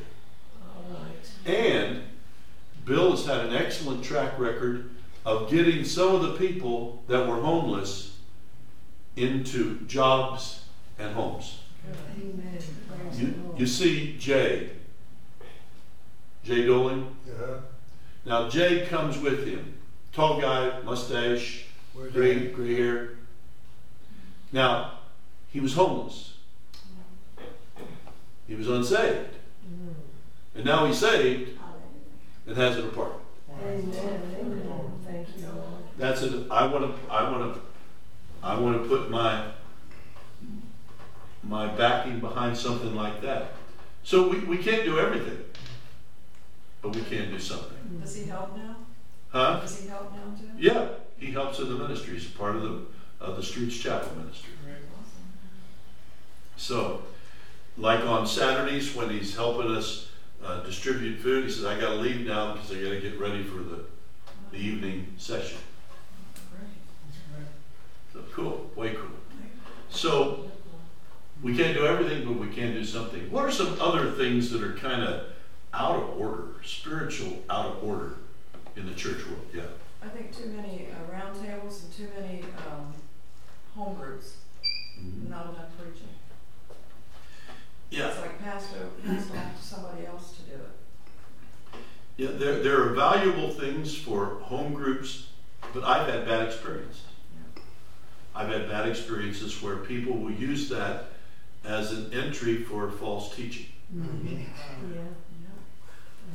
Right. 0.88 1.52
And 1.52 2.02
Bill 2.84 3.10
has 3.10 3.26
had 3.26 3.46
an 3.46 3.52
excellent 3.52 4.04
track 4.04 4.38
record 4.38 4.90
of 5.26 5.50
getting 5.50 5.84
some 5.84 6.14
of 6.14 6.22
the 6.22 6.34
people 6.34 7.02
that 7.08 7.26
were 7.26 7.40
homeless 7.40 8.16
into 9.16 9.80
jobs 9.86 10.62
and 10.98 11.14
homes. 11.14 11.60
Amen. 12.16 12.58
You, 13.14 13.54
you 13.56 13.66
see 13.66 14.16
Jay, 14.18 14.70
Jay 16.44 16.66
Doling. 16.66 17.14
Uh-huh. 17.28 17.54
Now 18.24 18.48
Jay 18.48 18.86
comes 18.86 19.18
with 19.18 19.46
him, 19.46 19.74
tall 20.12 20.40
guy, 20.40 20.80
mustache, 20.82 21.64
Where's 21.94 22.12
gray, 22.12 22.34
that? 22.38 22.54
gray 22.54 22.74
hair. 22.74 23.10
Now 24.52 24.92
he 25.50 25.60
was 25.60 25.74
homeless. 25.74 26.34
He 28.46 28.54
was 28.54 28.68
unsaved, 28.68 29.34
Mm. 29.70 29.92
and 30.54 30.64
now 30.64 30.86
he's 30.86 30.98
saved 30.98 31.58
and 32.46 32.56
has 32.56 32.78
an 32.78 32.86
apartment. 32.88 33.20
Amen, 33.62 34.22
amen. 34.40 34.92
Thank 35.04 35.28
you, 35.36 35.46
Lord. 35.46 35.82
That's 35.98 36.22
it. 36.22 36.46
I 36.50 36.66
want 36.66 36.84
to. 36.86 37.12
I 37.12 37.30
want 37.30 37.54
to. 37.54 37.60
I 38.42 38.58
want 38.58 38.82
to 38.82 38.88
put 38.88 39.10
my 39.10 39.50
my 41.48 41.66
backing 41.66 42.20
behind 42.20 42.56
something 42.56 42.94
like 42.94 43.22
that. 43.22 43.52
So 44.04 44.28
we, 44.28 44.40
we 44.40 44.58
can't 44.58 44.84
do 44.84 44.98
everything, 44.98 45.44
but 46.82 46.94
we 46.94 47.02
can 47.02 47.30
do 47.30 47.38
something. 47.38 47.76
Does 48.00 48.14
he 48.16 48.26
help 48.26 48.56
now? 48.56 48.76
Huh? 49.30 49.60
Does 49.60 49.80
he 49.80 49.88
help 49.88 50.12
now 50.12 50.38
too? 50.38 50.50
Yeah, 50.58 50.88
he 51.18 51.32
helps 51.32 51.58
in 51.58 51.68
the 51.68 51.74
ministry. 51.74 52.14
He's 52.14 52.26
part 52.26 52.56
of 52.56 52.62
the 52.62 52.80
of 53.20 53.36
the 53.36 53.42
Streets 53.42 53.76
Chapel 53.76 54.14
ministry. 54.16 54.52
Very 54.64 54.76
awesome. 54.76 55.24
So, 56.56 57.02
like 57.76 58.00
on 58.04 58.26
Saturdays 58.26 58.94
when 58.94 59.10
he's 59.10 59.34
helping 59.34 59.74
us 59.74 60.10
uh, 60.44 60.62
distribute 60.62 61.18
food, 61.18 61.44
he 61.44 61.50
says, 61.50 61.64
"I 61.64 61.80
got 61.80 61.90
to 61.90 61.96
leave 61.96 62.26
now 62.26 62.52
because 62.52 62.70
I 62.70 62.74
got 62.74 62.90
to 62.90 63.00
get 63.00 63.18
ready 63.18 63.42
for 63.42 63.58
the 63.58 63.84
the 64.50 64.58
evening 64.58 65.14
session." 65.16 65.58
So 68.12 68.20
cool, 68.32 68.70
way 68.74 68.94
cool. 68.94 69.10
So 69.90 70.47
we 71.42 71.56
can't 71.56 71.76
do 71.76 71.86
everything, 71.86 72.24
but 72.24 72.34
we 72.34 72.48
can 72.52 72.72
do 72.72 72.84
something. 72.84 73.30
What 73.30 73.44
are 73.44 73.50
some 73.50 73.76
other 73.80 74.10
things 74.12 74.50
that 74.50 74.62
are 74.62 74.72
kind 74.74 75.02
of 75.02 75.26
out 75.72 75.96
of 75.96 76.18
order, 76.20 76.54
spiritual 76.64 77.42
out 77.48 77.66
of 77.66 77.84
order 77.84 78.14
in 78.76 78.86
the 78.86 78.94
church 78.94 79.24
world? 79.26 79.46
Yeah. 79.54 79.62
I 80.02 80.08
think 80.08 80.36
too 80.36 80.48
many 80.48 80.88
uh, 80.92 81.12
roundtables 81.14 81.84
and 81.84 81.92
too 81.92 82.08
many 82.20 82.42
um, 82.70 82.92
home 83.74 83.96
groups, 83.96 84.36
Mhm. 85.00 85.28
not 85.28 85.44
enough 85.46 85.76
preaching. 85.78 86.08
Yeah. 87.90 88.08
It's 88.08 88.20
like 88.20 88.40
o- 88.40 88.44
passed 88.44 88.74
off 88.74 89.60
to 89.60 89.64
somebody 89.66 90.06
else 90.06 90.36
to 90.36 90.42
do 90.42 90.54
it. 90.54 90.70
Yeah, 92.16 92.30
there, 92.32 92.62
there 92.62 92.82
are 92.82 92.94
valuable 92.94 93.50
things 93.50 93.94
for 93.94 94.40
home 94.40 94.74
groups, 94.74 95.28
but 95.72 95.84
I've 95.84 96.08
had 96.08 96.26
bad 96.26 96.46
experiences. 96.46 97.02
I've 98.34 98.48
had 98.48 98.68
bad 98.68 98.88
experiences 98.88 99.62
where 99.62 99.76
people 99.76 100.14
will 100.16 100.32
use 100.32 100.68
that 100.68 101.06
as 101.68 101.92
an 101.92 102.12
entry 102.12 102.62
for 102.64 102.90
false 102.90 103.34
teaching. 103.36 103.66
Yeah. 103.94 105.00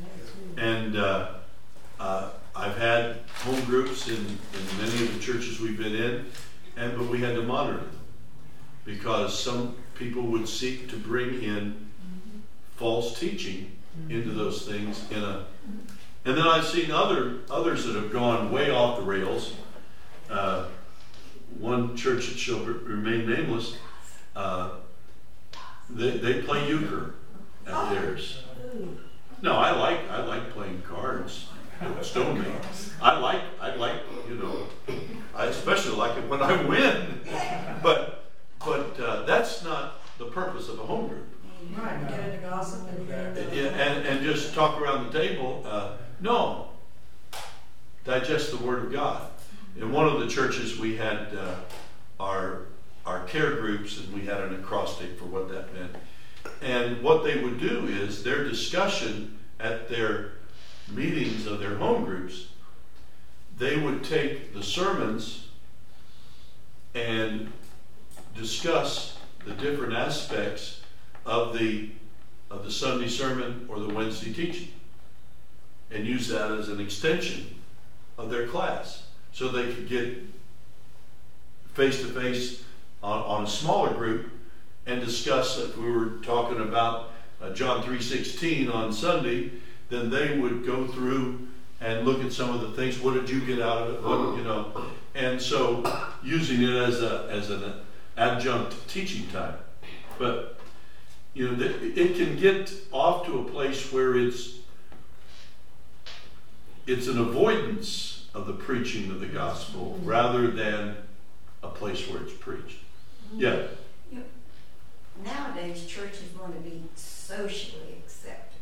I 0.00 0.08
have 0.08 0.32
too. 0.32 0.60
And 0.60 0.96
uh, 0.96 1.28
uh, 2.00 2.30
I've 2.56 2.76
had 2.78 3.18
home 3.42 3.60
groups 3.64 4.08
in, 4.08 4.16
in 4.16 4.78
many 4.78 5.02
of 5.04 5.12
the 5.14 5.20
churches 5.20 5.60
we've 5.60 5.76
been 5.76 5.94
in, 5.94 6.26
and 6.76 6.96
but 6.96 7.08
we 7.08 7.20
had 7.20 7.34
to 7.34 7.42
monitor 7.42 7.78
them 7.78 8.00
because 8.84 9.38
some 9.38 9.76
people 9.94 10.22
would 10.22 10.48
seek 10.48 10.88
to 10.90 10.96
bring 10.96 11.42
in 11.42 11.88
false 12.76 13.18
teaching 13.18 13.70
into 14.08 14.30
those 14.30 14.66
things 14.66 15.08
in 15.12 15.22
a 15.22 15.44
and 16.26 16.36
then 16.36 16.46
I've 16.46 16.64
seen 16.64 16.90
other 16.90 17.40
others 17.50 17.84
that 17.84 17.94
have 17.94 18.12
gone 18.12 18.50
way 18.50 18.70
off 18.70 18.98
the 18.98 19.04
rails. 19.04 19.54
Uh, 20.30 20.66
one 21.58 21.96
church 21.96 22.28
that 22.28 22.38
shall 22.38 22.58
re- 22.60 22.94
remain 22.94 23.28
nameless, 23.28 23.76
uh, 24.34 24.70
they, 25.90 26.10
they 26.18 26.42
play 26.42 26.68
euchre 26.68 27.14
at 27.66 27.90
theirs. 27.90 28.42
No, 29.42 29.56
I 29.56 29.72
like 29.72 30.10
I 30.10 30.24
like 30.24 30.50
playing 30.50 30.82
cards. 30.82 31.48
Don't 31.80 32.04
stone 32.04 32.40
me. 32.40 32.46
I 33.02 33.18
like 33.18 33.42
I 33.60 33.74
like 33.74 34.02
you 34.28 34.36
know. 34.36 34.66
I 35.34 35.46
especially 35.46 35.96
like 35.96 36.16
it 36.16 36.28
when 36.28 36.42
I 36.42 36.62
win. 36.64 37.20
But 37.82 38.30
but 38.64 38.98
uh, 38.98 39.24
that's 39.24 39.62
not 39.64 40.00
the 40.18 40.26
purpose 40.26 40.68
of 40.68 40.78
a 40.78 40.82
home 40.82 41.08
group. 41.08 41.26
Right, 41.76 42.08
get 42.08 42.20
into 42.20 42.38
gossip 42.38 42.88
and 42.88 43.08
get 43.08 43.36
into. 43.36 43.56
Yeah, 43.56 43.68
And 43.68 44.06
and 44.06 44.24
just 44.24 44.54
talk 44.54 44.80
around 44.80 45.12
the 45.12 45.18
table. 45.18 45.62
Uh, 45.66 45.96
no. 46.20 46.68
Digest 48.04 48.50
the 48.50 48.58
Word 48.58 48.86
of 48.86 48.92
God. 48.92 49.30
In 49.76 49.90
one 49.90 50.06
of 50.06 50.20
the 50.20 50.28
churches, 50.28 50.78
we 50.78 50.96
had 50.96 51.34
uh, 51.34 51.54
our 52.20 52.66
our 53.06 53.24
care 53.24 53.56
groups, 53.56 53.98
and 53.98 54.12
we 54.14 54.22
had 54.22 54.40
an 54.40 54.54
acrostic 54.54 55.18
for 55.18 55.26
what 55.26 55.48
that 55.48 55.74
meant. 55.74 55.94
And 56.62 57.02
what 57.02 57.24
they 57.24 57.42
would 57.42 57.60
do 57.60 57.86
is 57.86 58.22
their 58.22 58.44
discussion 58.44 59.38
at 59.60 59.88
their 59.88 60.32
meetings 60.90 61.46
of 61.46 61.60
their 61.60 61.76
home 61.76 62.04
groups, 62.04 62.48
they 63.58 63.76
would 63.76 64.02
take 64.04 64.52
the 64.52 64.62
sermons 64.62 65.48
and 66.94 67.52
discuss 68.36 69.18
the 69.44 69.52
different 69.52 69.92
aspects 69.92 70.80
of 71.24 71.58
the 71.58 71.90
of 72.50 72.64
the 72.64 72.70
Sunday 72.70 73.08
sermon 73.08 73.66
or 73.68 73.80
the 73.80 73.92
Wednesday 73.92 74.32
teaching, 74.32 74.68
and 75.90 76.06
use 76.06 76.28
that 76.28 76.52
as 76.52 76.68
an 76.68 76.80
extension 76.80 77.56
of 78.16 78.30
their 78.30 78.46
class, 78.46 79.06
so 79.32 79.48
they 79.48 79.72
could 79.72 79.88
get 79.88 80.18
face 81.72 82.00
to 82.00 82.06
face 82.06 82.63
on 83.04 83.22
on 83.22 83.44
a 83.44 83.46
smaller 83.46 83.92
group 83.92 84.30
and 84.86 85.00
discuss. 85.00 85.58
If 85.58 85.76
we 85.76 85.90
were 85.90 86.18
talking 86.22 86.60
about 86.60 87.10
uh, 87.40 87.50
John 87.50 87.82
three 87.82 88.00
sixteen 88.00 88.70
on 88.70 88.92
Sunday, 88.92 89.52
then 89.90 90.10
they 90.10 90.38
would 90.38 90.64
go 90.66 90.86
through 90.86 91.46
and 91.80 92.06
look 92.06 92.24
at 92.24 92.32
some 92.32 92.54
of 92.54 92.62
the 92.62 92.70
things. 92.70 92.98
What 92.98 93.14
did 93.14 93.28
you 93.28 93.40
get 93.40 93.60
out 93.60 93.88
of 93.88 93.94
it? 93.94 94.02
What 94.02 94.36
you 94.38 94.44
know? 94.44 94.86
And 95.14 95.40
so 95.40 95.84
using 96.22 96.62
it 96.62 96.70
as 96.70 97.02
a 97.02 97.28
as 97.30 97.50
an 97.50 97.74
adjunct 98.16 98.88
teaching 98.88 99.28
time, 99.28 99.58
but 100.18 100.58
you 101.34 101.50
know, 101.50 101.56
it 101.60 102.16
can 102.16 102.36
get 102.36 102.72
off 102.92 103.26
to 103.26 103.40
a 103.40 103.44
place 103.44 103.92
where 103.92 104.16
it's 104.16 104.60
it's 106.86 107.06
an 107.08 107.18
avoidance 107.18 108.28
of 108.34 108.46
the 108.46 108.52
preaching 108.52 109.10
of 109.10 109.20
the 109.20 109.26
gospel 109.26 109.98
rather 110.02 110.48
than 110.50 110.96
a 111.62 111.68
place 111.68 112.08
where 112.08 112.22
it's 112.22 112.32
preached. 112.32 112.78
Yeah, 113.36 113.62
Nowadays, 115.24 115.86
churches 115.86 116.24
want 116.38 116.54
to 116.54 116.60
be 116.68 116.82
socially 116.96 117.96
acceptable. 118.04 118.60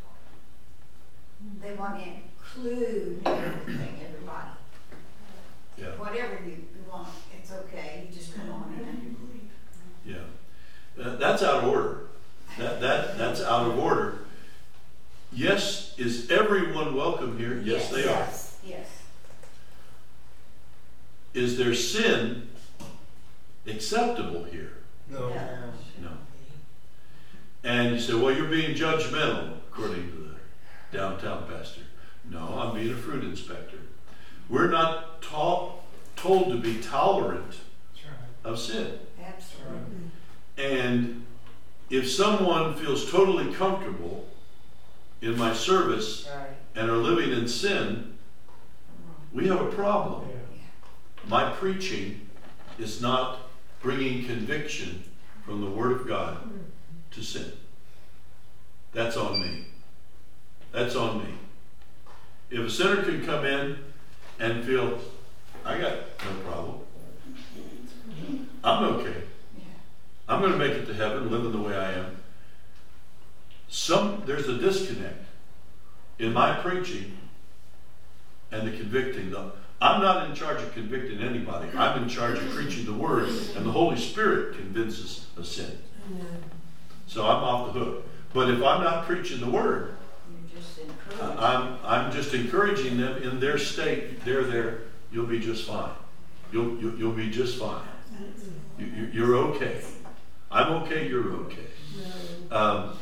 They 1.63 1.73
want 1.75 1.99
to 1.99 2.05
include 2.09 3.23
everything, 3.27 3.97
everybody. 4.07 4.49
yeah, 5.79 5.87
Whatever 5.99 6.39
you 6.45 6.51
you 6.53 6.91
want, 6.91 7.09
it's 7.37 7.51
okay, 7.53 8.07
you 8.09 8.15
just 8.15 8.35
come 8.37 8.51
on 8.53 8.75
in. 8.79 9.17
yeah. 10.05 11.03
Uh, 11.03 11.17
that's 11.17 11.43
out 11.43 11.65
of 11.65 11.71
order. 11.71 12.01
That 12.59 12.81
that 12.83 13.17
that's 13.19 13.41
out 13.41 13.71
of 13.71 13.79
order. 13.79 14.19
Yes, 15.33 15.95
is 15.99 16.31
everyone 16.31 16.95
welcome 16.95 17.39
here? 17.39 17.59
Yes, 17.65 17.91
they 17.91 18.03
are. 18.05 18.09
Yes, 18.09 18.57
yes. 18.65 18.89
Is 21.33 21.57
there 21.57 21.75
sin 21.75 22.51
acceptable 23.67 24.45
here? 24.45 24.73
No. 25.09 25.29
No. 26.01 26.11
And 27.65 27.95
you 27.95 28.01
say, 28.01 28.15
well, 28.15 28.35
you're 28.35 28.49
being 28.49 28.75
judgmental, 28.75 29.57
according 29.71 30.11
to 30.11 30.17
the 30.93 30.97
downtown 30.97 31.47
pastor. 31.47 31.83
No, 32.29 32.59
I'm 32.59 32.75
being 32.75 32.93
a 32.93 32.97
fruit 32.97 33.25
inspector. 33.25 33.79
We're 34.49 34.71
not 34.71 35.23
taught, 35.23 35.81
told 36.17 36.49
to 36.49 36.59
be 36.59 36.81
tolerant 36.81 37.57
of 38.45 38.59
sin. 38.59 38.99
Absolutely. 39.25 40.11
And 40.59 41.25
if 41.91 42.11
someone 42.11 42.75
feels 42.75 43.11
totally 43.11 43.53
comfortable 43.55 44.27
in 45.21 45.39
my 45.39 45.55
service 45.55 46.29
Right. 46.29 46.49
and 46.75 46.91
are 46.91 46.97
living 46.97 47.33
in 47.33 47.47
sin, 47.47 48.19
we 49.33 49.47
have 49.49 49.61
a 49.61 49.71
problem. 49.71 50.29
My 51.29 51.51
preaching 51.53 52.29
is 52.79 53.01
not 53.01 53.39
bringing 53.83 54.25
conviction 54.25 55.03
from 55.45 55.61
the 55.61 55.69
Word 55.69 55.93
of 55.93 56.07
God 56.07 56.51
to 57.11 57.23
sin. 57.23 57.53
That's 58.93 59.17
on 59.17 59.41
me. 59.41 59.67
That's 60.71 60.95
on 60.95 61.19
me. 61.19 61.35
If 62.51 62.61
a 62.61 62.71
sinner 62.71 63.03
can 63.03 63.25
come 63.25 63.45
in 63.45 63.79
and 64.39 64.65
feel, 64.65 64.99
I 65.65 65.79
got 65.79 65.95
no 66.25 66.51
problem, 66.51 66.81
I'm 68.63 68.85
okay. 68.85 69.23
I'm 70.29 70.41
going 70.41 70.53
to 70.53 70.59
make 70.59 70.73
it 70.73 70.87
to 70.87 70.95
heaven 70.95 71.31
living 71.31 71.53
the 71.53 71.59
way 71.59 71.77
I 71.77 71.93
am. 71.93 72.17
Some 73.69 74.23
there's 74.27 74.49
a 74.49 74.59
disconnect 74.59 75.25
in 76.19 76.33
my 76.33 76.55
preaching 76.61 77.17
and 78.51 78.69
the 78.69 78.77
convicting. 78.77 79.31
The, 79.31 79.53
I'm 79.83 80.01
not 80.01 80.31
in 80.31 80.37
charge 80.37 80.63
of 80.63 80.73
convicting 80.73 81.19
anybody. 81.19 81.69
I'm 81.77 82.05
in 82.05 82.09
charge 82.09 82.39
of 82.39 82.49
preaching 82.51 82.85
the 82.85 82.93
word, 82.93 83.29
and 83.57 83.67
the 83.67 83.73
Holy 83.73 83.97
Spirit 83.97 84.57
convinces 84.57 85.27
of 85.37 85.45
sin. 85.45 85.77
So 87.09 87.25
I'm 87.27 87.43
off 87.43 87.75
the 87.75 87.81
hook. 87.81 88.09
But 88.33 88.49
if 88.49 88.63
I'm 88.63 88.85
not 88.85 89.07
preaching 89.07 89.41
the 89.41 89.51
word, 89.51 89.95
just 90.55 90.79
I- 90.79 90.83
encouraged. 90.83 91.41
I'm, 91.43 91.79
I'm 91.85 92.13
just 92.13 92.33
encouraging 92.33 92.97
them 92.97 93.23
in 93.25 93.41
their 93.41 93.59
state. 93.59 94.25
They're 94.25 94.45
there. 94.45 94.83
You'll 95.11 95.27
be 95.27 95.41
just 95.41 95.67
fine. 95.67 95.91
You'll, 96.53 96.79
you, 96.79 96.95
you'll 96.97 97.13
be 97.13 97.29
just 97.29 97.59
fine. 97.59 97.83
You, 98.79 98.87
you, 98.87 99.05
you're 99.13 99.37
okay. 99.37 99.83
I'm 100.51 100.73
okay. 100.85 101.09
You're 101.09 101.33
okay. 101.33 101.67
Um, 102.53 102.97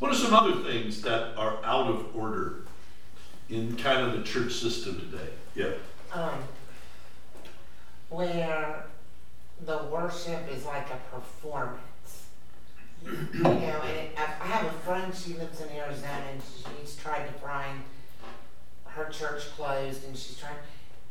what 0.00 0.10
are 0.10 0.16
some 0.16 0.34
other 0.34 0.62
things 0.64 1.00
that 1.02 1.36
are 1.36 1.64
out 1.64 1.86
of 1.86 2.16
order 2.16 2.64
in 3.48 3.76
kind 3.76 4.00
of 4.04 4.18
the 4.18 4.24
church 4.24 4.52
system 4.52 4.98
today? 4.98 5.30
Yeah. 5.56 5.72
Um, 6.12 6.38
where 8.10 8.84
the 9.64 9.78
worship 9.84 10.52
is 10.52 10.66
like 10.66 10.88
a 10.90 10.98
performance. 11.14 11.80
You 13.02 13.42
know, 13.42 13.50
and 13.50 13.96
it, 13.96 14.10
I 14.18 14.44
I 14.44 14.46
have 14.48 14.66
a 14.66 14.78
friend, 14.80 15.14
she 15.14 15.32
lives 15.34 15.60
in 15.62 15.70
Arizona, 15.70 16.24
and 16.30 16.42
she's 16.42 16.96
tried 16.96 17.26
to 17.26 17.32
find 17.34 17.80
her 18.84 19.06
church 19.06 19.50
closed, 19.56 20.04
and 20.04 20.16
she's 20.16 20.38
trying, 20.38 20.56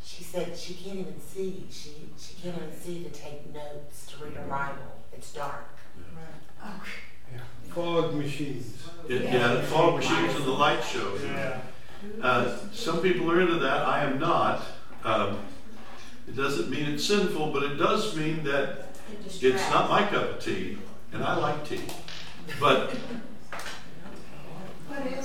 she 0.04 0.24
said 0.24 0.56
she 0.56 0.76
can't 0.76 1.00
even 1.00 1.20
see. 1.20 1.66
She, 1.72 2.10
she 2.18 2.36
can't 2.36 2.56
even 2.58 2.80
see 2.80 3.04
to 3.04 3.10
take 3.10 3.52
notes, 3.54 4.08
to 4.12 4.24
read 4.24 4.34
her 4.34 4.48
Bible. 4.48 5.02
It's 5.12 5.34
dark. 5.34 5.66
Fog 7.70 8.14
machines. 8.14 8.78
It, 9.10 9.24
yeah, 9.24 9.56
the 9.56 9.64
fog 9.64 9.96
machines 9.96 10.36
and 10.36 10.46
the 10.46 10.52
light 10.52 10.84
show. 10.84 11.18
Uh, 12.22 12.58
some 12.72 13.02
people 13.02 13.32
are 13.32 13.42
into 13.42 13.60
that. 13.60 13.86
I 13.86 14.04
am 14.04 14.20
not. 14.20 14.62
Um, 15.04 15.40
it 16.28 16.36
doesn't 16.36 16.70
mean 16.70 16.86
it's 16.86 17.06
sinful, 17.06 17.52
but 17.52 17.64
it 17.64 17.76
does 17.76 18.16
mean 18.16 18.44
that 18.46 18.96
It 19.12 19.44
it's 19.44 19.70
not 19.70 19.90
my 19.90 20.02
cup 20.04 20.24
of 20.24 20.44
tea, 20.44 20.78
and 21.12 21.24
I 21.24 21.36
like 21.36 21.68
tea. 21.68 21.82
But 22.60 22.96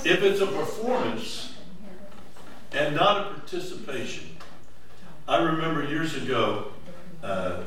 if 0.03 0.23
it's 0.23 0.41
a 0.41 0.47
performance 0.47 1.53
and 2.71 2.95
not 2.95 3.17
a 3.17 3.23
participation, 3.33 4.37
I 5.27 5.37
remember 5.37 5.83
years 5.83 6.15
ago, 6.15 6.67
uh, 7.23 7.63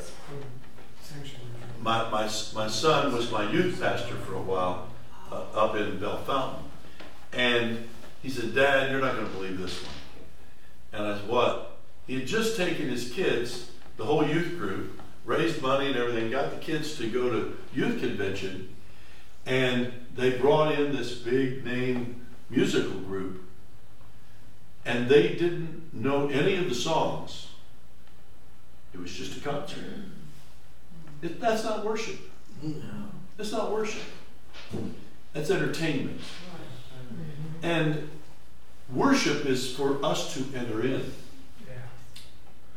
my, 1.80 2.08
my, 2.10 2.30
my 2.54 2.68
son 2.68 3.12
was 3.12 3.30
my 3.30 3.50
youth 3.50 3.80
pastor 3.80 4.14
for 4.16 4.34
a 4.34 4.42
while 4.42 4.88
uh, 5.30 5.42
up 5.54 5.76
in 5.76 5.98
Bellefontaine. 5.98 6.62
And 7.32 7.88
he 8.24 8.30
said, 8.30 8.54
Dad, 8.54 8.90
you're 8.90 9.02
not 9.02 9.16
going 9.16 9.26
to 9.26 9.32
believe 9.32 9.58
this 9.58 9.84
one. 9.84 9.94
And 10.94 11.06
I 11.06 11.18
said, 11.18 11.28
What? 11.28 11.76
He 12.06 12.18
had 12.18 12.26
just 12.26 12.56
taken 12.56 12.88
his 12.88 13.12
kids, 13.12 13.70
the 13.98 14.04
whole 14.06 14.26
youth 14.26 14.56
group, 14.58 14.98
raised 15.26 15.60
money 15.60 15.88
and 15.88 15.96
everything, 15.96 16.30
got 16.30 16.50
the 16.50 16.56
kids 16.56 16.96
to 16.96 17.08
go 17.10 17.28
to 17.28 17.56
youth 17.74 18.00
convention, 18.00 18.74
and 19.44 19.92
they 20.14 20.38
brought 20.38 20.78
in 20.78 20.96
this 20.96 21.16
big 21.16 21.66
name 21.66 22.26
musical 22.48 22.98
group. 23.00 23.42
And 24.86 25.08
they 25.08 25.34
didn't 25.34 25.92
know 25.92 26.28
any 26.28 26.56
of 26.56 26.68
the 26.70 26.74
songs. 26.74 27.48
It 28.94 29.00
was 29.00 29.12
just 29.12 29.36
a 29.36 29.40
concert. 29.40 29.84
It, 31.20 31.40
that's 31.40 31.64
not 31.64 31.84
worship. 31.84 32.20
No. 32.62 32.80
That's 33.36 33.52
not 33.52 33.70
worship. 33.70 34.02
That's 35.34 35.50
entertainment. 35.50 36.20
And 37.64 38.10
worship 38.92 39.46
is 39.46 39.74
for 39.74 40.04
us 40.04 40.34
to 40.34 40.44
enter 40.54 40.82
in. 40.82 41.12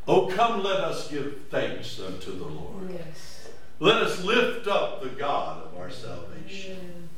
Oh, 0.08 0.28
come, 0.28 0.64
let 0.64 0.80
us 0.80 1.10
give 1.10 1.42
thanks 1.50 2.00
unto 2.00 2.32
the 2.32 2.46
Lord. 2.46 2.90
Yes. 2.90 3.50
Let 3.80 4.02
us 4.02 4.24
lift 4.24 4.66
up 4.66 5.04
the 5.04 5.10
God 5.10 5.66
of 5.66 5.78
our 5.78 5.92
salvation. 5.92 7.10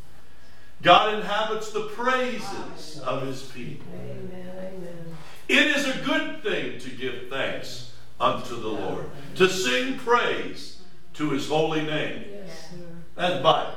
God 0.82 1.14
inhabits 1.14 1.72
the 1.72 1.90
praises 1.90 3.00
of 3.02 3.28
his 3.28 3.44
people. 3.44 3.86
Amen. 3.94 4.52
Amen. 4.58 5.18
It 5.48 5.68
is 5.68 5.86
a 5.86 6.02
good 6.04 6.42
thing 6.42 6.80
to 6.80 6.90
give 6.90 7.30
thanks 7.30 7.94
unto 8.20 8.60
the 8.60 8.70
Lord, 8.70 9.06
to 9.36 9.48
sing 9.48 10.00
praise 10.00 10.82
to 11.14 11.30
his 11.30 11.48
holy 11.48 11.84
name. 11.84 12.24
Yes. 12.32 12.74
That's 13.14 13.44
Bible. 13.44 13.76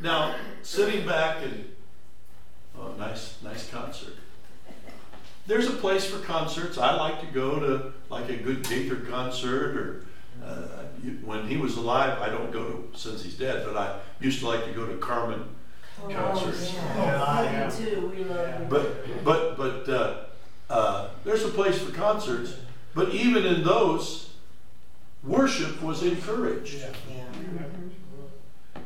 Now, 0.00 0.36
sitting 0.62 1.04
back 1.04 1.42
and 1.42 1.71
oh, 2.82 2.94
nice, 2.98 3.36
nice 3.42 3.70
concert. 3.70 4.14
There's 5.46 5.66
a 5.66 5.72
place 5.72 6.04
for 6.04 6.18
concerts. 6.24 6.78
I 6.78 6.94
like 6.94 7.20
to 7.20 7.26
go 7.26 7.58
to 7.58 7.92
like 8.08 8.28
a 8.28 8.36
good 8.36 8.62
Gaither 8.62 8.96
concert, 8.96 9.76
or 9.76 10.04
uh, 10.44 10.84
when 11.24 11.48
he 11.48 11.56
was 11.56 11.76
alive. 11.76 12.20
I 12.20 12.28
don't 12.28 12.52
go 12.52 12.64
to 12.64 12.98
since 12.98 13.24
he's 13.24 13.34
dead, 13.34 13.66
but 13.66 13.76
I 13.76 13.98
used 14.20 14.40
to 14.40 14.48
like 14.48 14.64
to 14.66 14.72
go 14.72 14.86
to 14.86 14.96
Carmen 14.98 15.48
concerts. 16.10 16.72
yeah. 16.74 17.24
Oh, 17.26 17.80
me 17.80 17.90
too. 17.90 18.12
We 18.16 18.24
love. 18.24 18.68
But 18.68 19.24
but 19.24 19.56
but 19.56 19.88
uh, 19.88 20.16
uh, 20.70 21.08
there's 21.24 21.44
a 21.44 21.48
place 21.48 21.80
for 21.80 21.92
concerts. 21.92 22.54
But 22.94 23.08
even 23.10 23.44
in 23.46 23.64
those, 23.64 24.34
worship 25.24 25.82
was 25.82 26.02
encouraged. 26.02 26.74
Yeah. 26.74 27.24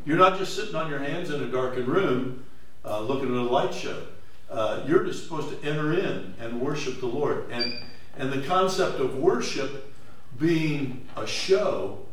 You're 0.05 0.16
not 0.16 0.38
just 0.38 0.55
sitting 0.55 0.76
on 0.76 0.88
your 0.88 1.01
hands 1.01 1.30
in 1.30 1.42
a 1.42 1.47
darkened 1.47 1.88
room 1.88 2.44
uh, 2.87 3.01
looking 3.01 3.28
at 3.28 3.37
a 3.37 3.43
light 3.43 3.74
show. 3.74 4.03
Uh, 4.51 4.82
you're 4.87 5.05
just 5.05 5.24
supposed 5.24 5.51
to 5.51 5.68
enter 5.68 5.93
in 5.93 6.34
and 6.39 6.61
worship 6.61 7.01
the 7.01 7.07
Lord. 7.07 7.51
And, 7.51 7.74
and 8.16 8.32
the 8.32 8.47
concept 8.47 9.01
of 9.01 9.16
worship 9.16 9.93
being 10.39 11.07
a 11.16 11.26
show 11.26 12.07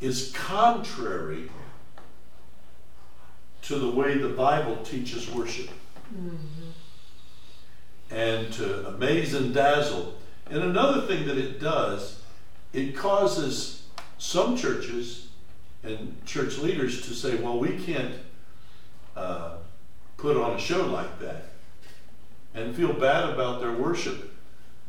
is 0.00 0.32
contrary 0.34 1.50
to 3.62 3.76
the 3.76 3.90
way 3.90 4.16
the 4.16 4.28
Bible 4.28 4.76
teaches 4.84 5.30
worship. 5.30 5.68
And 8.10 8.52
to 8.54 8.88
amaze 8.88 9.34
and 9.34 9.52
dazzle. 9.52 10.14
And 10.48 10.62
another 10.62 11.02
thing 11.06 11.26
that 11.26 11.36
it 11.36 11.60
does, 11.60 12.20
it 12.72 12.96
causes 12.96 13.82
some 14.18 14.56
churches 14.56 15.28
and 15.82 16.24
church 16.24 16.58
leaders 16.58 17.02
to 17.06 17.14
say, 17.14 17.36
well, 17.36 17.58
we 17.58 17.78
can't 17.78 18.14
uh, 19.16 19.56
put 20.16 20.36
on 20.36 20.52
a 20.56 20.58
show 20.58 20.86
like 20.86 21.18
that 21.20 21.48
and 22.54 22.74
feel 22.74 22.92
bad 22.92 23.28
about 23.28 23.60
their 23.60 23.72
worship. 23.72 24.32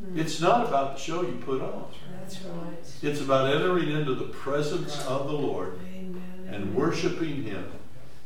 Hmm. 0.02 0.18
It's 0.18 0.40
not 0.40 0.66
about 0.66 0.96
the 0.96 1.02
show 1.02 1.22
you 1.22 1.40
put 1.44 1.60
on, 1.60 1.86
That's 2.20 2.40
right. 2.42 2.76
it's 3.02 3.20
about 3.20 3.54
entering 3.54 3.90
into 3.90 4.14
the 4.14 4.26
presence 4.26 5.04
of 5.06 5.26
the 5.26 5.34
Lord 5.34 5.78
Amen. 5.94 6.48
and 6.50 6.74
worshiping 6.74 7.42
Him 7.42 7.70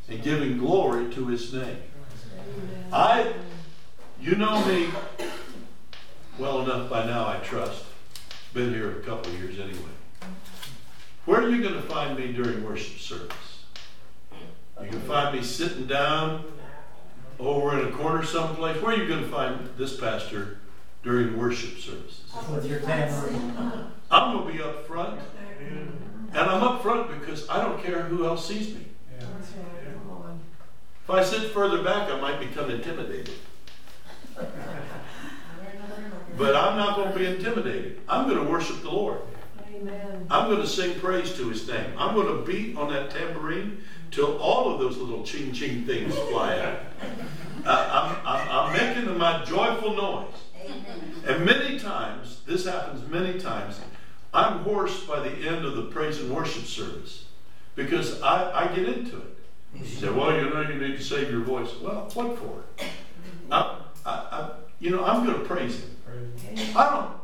and 0.09 0.23
giving 0.23 0.59
glory 0.59 1.13
to 1.15 1.27
His 1.29 1.53
name. 1.53 1.65
Amen. 1.65 2.87
I, 2.93 3.33
you 4.21 4.37
know 4.37 4.65
me 4.67 4.89
well 6.39 6.63
enough 6.63 6.89
by 6.91 7.07
now, 7.07 7.27
I 7.27 7.37
trust. 7.39 7.85
Been 8.55 8.73
here 8.73 8.99
a 8.99 9.03
couple 9.03 9.33
of 9.33 9.39
years 9.39 9.59
anyway. 9.59 9.79
Where 11.25 11.41
are 11.41 11.49
you 11.49 11.63
going 11.63 11.75
to 11.75 11.83
find 11.83 12.19
me 12.19 12.33
during 12.33 12.65
worship 12.65 12.99
service? 12.99 13.65
You 14.83 14.89
can 14.89 15.01
find 15.03 15.37
me 15.37 15.43
sitting 15.43 15.87
down 15.87 16.45
over 17.47 17.79
in 17.79 17.89
a 17.89 17.97
corner 17.97 18.25
someplace. 18.25 18.81
Where 18.83 18.95
are 18.95 18.99
you 18.99 19.09
going 19.09 19.23
to 19.23 19.29
find 19.29 19.69
this 19.77 19.97
pastor 19.99 20.59
during 21.03 21.39
worship 21.39 21.79
services? 21.79 22.25
With 22.51 22.67
your 22.67 22.81
tambourine. 22.81 23.57
I'm 24.11 24.37
going 24.37 24.47
to 24.47 24.53
be 24.53 24.63
up 24.63 24.87
front. 24.87 25.21
And 26.31 26.39
I'm 26.39 26.63
up 26.63 26.83
front 26.83 27.21
because 27.21 27.49
I 27.49 27.63
don't 27.63 27.83
care 27.83 28.03
who 28.03 28.25
else 28.27 28.47
sees 28.47 28.75
me. 28.75 28.87
Come 29.21 30.11
on. 30.11 30.41
If 31.05 31.11
I 31.11 31.23
sit 31.23 31.51
further 31.51 31.83
back, 31.83 32.11
I 32.11 32.21
might 32.21 32.41
become 32.41 32.71
intimidated. 32.71 33.35
But 36.39 36.57
I'm 36.57 36.77
not 36.77 36.97
going 36.97 37.13
to 37.13 37.19
be 37.19 37.27
intimidated. 37.27 38.01
I'm 38.09 38.29
going 38.29 38.43
to 38.43 38.51
worship 38.51 38.81
the 38.83 38.91
Lord. 38.91 39.21
Amen. 39.75 40.27
I'm 40.31 40.49
going 40.49 40.63
to 40.63 40.67
sing 40.67 40.99
praise 41.01 41.35
to 41.35 41.49
his 41.49 41.69
name. 41.69 41.93
I'm 41.99 42.15
going 42.15 42.29
to 42.29 42.51
beat 42.51 42.77
on 42.77 42.91
that 42.93 43.11
tambourine 43.11 43.83
till 44.13 44.39
all 44.39 44.73
of 44.73 44.79
those 44.79 44.99
little 44.99 45.25
ching 45.25 45.53
ching 45.53 45.85
things 45.85 46.15
fly 46.15 46.59
out. 46.59 46.81
Uh, 47.65 48.17
I'm, 48.25 48.27
I'm, 48.27 48.49
I'm 48.49 48.73
making 48.73 49.19
my 49.19 49.45
joyful 49.45 49.95
noise. 49.97 50.35
And 51.27 51.45
many 51.45 51.79
times, 51.79 52.43
this 52.47 52.67
happens 52.67 53.09
many 53.09 53.41
times, 53.41 53.81
I'm 54.35 54.59
hoarse 54.61 55.05
by 55.05 55.21
the 55.21 55.31
end 55.31 55.65
of 55.65 55.77
the 55.77 55.85
praise 55.85 56.21
and 56.21 56.31
worship 56.31 56.65
service 56.65 57.25
because 57.75 58.21
I, 58.23 58.65
I 58.65 58.75
get 58.75 58.89
into 58.89 59.17
it. 59.17 59.39
You 59.75 59.87
say, 59.87 60.11
well, 60.11 60.37
you 60.37 60.51
know, 60.51 60.61
you 60.61 60.75
need 60.75 60.99
to 60.99 61.03
save 61.03 61.31
your 61.31 61.41
voice. 61.41 61.71
Well, 61.81 62.11
what 62.15 62.39
for? 62.39 62.65
I, 63.51 63.79
I, 64.05 64.11
I, 64.11 64.51
you 64.79 64.91
know, 64.91 65.05
I'm 65.05 65.25
going 65.25 65.39
to 65.39 65.45
praise 65.45 65.81
him. 65.81 65.97
I 66.77 66.91
don't. 66.91 67.22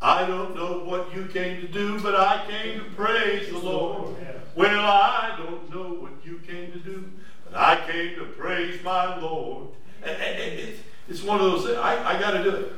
I 0.00 0.26
don't 0.26 0.54
know 0.54 0.78
what 0.84 1.14
you 1.14 1.26
came 1.26 1.60
to 1.60 1.68
do, 1.68 2.00
but 2.00 2.14
I 2.14 2.44
came 2.48 2.78
to 2.78 2.84
praise 2.90 3.50
the 3.50 3.58
Lord. 3.58 4.14
Well, 4.54 4.84
I 4.84 5.36
don't 5.38 5.74
know 5.74 5.94
what 5.94 6.12
you 6.24 6.40
came 6.46 6.72
to 6.72 6.78
do, 6.78 7.10
but 7.44 7.58
I 7.58 7.84
came 7.90 8.16
to 8.16 8.24
praise 8.24 8.82
my 8.82 9.18
Lord. 9.18 9.68
It's 10.02 10.80
it's 11.08 11.22
one 11.22 11.40
of 11.40 11.46
those 11.46 11.64
things, 11.64 11.78
I, 11.78 12.16
I 12.16 12.20
got 12.20 12.32
to 12.32 12.42
do 12.42 12.50
it. 12.50 12.72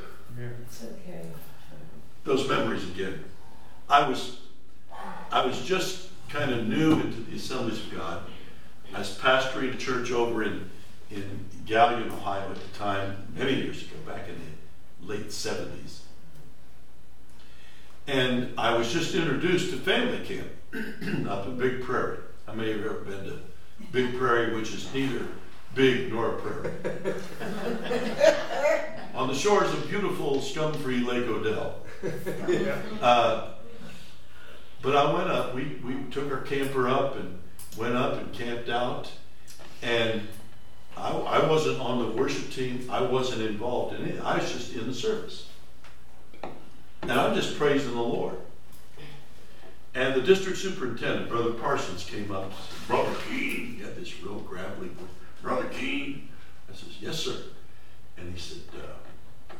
It's 0.65 0.83
okay. 0.83 1.27
Those 2.23 2.47
memories 2.47 2.87
again. 2.89 3.25
I 3.89 4.07
was, 4.07 4.39
I 5.31 5.45
was 5.45 5.61
just 5.65 6.09
kind 6.29 6.51
of 6.53 6.65
new 6.65 6.93
into 6.93 7.19
the 7.21 7.35
Assemblies 7.35 7.85
of 7.85 7.91
God. 7.91 8.23
I 8.93 8.99
was 8.99 9.17
pastoring 9.17 9.73
a 9.73 9.77
church 9.77 10.11
over 10.11 10.43
in, 10.43 10.69
in 11.09 11.45
Galion, 11.65 12.09
Ohio 12.11 12.49
at 12.49 12.55
the 12.55 12.77
time, 12.77 13.27
many 13.35 13.53
years 13.55 13.81
ago, 13.81 13.95
back 14.05 14.29
in 14.29 14.35
the 14.35 15.13
late 15.13 15.27
70s. 15.27 16.00
And 18.07 18.53
I 18.57 18.75
was 18.75 18.91
just 18.91 19.13
introduced 19.15 19.71
to 19.71 19.77
family 19.77 20.19
camp 20.25 20.47
up 21.29 21.45
in 21.45 21.57
Big 21.57 21.83
Prairie. 21.83 22.17
How 22.47 22.53
many 22.53 22.71
of 22.71 22.77
you 22.77 22.83
have 22.83 22.91
ever 22.93 23.05
been 23.05 23.23
to 23.25 23.39
Big 23.91 24.17
Prairie, 24.17 24.55
which 24.55 24.73
is 24.73 24.91
neither 24.93 25.27
big 25.75 26.11
nor 26.11 26.35
a 26.35 26.41
prairie? 26.41 26.71
On 29.13 29.27
the 29.27 29.35
shores 29.35 29.71
of 29.71 29.87
beautiful, 29.87 30.41
scum-free 30.41 31.03
Lake 31.03 31.27
Odell. 31.27 31.75
Uh, 33.01 33.49
but 34.81 34.95
I 34.95 35.13
went 35.13 35.29
up. 35.29 35.53
We, 35.53 35.79
we 35.83 35.95
took 36.09 36.31
our 36.31 36.41
camper 36.41 36.87
up 36.87 37.17
and 37.17 37.37
went 37.77 37.95
up 37.95 38.19
and 38.19 38.33
camped 38.33 38.69
out. 38.69 39.11
And 39.81 40.27
I, 40.97 41.11
I 41.11 41.47
wasn't 41.47 41.79
on 41.79 41.99
the 41.99 42.07
worship 42.07 42.49
team. 42.51 42.87
I 42.89 43.01
wasn't 43.01 43.43
involved 43.43 43.99
in 43.99 44.07
it. 44.07 44.21
I 44.23 44.37
was 44.37 44.51
just 44.51 44.73
in 44.73 44.87
the 44.87 44.93
service. 44.93 45.47
And 47.03 47.11
I'm 47.11 47.35
just 47.35 47.57
praising 47.57 47.93
the 47.93 48.01
Lord. 48.01 48.35
And 49.93 50.13
the 50.13 50.21
district 50.21 50.57
superintendent, 50.57 51.29
Brother 51.29 51.51
Parsons, 51.51 52.05
came 52.05 52.31
up 52.31 52.45
and 52.45 52.53
said, 52.53 52.87
Brother 52.87 53.15
Keene, 53.27 53.75
he 53.75 53.81
had 53.81 53.95
this 53.95 54.21
real 54.21 54.39
gravelly 54.39 54.87
voice. 54.87 55.09
Brother 55.41 55.67
Keene. 55.69 56.29
I 56.69 56.75
says, 56.75 56.97
Yes, 57.01 57.19
sir. 57.19 57.35
And 58.17 58.31
he 58.31 58.39
said, 58.39 58.61
uh, 58.77 59.53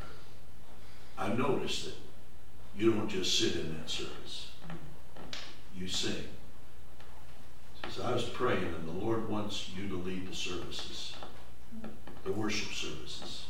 I 1.18 1.34
noticed 1.34 1.86
that 1.86 1.96
you 2.76 2.94
don't 2.94 3.10
just 3.10 3.38
sit 3.38 3.56
in 3.56 3.76
that 3.78 3.90
service. 3.90 4.52
You 5.76 5.88
sing. 5.88 6.24
He 7.84 7.92
says, 7.92 8.06
I 8.06 8.14
was 8.14 8.24
praying 8.24 8.64
and 8.64 8.88
the 8.88 9.04
Lord 9.04 9.28
wants 9.28 9.70
you 9.76 9.88
to 9.90 9.96
lead 9.98 10.30
the 10.30 10.36
services, 10.36 11.16
the 12.24 12.32
worship 12.32 12.72
services 12.72 13.46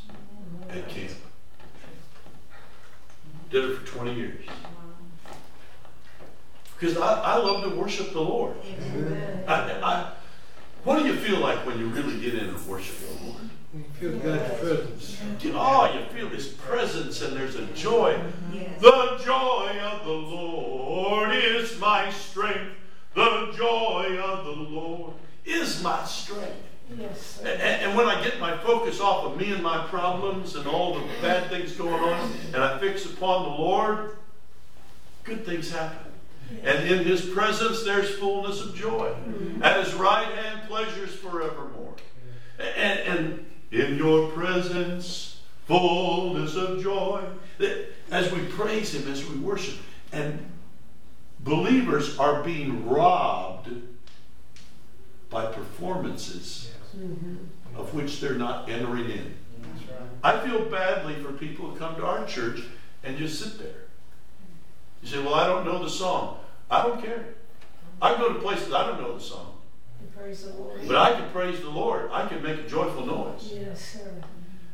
at 0.70 0.88
camp. 0.88 1.12
Did 3.52 3.64
it 3.70 3.78
for 3.78 3.86
20 3.98 4.14
years. 4.14 4.44
Because 6.78 6.96
I, 6.96 7.20
I 7.20 7.36
love 7.36 7.62
to 7.64 7.78
worship 7.78 8.12
the 8.12 8.20
Lord. 8.20 8.56
Amen. 8.66 9.44
I, 9.46 9.54
I, 9.82 10.12
what 10.84 10.98
do 10.98 11.06
you 11.06 11.14
feel 11.14 11.38
like 11.38 11.64
when 11.66 11.78
you 11.78 11.86
really 11.88 12.18
get 12.18 12.34
in 12.34 12.48
and 12.48 12.66
worship 12.66 12.96
the 12.98 13.24
Lord? 13.26 13.42
You 13.74 13.84
feel 14.00 14.18
God's 14.18 14.58
presence. 14.60 15.20
You- 15.40 15.52
Oh, 15.54 15.92
you 15.94 16.04
feel 16.16 16.28
His 16.30 16.48
presence 16.48 17.20
and 17.22 17.36
there's 17.36 17.54
a 17.56 17.66
joy. 17.66 18.18
Yes. 18.52 18.80
The 18.80 19.20
joy 19.24 19.78
of 19.82 20.04
the 20.06 20.12
Lord 20.12 21.30
is 21.34 21.78
my 21.78 22.10
strength. 22.10 22.72
The 23.14 23.52
joy 23.56 24.18
of 24.18 24.44
the 24.46 24.50
Lord 24.52 25.12
is 25.44 25.82
my 25.82 26.02
strength. 26.04 26.56
Yes, 26.98 27.38
And, 27.40 27.48
and- 27.48 27.82
and 27.86 27.96
when 27.96 28.06
I 28.06 28.22
get 28.22 28.38
my 28.40 28.56
focus 28.58 29.00
off 29.00 29.24
of 29.24 29.36
me 29.36 29.52
and 29.52 29.62
my 29.62 29.86
problems 29.86 30.56
and 30.56 30.66
all 30.66 30.94
the 30.94 31.04
bad 31.20 31.48
things 31.48 31.72
going 31.72 32.02
on, 32.02 32.30
and 32.52 32.56
I 32.62 32.78
fix 32.78 33.04
upon 33.06 33.44
the 33.44 33.48
Lord, 33.50 34.16
good 35.24 35.44
things 35.46 35.70
happen. 35.70 36.12
And 36.62 36.86
in 36.86 37.04
His 37.04 37.22
presence, 37.22 37.82
there's 37.82 38.10
fullness 38.18 38.60
of 38.60 38.74
joy. 38.74 39.08
Mm-hmm. 39.08 39.62
At 39.62 39.84
His 39.84 39.94
right 39.94 40.26
hand, 40.26 40.68
pleasures 40.68 41.14
forevermore. 41.14 41.94
And, 42.58 42.98
and 43.00 43.46
in 43.70 43.96
your 43.96 44.30
presence, 44.32 45.40
fullness 45.66 46.54
of 46.56 46.82
joy. 46.82 47.24
As 48.10 48.30
we 48.32 48.40
praise 48.46 48.92
Him, 48.94 49.10
as 49.10 49.26
we 49.26 49.36
worship, 49.38 49.78
and 50.12 50.44
believers 51.40 52.18
are 52.18 52.42
being 52.42 52.86
robbed 52.86 53.70
by 55.30 55.46
performances 55.46 56.70
Mm-hmm. 56.96 57.36
of 57.76 57.94
which 57.94 58.20
they're 58.20 58.34
not 58.34 58.68
entering 58.68 59.10
in. 59.10 59.34
I 60.22 60.38
feel 60.38 60.66
badly 60.66 61.14
for 61.22 61.32
people 61.32 61.70
who 61.70 61.76
come 61.76 61.96
to 61.96 62.04
our 62.04 62.26
church 62.26 62.60
and 63.02 63.16
just 63.16 63.42
sit 63.42 63.58
there. 63.58 63.84
You 65.02 65.08
say, 65.08 65.18
Well, 65.18 65.34
I 65.34 65.46
don't 65.46 65.64
know 65.64 65.82
the 65.82 65.90
song. 65.90 66.38
I 66.70 66.82
don't 66.82 67.02
care. 67.02 67.34
I 68.00 68.16
go 68.16 68.32
to 68.32 68.38
places 68.40 68.72
I 68.72 68.86
don't 68.86 69.00
know 69.00 69.14
the 69.14 69.24
song. 69.24 69.54
Praise 70.16 70.44
the 70.44 70.52
Lord. 70.52 70.80
But 70.86 70.96
I 70.96 71.12
can 71.14 71.30
praise 71.30 71.60
the 71.60 71.70
Lord. 71.70 72.10
I 72.12 72.28
can 72.28 72.42
make 72.42 72.58
a 72.58 72.68
joyful 72.68 73.06
noise. 73.06 73.52
Yes, 73.52 73.80
sir. 73.80 74.22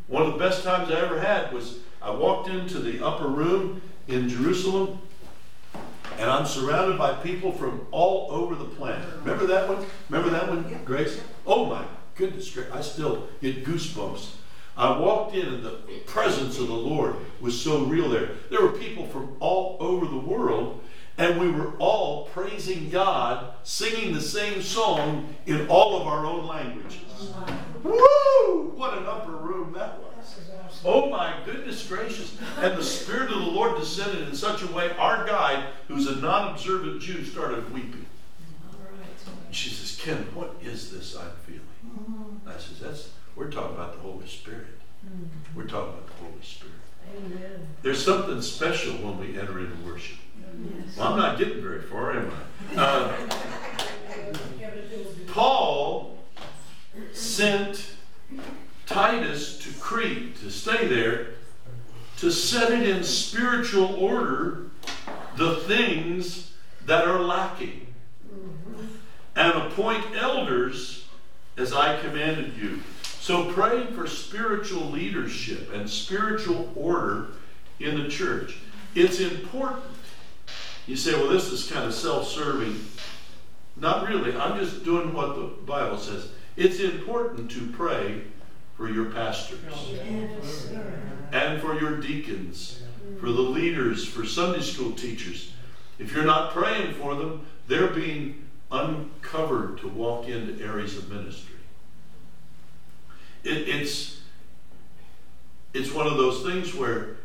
One 0.09 0.23
of 0.23 0.33
the 0.33 0.39
best 0.39 0.65
times 0.65 0.91
I 0.91 1.01
ever 1.01 1.21
had 1.21 1.53
was 1.53 1.79
I 2.03 2.11
walked 2.11 2.49
into 2.49 2.79
the 2.79 3.05
upper 3.05 3.29
room 3.29 3.81
in 4.09 4.29
Jerusalem 4.29 5.01
and 6.19 6.29
I'm 6.29 6.47
surrounded 6.47 6.99
by 6.99 7.15
people 7.15 7.53
from 7.53 7.87
all 7.91 8.29
over 8.31 8.55
the 8.55 8.65
planet. 8.65 9.07
Remember 9.21 9.47
that 9.47 9.69
one? 9.69 9.87
Remember 10.09 10.31
that 10.31 10.49
one, 10.49 10.81
Grace? 10.85 11.21
Oh 11.47 11.67
my 11.67 11.85
goodness, 12.19 12.51
gracious, 12.51 12.75
I 12.75 12.83
still 12.83 13.29
get 13.41 13.65
goosebumps. 13.65 14.33
I 14.77 14.99
walked 14.99 15.35
in 15.35 15.47
and 15.47 15.65
the 15.65 15.79
presence 16.07 16.59
of 16.59 16.69
the 16.69 16.75
Lord 16.75 17.17
was 17.41 17.59
so 17.61 17.85
real 17.85 18.11
there. 18.11 18.31
There 18.51 18.61
were 18.61 18.73
people 18.73 19.07
from 19.07 19.37
all 19.41 19.77
over 19.81 20.07
the 20.07 20.19
world 20.19 20.81
and 21.17 21.41
we 21.41 21.51
were 21.51 21.73
all 21.79 22.27
praising 22.27 22.91
God, 22.91 23.53
singing 23.65 24.15
the 24.15 24.21
same 24.21 24.63
song 24.63 25.35
in 25.47 25.67
all 25.67 26.01
of 26.01 26.07
our 26.07 26.25
own 26.25 26.47
languages. 26.47 27.03
Woo! 27.83 28.73
What 28.77 28.97
an 28.97 29.07
upper 29.07 29.33
room 29.33 29.73
that 29.73 29.99
was. 29.99 30.09
This 30.21 30.47
is 30.47 30.51
awesome. 30.55 30.81
Oh 30.85 31.11
my 31.11 31.35
goodness 31.45 31.85
gracious. 31.87 32.37
And 32.59 32.79
the 32.79 32.85
Spirit 32.85 33.33
of 33.33 33.41
the 33.41 33.51
Lord 33.51 33.81
descended 33.81 34.29
in 34.29 34.35
such 34.35 34.63
a 34.63 34.69
way, 34.69 34.93
our 34.97 35.27
guide, 35.27 35.67
who's 35.89 36.07
a 36.07 36.17
non 36.17 36.53
observant 36.53 37.03
Jew, 37.03 37.25
started 37.25 37.73
weeping. 37.73 38.07
She 39.51 39.71
says, 39.71 39.99
Ken, 40.01 40.25
what 40.35 40.55
is 40.63 40.93
this 40.93 41.17
I'm 41.17 41.33
feeling? 41.45 41.63
I 42.47 42.53
says, 42.59 42.81
That's 42.81 43.11
we're 43.37 43.51
talking 43.51 43.77
about 43.77 43.93
the 43.93 44.01
Holy 44.01 44.27
Spirit. 44.27 44.67
We're 45.55 45.65
talking 45.65 45.95
about 45.95 46.07
the 46.09 46.25
Holy 46.25 46.43
Spirit. 46.43 46.75
Amen. 47.17 47.69
There's 47.83 48.05
something 48.05 48.43
special 48.43 48.95
when 48.95 49.19
we 49.19 49.39
enter 49.39 49.61
into 49.61 49.77
worship. 49.87 50.19
Yes. 50.37 50.97
Well, 50.97 51.13
I'm 51.13 51.19
not 51.19 51.39
getting 51.39 51.63
very 51.63 51.83
far, 51.83 52.19
am 52.19 52.33
I? 52.77 52.81
Uh, 52.81 53.29
Paul 55.29 56.19
sent 57.13 57.93
Titus 58.87 59.59
to 59.59 59.73
Crete 59.79 60.37
to 60.41 60.51
stay 60.51 60.89
there 60.89 61.29
to 62.19 62.33
set 62.33 62.73
it 62.73 62.89
in 62.89 63.05
spiritual 63.05 63.95
order 63.95 64.65
the 65.37 65.57
things 65.57 66.53
that 66.87 67.07
are 67.07 67.21
lacking 67.21 67.87
and 69.37 69.53
appoint 69.53 70.05
elders 70.17 71.07
as 71.59 71.73
I 71.73 71.99
commanded 72.01 72.57
you. 72.57 72.81
So 73.03 73.53
praying 73.53 73.95
for 73.95 74.07
spiritual 74.07 74.87
leadership 74.87 75.73
and 75.75 75.91
spiritual 75.91 76.73
order 76.75 77.29
in 77.81 78.01
the 78.01 78.09
church. 78.09 78.59
It's 78.95 79.21
important. 79.21 79.85
You 80.87 80.97
say, 80.97 81.13
well, 81.13 81.29
this 81.29 81.53
is 81.53 81.71
kind 81.71 81.85
of 81.85 81.93
self 81.93 82.27
serving. 82.29 82.81
Not 83.77 84.09
really. 84.09 84.35
I'm 84.37 84.59
just 84.59 84.85
doing 84.85 85.13
what 85.13 85.37
the 85.37 85.43
Bible 85.65 85.99
says. 85.99 86.31
It's 86.57 86.81
important 86.81 87.51
to 87.53 87.67
pray 87.69 88.23
for 88.77 88.89
your 88.89 89.07
pastors 89.07 89.59
Yes, 90.03 90.73
and 91.33 91.61
for 91.61 91.79
your 91.79 92.01
deacons, 92.01 92.83
for 93.21 93.27
the 93.27 93.43
leaders, 93.43 94.07
for 94.07 94.25
Sunday 94.25 94.63
school 94.63 94.93
teachers. 94.93 95.53
If 95.99 96.13
you're 96.13 96.25
not 96.25 96.53
praying 96.53 96.95
for 96.95 97.15
them, 97.17 97.47
they're 97.67 97.89
being 97.89 98.48
uncovered 98.71 99.79
to 99.79 99.89
walk 99.89 100.29
into 100.29 100.63
areas 100.63 100.97
of 100.97 101.09
ministry. 101.09 101.55
It, 103.45 103.69
it's 103.69 104.21
it's 105.73 105.93
one 105.93 106.07
of 106.07 106.17
those 106.17 106.43
things 106.43 106.75
where 106.75 107.17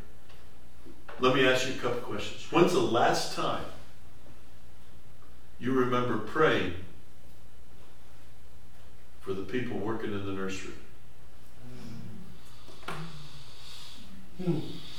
let 1.19 1.35
me 1.35 1.47
ask 1.47 1.67
you 1.67 1.73
a 1.73 1.77
couple 1.77 2.01
questions. 2.01 2.45
When's 2.51 2.73
the 2.73 2.79
last 2.79 3.35
time 3.35 3.63
you 5.59 5.71
remember 5.73 6.17
praying 6.17 6.73
for 9.21 9.33
the 9.33 9.43
people 9.43 9.77
working 9.77 10.11
in 10.11 10.25
the 10.25 10.33
nursery? 10.33 10.73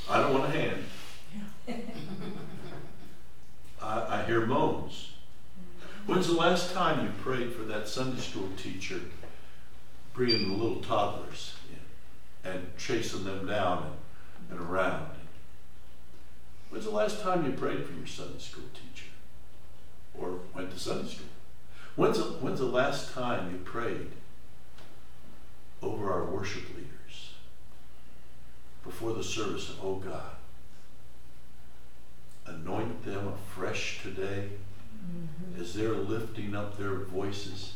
I 0.09 0.19
don't 0.19 0.33
want 0.33 0.55
a 0.55 0.59
hand. 0.59 0.85
I, 3.83 4.21
I 4.21 4.25
hear 4.25 4.47
moans. 4.47 5.14
When's 6.07 6.27
the 6.27 6.35
last 6.35 6.75
time 6.75 7.03
you 7.03 7.13
prayed 7.23 7.55
for 7.55 7.63
that 7.63 7.89
Sunday 7.89 8.21
school 8.21 8.51
teacher 8.59 9.01
bringing 10.13 10.51
the 10.51 10.55
little 10.55 10.83
toddlers 10.83 11.55
in 11.71 12.51
and 12.51 12.77
chasing 12.77 13.25
them 13.25 13.47
down 13.47 13.95
and, 14.51 14.61
and 14.61 14.71
around? 14.71 15.09
When's 16.69 16.85
the 16.85 16.91
last 16.91 17.23
time 17.23 17.47
you 17.47 17.53
prayed 17.53 17.87
for 17.87 17.95
your 17.95 18.07
Sunday 18.07 18.39
school 18.39 18.65
teacher 18.75 19.11
or 20.13 20.41
went 20.55 20.73
to 20.73 20.79
Sunday 20.79 21.09
school? 21.09 21.27
When's 21.97 22.19
the, 22.19 22.25
when's 22.25 22.59
the 22.59 22.67
last 22.67 23.15
time 23.15 23.51
you 23.51 23.59
prayed 23.59 24.11
over 25.81 26.13
our 26.13 26.25
worship 26.25 26.69
leaders 26.77 27.33
before 28.83 29.15
the 29.15 29.25
service? 29.25 29.75
Oh 29.83 29.95
God, 29.95 30.37
anoint 32.45 33.07
them 33.07 33.29
afresh 33.29 34.03
today 34.03 34.51
Mm-hmm. 35.05 35.61
as 35.61 35.75
they're 35.75 35.93
lifting 35.93 36.55
up 36.55 36.79
their 36.79 36.95
voices. 36.95 37.75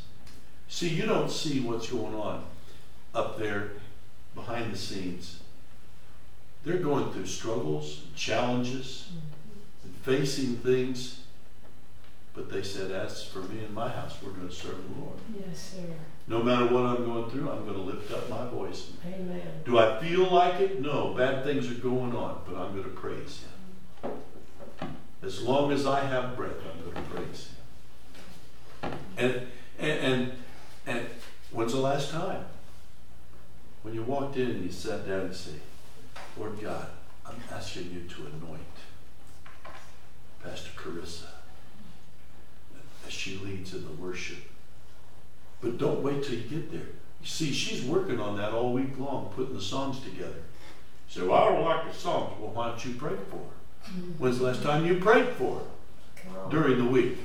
See, 0.69 0.89
you 0.89 1.07
don't 1.07 1.31
see 1.31 1.61
what's 1.61 1.91
going 1.91 2.15
on 2.15 2.45
up 3.15 3.39
there 3.39 3.73
behind 4.35 4.73
the 4.73 4.79
scenes. 4.79 5.41
They're 6.65 6.79
going 6.79 7.13
through 7.13 7.27
struggles, 7.27 8.03
and 8.07 8.17
challenges, 8.17 9.09
mm-hmm. 9.09 9.89
and 9.89 9.97
facing 9.97 10.57
things. 10.57 11.21
But 12.35 12.51
they 12.51 12.63
said, 12.63 12.91
As 12.91 13.25
for 13.25 13.41
me 13.41 13.65
and 13.65 13.75
my 13.75 13.89
house, 13.89 14.17
we're 14.23 14.31
going 14.31 14.49
to 14.49 14.55
serve 14.55 14.77
the 14.89 15.01
Lord. 15.01 15.19
Yes, 15.47 15.75
sir. 15.75 15.95
No 16.27 16.43
matter 16.43 16.67
what 16.67 16.85
I'm 16.85 17.05
going 17.05 17.31
through, 17.31 17.51
I'm 17.51 17.65
going 17.65 17.77
to 17.77 17.83
lift 17.83 18.13
up 18.13 18.29
my 18.29 18.47
voice. 18.49 18.93
Amen. 19.07 19.41
Do 19.65 19.79
I 19.79 19.99
feel 20.01 20.31
like 20.33 20.61
it? 20.61 20.81
No. 20.81 21.15
Bad 21.15 21.45
things 21.45 21.71
are 21.71 21.75
going 21.75 22.15
on, 22.15 22.43
but 22.47 22.57
I'm 22.57 22.73
going 22.73 22.85
to 22.85 22.91
praise 22.91 23.43
Him. 23.43 24.13
As 25.23 25.43
long 25.43 25.73
as 25.73 25.87
I 25.87 26.01
have 26.01 26.37
breath, 26.37 26.57
I'm 26.63 26.81
going 26.81 27.05
to 27.05 27.11
praise 27.11 27.49
Him. 28.83 28.93
And, 29.17 29.47
and, 29.79 29.91
and, 30.01 30.33
and 30.87 31.07
when's 31.51 31.73
the 31.73 31.81
last 31.81 32.11
time? 32.11 32.45
When 33.83 33.95
you 33.95 34.03
walked 34.03 34.37
in 34.37 34.51
and 34.51 34.65
you 34.65 34.71
sat 34.71 35.07
down 35.07 35.21
and 35.21 35.35
said, 35.35 35.61
Lord 36.37 36.61
God, 36.61 36.87
I'm 37.27 37.41
asking 37.53 37.91
you 37.93 38.09
to 38.15 38.27
anoint 38.27 38.63
Pastor 40.43 40.71
Carissa 40.77 41.29
as 43.07 43.13
she 43.13 43.39
leads 43.39 43.75
in 43.75 43.85
the 43.85 43.93
worship. 43.93 44.39
But 45.61 45.79
don't 45.79 46.03
wait 46.03 46.23
till 46.23 46.35
you 46.35 46.49
get 46.49 46.71
there. 46.71 46.89
You 47.21 47.27
see, 47.27 47.53
she's 47.53 47.83
working 47.83 48.21
on 48.21 48.37
that 48.37 48.53
all 48.53 48.73
week 48.73 48.99
long, 48.99 49.33
putting 49.35 49.55
the 49.55 49.61
songs 49.61 50.01
together. 50.01 50.43
So 51.09 51.29
well, 51.29 51.43
I 51.43 51.49
don't 51.49 51.65
like 51.65 51.93
the 51.93 51.99
songs. 51.99 52.35
Well, 52.39 52.51
why 52.53 52.69
don't 52.69 52.85
you 52.85 52.95
pray 52.95 53.17
for 53.31 53.37
her? 53.37 53.58
When's 54.19 54.39
the 54.39 54.45
last 54.45 54.63
time 54.63 54.87
you 54.87 54.99
prayed 54.99 55.29
for 55.31 55.61
her? 55.61 56.51
During 56.51 56.79
the 56.79 56.85
week. 56.85 57.19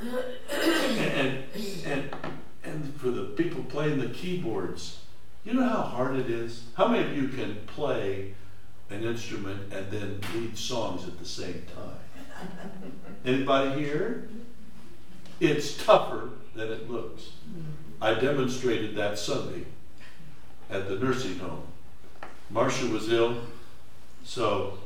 And, 0.00 1.44
and, 1.54 1.84
and, 1.84 2.16
and 2.64 2.94
for 2.96 3.10
the 3.10 3.24
people 3.24 3.62
playing 3.64 3.98
the 3.98 4.08
keyboards, 4.08 5.00
you 5.44 5.54
know 5.54 5.68
how 5.68 5.82
hard 5.82 6.16
it 6.16 6.30
is? 6.30 6.64
How 6.74 6.88
many 6.88 7.04
of 7.04 7.16
you 7.16 7.28
can 7.28 7.56
play 7.66 8.34
an 8.90 9.02
instrument 9.02 9.72
and 9.72 9.90
then 9.90 10.20
lead 10.34 10.56
songs 10.56 11.06
at 11.06 11.18
the 11.18 11.24
same 11.24 11.64
time? 11.74 12.48
Anybody 13.24 13.82
here? 13.82 14.28
It's 15.40 15.84
tougher 15.84 16.30
than 16.54 16.70
it 16.70 16.90
looks. 16.90 17.30
I 18.00 18.14
demonstrated 18.14 18.94
that 18.96 19.18
Sunday 19.18 19.64
at 20.70 20.88
the 20.88 20.96
nursing 20.96 21.38
home. 21.38 21.64
Marcia 22.50 22.86
was 22.86 23.10
ill, 23.10 23.38
so 24.24 24.78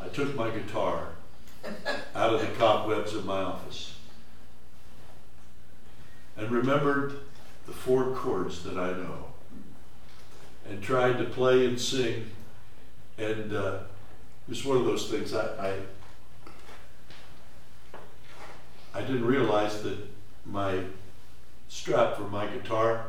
I 0.00 0.08
took 0.08 0.34
my 0.34 0.50
guitar 0.50 1.08
out 2.14 2.34
of 2.34 2.40
the 2.40 2.46
cobwebs 2.58 3.14
of 3.14 3.24
my 3.24 3.40
office 3.40 3.96
and 6.36 6.50
remembered 6.50 7.20
the 7.66 7.72
four 7.72 8.14
chords 8.14 8.62
that 8.64 8.78
I 8.78 8.92
know 8.92 9.26
and 10.68 10.82
tried 10.82 11.18
to 11.18 11.24
play 11.24 11.66
and 11.66 11.80
sing. 11.80 12.30
And 13.16 13.52
uh, 13.52 13.80
it 14.46 14.50
was 14.50 14.64
one 14.64 14.78
of 14.78 14.84
those 14.84 15.10
things 15.10 15.34
I, 15.34 15.70
I 15.70 15.78
I 18.94 19.02
didn't 19.02 19.26
realize 19.26 19.82
that 19.82 19.98
my 20.44 20.80
strap 21.68 22.16
for 22.16 22.22
my 22.22 22.46
guitar 22.46 23.06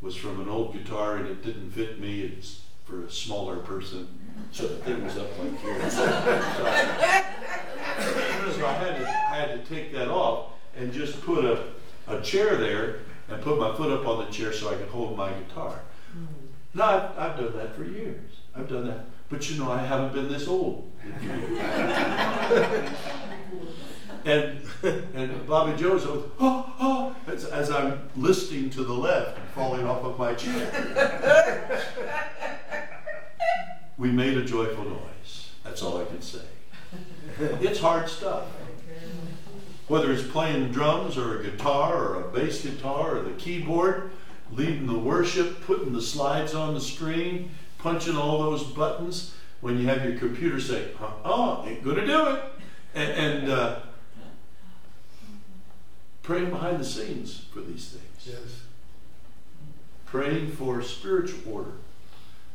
was 0.00 0.14
from 0.14 0.40
an 0.40 0.48
old 0.48 0.74
guitar 0.74 1.16
and 1.16 1.26
it 1.26 1.42
didn't 1.44 1.70
fit 1.70 1.98
me. 1.98 2.22
It's 2.22 2.62
for 2.84 3.04
a 3.04 3.10
smaller 3.10 3.56
person. 3.56 4.06
So 4.50 4.66
the 4.68 4.76
thing 4.76 5.04
was 5.04 5.16
up 5.18 5.28
like 5.38 5.58
here. 5.60 5.90
So, 5.90 6.04
I- 6.66 8.52
so 8.56 8.66
I 8.66 8.72
had 8.74 8.96
to, 8.98 9.06
I 9.06 9.36
had 9.36 9.50
to 9.66 9.74
take 9.74 9.92
that 9.92 10.08
off 10.08 10.52
and 10.76 10.92
just 10.92 11.20
put 11.22 11.44
a, 11.44 11.64
a 12.08 12.20
chair 12.22 12.56
there 12.56 13.00
and 13.28 13.40
put 13.42 13.58
my 13.58 13.74
foot 13.76 13.90
up 13.92 14.06
on 14.06 14.24
the 14.24 14.30
chair 14.32 14.52
so 14.52 14.70
I 14.70 14.74
could 14.74 14.88
hold 14.88 15.16
my 15.16 15.30
guitar. 15.32 15.80
Mm. 16.16 16.26
No, 16.74 16.84
I've, 16.84 17.18
I've 17.18 17.36
done 17.38 17.56
that 17.56 17.76
for 17.76 17.84
years. 17.84 18.30
I've 18.56 18.68
done 18.68 18.86
that. 18.86 19.04
But 19.28 19.48
you 19.50 19.58
know, 19.62 19.70
I 19.70 19.78
haven't 19.82 20.12
been 20.14 20.28
this 20.30 20.46
old. 20.48 20.90
and 24.24 24.60
and 24.84 25.46
Bobby 25.46 25.76
Joe's 25.80 26.04
goes, 26.04 26.28
oh, 26.40 26.72
oh, 26.80 27.16
as, 27.26 27.44
as 27.46 27.70
I'm 27.70 28.08
listing 28.16 28.70
to 28.70 28.84
the 28.84 28.92
left 28.92 29.38
and 29.38 29.48
falling 29.50 29.86
off 29.86 30.04
of 30.04 30.18
my 30.18 30.34
chair. 30.34 31.78
we 34.02 34.10
made 34.10 34.36
a 34.36 34.44
joyful 34.44 34.84
noise. 34.84 35.50
That's 35.62 35.80
all 35.80 36.00
I 36.00 36.04
can 36.04 36.20
say. 36.20 36.40
It's 37.60 37.78
hard 37.78 38.08
stuff. 38.08 38.46
Whether 39.86 40.12
it's 40.12 40.28
playing 40.28 40.72
drums 40.72 41.16
or 41.16 41.38
a 41.38 41.42
guitar 41.44 41.96
or 41.96 42.24
a 42.24 42.28
bass 42.28 42.62
guitar 42.62 43.16
or 43.16 43.22
the 43.22 43.30
keyboard, 43.30 44.10
leading 44.50 44.86
the 44.86 44.98
worship, 44.98 45.64
putting 45.64 45.92
the 45.92 46.02
slides 46.02 46.52
on 46.52 46.74
the 46.74 46.80
screen, 46.80 47.52
punching 47.78 48.16
all 48.16 48.42
those 48.42 48.64
buttons 48.64 49.34
when 49.60 49.78
you 49.78 49.86
have 49.86 50.04
your 50.04 50.18
computer 50.18 50.60
say, 50.60 50.88
oh, 51.24 51.64
ain't 51.64 51.84
gonna 51.84 52.04
do 52.04 52.26
it. 52.26 52.42
And, 52.96 53.12
and 53.12 53.50
uh, 53.50 53.80
praying 56.22 56.50
behind 56.50 56.80
the 56.80 56.84
scenes 56.84 57.46
for 57.52 57.60
these 57.60 57.88
things. 57.88 58.36
Yes. 58.36 58.62
Praying 60.06 60.50
for 60.50 60.82
spiritual 60.82 61.52
order. 61.52 61.72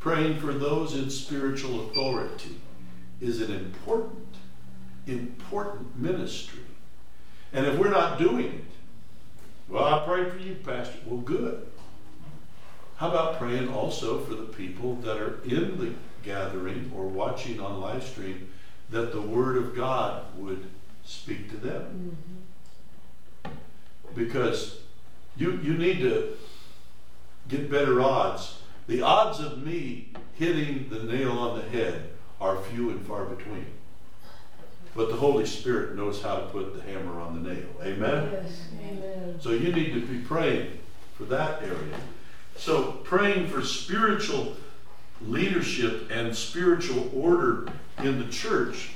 Praying 0.08 0.40
for 0.40 0.54
those 0.54 0.94
in 0.94 1.10
spiritual 1.10 1.90
authority 1.90 2.62
is 3.20 3.42
an 3.42 3.54
important, 3.54 4.38
important 5.06 6.00
ministry. 6.00 6.62
And 7.52 7.66
if 7.66 7.78
we're 7.78 7.90
not 7.90 8.18
doing 8.18 8.46
it, 8.46 8.64
well, 9.68 9.84
I 9.84 10.06
pray 10.06 10.30
for 10.30 10.38
you, 10.38 10.56
Pastor. 10.64 10.98
Well, 11.06 11.20
good. 11.20 11.68
How 12.96 13.10
about 13.10 13.38
praying 13.38 13.68
also 13.68 14.22
for 14.22 14.34
the 14.34 14.46
people 14.46 14.96
that 15.02 15.18
are 15.18 15.44
in 15.44 15.78
the 15.78 15.94
gathering 16.24 16.90
or 16.96 17.06
watching 17.06 17.60
on 17.60 17.82
live 17.82 18.06
stream 18.06 18.48
that 18.90 19.12
the 19.12 19.22
Word 19.22 19.58
of 19.58 19.76
God 19.76 20.24
would 20.38 20.68
speak 21.04 21.50
to 21.50 21.58
them? 21.58 22.18
Mm-hmm. 23.44 23.56
Because 24.16 24.80
you, 25.36 25.60
you 25.62 25.74
need 25.74 26.00
to 26.00 26.38
get 27.50 27.70
better 27.70 28.00
odds. 28.00 28.62
The 28.88 29.02
odds 29.02 29.40
of 29.40 29.66
me 29.66 30.10
hitting 30.36 30.90
the 30.90 31.04
nail 31.04 31.32
on 31.32 31.60
the 31.60 31.70
head 31.70 32.10
are 32.40 32.62
few 32.62 32.90
and 32.90 33.06
far 33.06 33.26
between. 33.26 33.66
But 34.96 35.10
the 35.10 35.16
Holy 35.16 35.46
Spirit 35.46 35.96
knows 35.96 36.22
how 36.22 36.38
to 36.38 36.48
put 36.48 36.74
the 36.76 36.82
hammer 36.82 37.20
on 37.20 37.44
the 37.44 37.54
nail. 37.54 37.68
Amen? 37.84 38.30
Yes, 38.32 38.62
amen. 38.80 39.40
So 39.40 39.52
you 39.52 39.72
need 39.72 39.94
to 39.94 40.02
be 40.02 40.20
praying 40.20 40.80
for 41.16 41.26
that 41.26 41.62
area. 41.62 42.00
So 42.56 42.94
praying 43.04 43.50
for 43.50 43.62
spiritual 43.62 44.56
leadership 45.22 46.10
and 46.10 46.36
spiritual 46.36 47.12
order 47.14 47.68
in 48.00 48.20
the 48.20 48.28
church 48.32 48.92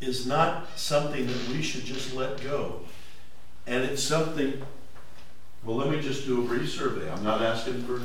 is 0.00 0.26
not 0.26 0.68
something 0.76 1.26
that 1.26 1.48
we 1.48 1.62
should 1.62 1.84
just 1.84 2.14
let 2.14 2.42
go. 2.42 2.80
And 3.66 3.84
it's 3.84 4.02
something, 4.02 4.62
well, 5.64 5.76
let 5.76 5.90
me 5.90 6.00
just 6.00 6.26
do 6.26 6.42
a 6.42 6.44
brief 6.44 6.70
survey. 6.70 7.10
I'm 7.10 7.22
not 7.22 7.40
asking 7.40 7.82
for 7.84 8.02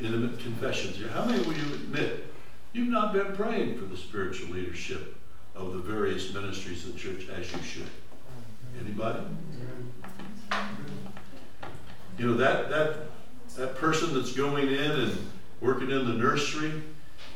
intimate 0.00 0.40
confessions 0.40 0.96
here. 0.96 1.08
How 1.08 1.24
many 1.24 1.42
will 1.44 1.54
you 1.54 1.74
admit 1.74 2.32
you've 2.72 2.88
not 2.88 3.12
been 3.12 3.34
praying 3.36 3.78
for 3.78 3.84
the 3.84 3.96
spiritual 3.96 4.54
leadership 4.54 5.16
of 5.54 5.72
the 5.72 5.78
various 5.78 6.32
ministries 6.34 6.84
of 6.86 6.94
the 6.94 6.98
church 6.98 7.28
as 7.28 7.52
you 7.52 7.62
should? 7.62 7.90
Anybody? 8.80 9.20
You 12.18 12.26
know, 12.26 12.36
that, 12.36 12.70
that, 12.70 12.96
that 13.56 13.76
person 13.76 14.14
that's 14.14 14.32
going 14.32 14.68
in 14.68 14.90
and 14.90 15.30
working 15.60 15.90
in 15.90 16.06
the 16.06 16.14
nursery, 16.14 16.82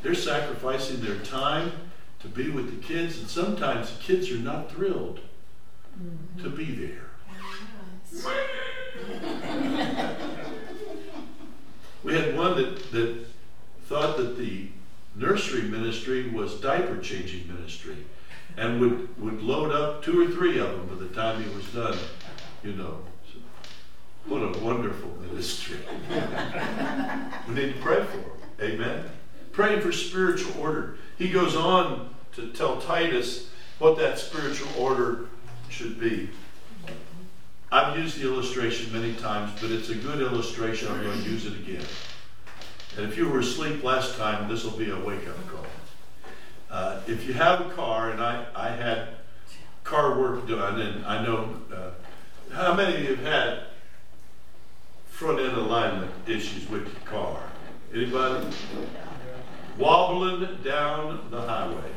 they're 0.02 0.14
sacrificing 0.14 1.00
their 1.00 1.18
time 1.18 1.72
to 2.20 2.28
be 2.28 2.50
with 2.50 2.70
the 2.70 2.86
kids, 2.86 3.18
and 3.18 3.28
sometimes 3.28 3.96
the 3.96 4.02
kids 4.02 4.30
are 4.30 4.36
not 4.36 4.70
thrilled 4.70 5.20
to 6.42 6.50
be 6.50 6.64
there. 6.64 7.10
We 12.04 12.14
had 12.14 12.36
one 12.36 12.56
that, 12.56 12.92
that 12.92 13.26
thought 13.86 14.18
that 14.18 14.36
the 14.36 14.68
nursery 15.16 15.62
ministry 15.62 16.28
was 16.28 16.60
diaper 16.60 16.98
changing 16.98 17.48
ministry 17.48 17.96
and 18.56 18.80
would, 18.80 19.20
would 19.20 19.42
load 19.42 19.72
up 19.72 20.04
two 20.04 20.20
or 20.20 20.30
three 20.30 20.58
of 20.58 20.70
them 20.70 20.86
by 20.86 20.94
the 20.96 21.08
time 21.14 21.42
he 21.42 21.48
was 21.54 21.66
done, 21.68 21.96
you 22.62 22.72
know. 22.72 22.98
So, 23.32 23.38
what 24.26 24.42
a 24.42 24.58
wonderful 24.60 25.10
ministry. 25.20 25.78
we 27.48 27.54
need 27.54 27.74
to 27.74 27.80
pray 27.80 28.04
for 28.04 28.18
him. 28.18 28.30
Amen. 28.60 29.04
Praying 29.52 29.80
for 29.80 29.92
spiritual 29.92 30.60
order. 30.60 30.98
He 31.16 31.30
goes 31.30 31.56
on 31.56 32.14
to 32.34 32.48
tell 32.48 32.80
Titus 32.80 33.48
what 33.78 33.96
that 33.98 34.18
spiritual 34.18 34.68
order 34.78 35.26
should 35.68 35.98
be. 35.98 36.28
I've 37.74 37.98
used 37.98 38.20
the 38.20 38.28
illustration 38.28 38.92
many 38.92 39.14
times, 39.14 39.50
but 39.60 39.72
it's 39.72 39.88
a 39.88 39.96
good 39.96 40.20
illustration. 40.20 40.86
I'm 40.92 41.02
going 41.02 41.20
to 41.20 41.28
use 41.28 41.44
it 41.44 41.54
again. 41.54 41.82
And 42.96 43.04
if 43.04 43.16
you 43.16 43.28
were 43.28 43.40
asleep 43.40 43.82
last 43.82 44.16
time, 44.16 44.48
this 44.48 44.62
will 44.62 44.78
be 44.78 44.90
a 44.90 45.00
wake 45.00 45.26
up 45.26 45.48
call. 45.48 45.66
Uh, 46.70 47.00
if 47.08 47.26
you 47.26 47.32
have 47.32 47.62
a 47.62 47.70
car, 47.70 48.10
and 48.10 48.22
I, 48.22 48.46
I 48.54 48.68
had 48.68 49.08
car 49.82 50.16
work 50.16 50.46
done, 50.46 50.80
and 50.80 51.04
I 51.04 51.24
know 51.24 51.56
uh, 51.74 52.54
how 52.54 52.74
many 52.74 52.94
of 52.94 53.02
you 53.02 53.16
have 53.16 53.24
had 53.24 53.62
front 55.08 55.40
end 55.40 55.56
alignment 55.56 56.12
issues 56.28 56.70
with 56.70 56.84
your 56.84 57.02
car? 57.06 57.42
Anybody? 57.92 58.54
Wobbling 59.78 60.62
down 60.62 61.26
the 61.28 61.40
highway, 61.40 61.90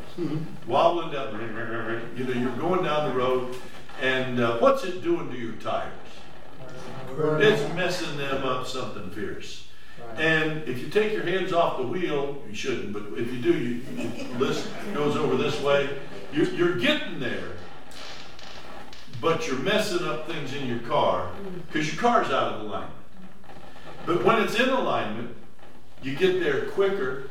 wobbling 0.65 1.11
down, 1.11 2.11
you 2.17 2.23
know, 2.23 2.33
you're 2.33 2.57
going 2.57 2.83
down 2.83 3.11
the 3.11 3.15
road, 3.15 3.55
and 4.01 4.39
uh, 4.39 4.57
what's 4.59 4.83
it 4.83 5.01
doing 5.01 5.29
to 5.31 5.37
your 5.37 5.53
tires? 5.53 5.93
It's 7.19 7.73
messing 7.73 8.17
them 8.17 8.43
up 8.43 8.67
something 8.67 9.09
fierce. 9.09 9.67
And 10.17 10.67
if 10.67 10.79
you 10.79 10.89
take 10.89 11.13
your 11.13 11.23
hands 11.23 11.53
off 11.53 11.77
the 11.77 11.87
wheel, 11.87 12.41
you 12.47 12.55
shouldn't, 12.55 12.93
but 12.93 13.03
if 13.17 13.31
you 13.31 13.39
do, 13.39 13.57
you, 13.57 13.81
you 13.95 14.93
goes 14.93 15.15
over 15.15 15.35
this 15.35 15.59
way. 15.61 15.89
You're, 16.33 16.49
you're 16.49 16.77
getting 16.77 17.19
there, 17.19 17.53
but 19.21 19.47
you're 19.47 19.59
messing 19.59 20.05
up 20.05 20.27
things 20.27 20.53
in 20.53 20.67
your 20.67 20.79
car 20.79 21.31
because 21.67 21.91
your 21.91 22.01
car's 22.01 22.27
out 22.27 22.53
of 22.53 22.61
alignment. 22.61 22.93
But 24.05 24.23
when 24.23 24.41
it's 24.41 24.55
in 24.55 24.69
alignment, 24.69 25.35
you 26.01 26.15
get 26.15 26.39
there 26.39 26.65
quicker, 26.67 27.29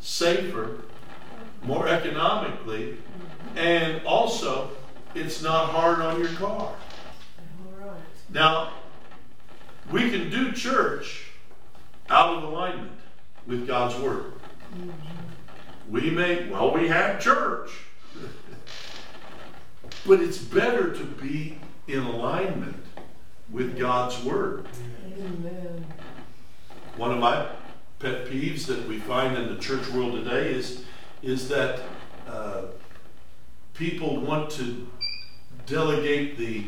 safer, 0.00 0.82
more 1.62 1.88
economically, 1.88 2.96
and 3.56 4.04
also 4.06 4.70
it's 5.14 5.42
not 5.42 5.70
hard 5.70 6.00
on 6.00 6.20
your 6.20 6.32
car. 6.34 6.50
All 6.60 6.76
right. 7.78 8.00
Now, 8.32 8.72
we 9.90 10.10
can 10.10 10.30
do 10.30 10.52
church 10.52 11.26
out 12.08 12.36
of 12.36 12.44
alignment 12.44 12.92
with 13.46 13.66
God's 13.66 13.96
Word. 13.96 14.32
We 15.88 16.10
may, 16.10 16.48
well, 16.48 16.72
we 16.72 16.88
have 16.88 17.20
church. 17.20 17.70
but 20.06 20.20
it's 20.20 20.38
better 20.38 20.94
to 20.94 21.04
be 21.04 21.58
in 21.88 22.00
alignment 22.00 22.84
with 23.50 23.78
God's 23.78 24.22
Word. 24.24 24.66
Amen. 25.18 25.84
One 26.96 27.10
of 27.10 27.18
my 27.18 27.48
pet 27.98 28.26
peeves 28.26 28.66
that 28.66 28.86
we 28.86 28.98
find 28.98 29.36
in 29.36 29.48
the 29.54 29.60
church 29.60 29.88
world 29.88 30.12
today 30.12 30.52
is, 30.52 30.84
is 31.22 31.48
that 31.48 31.80
uh, 32.28 32.62
people 33.74 34.20
want 34.20 34.50
to 34.50 34.86
delegate 35.70 36.36
the, 36.36 36.64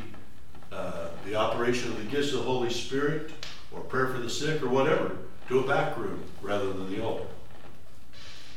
uh, 0.71 1.09
the 1.27 1.35
operation 1.35 1.91
of 1.91 1.99
the 1.99 2.05
gifts 2.05 2.33
of 2.33 2.39
the 2.39 2.45
Holy 2.45 2.71
Spirit 2.71 3.33
or 3.73 3.81
prayer 3.81 4.07
for 4.09 4.21
the 4.21 4.31
sick 4.31 4.63
or 4.63 4.69
whatever 4.69 5.17
to 5.49 5.59
a 5.59 5.67
back 5.67 5.97
room 5.99 6.23
rather 6.41 6.73
than 6.73 6.89
the 6.91 7.03
altar. 7.03 7.27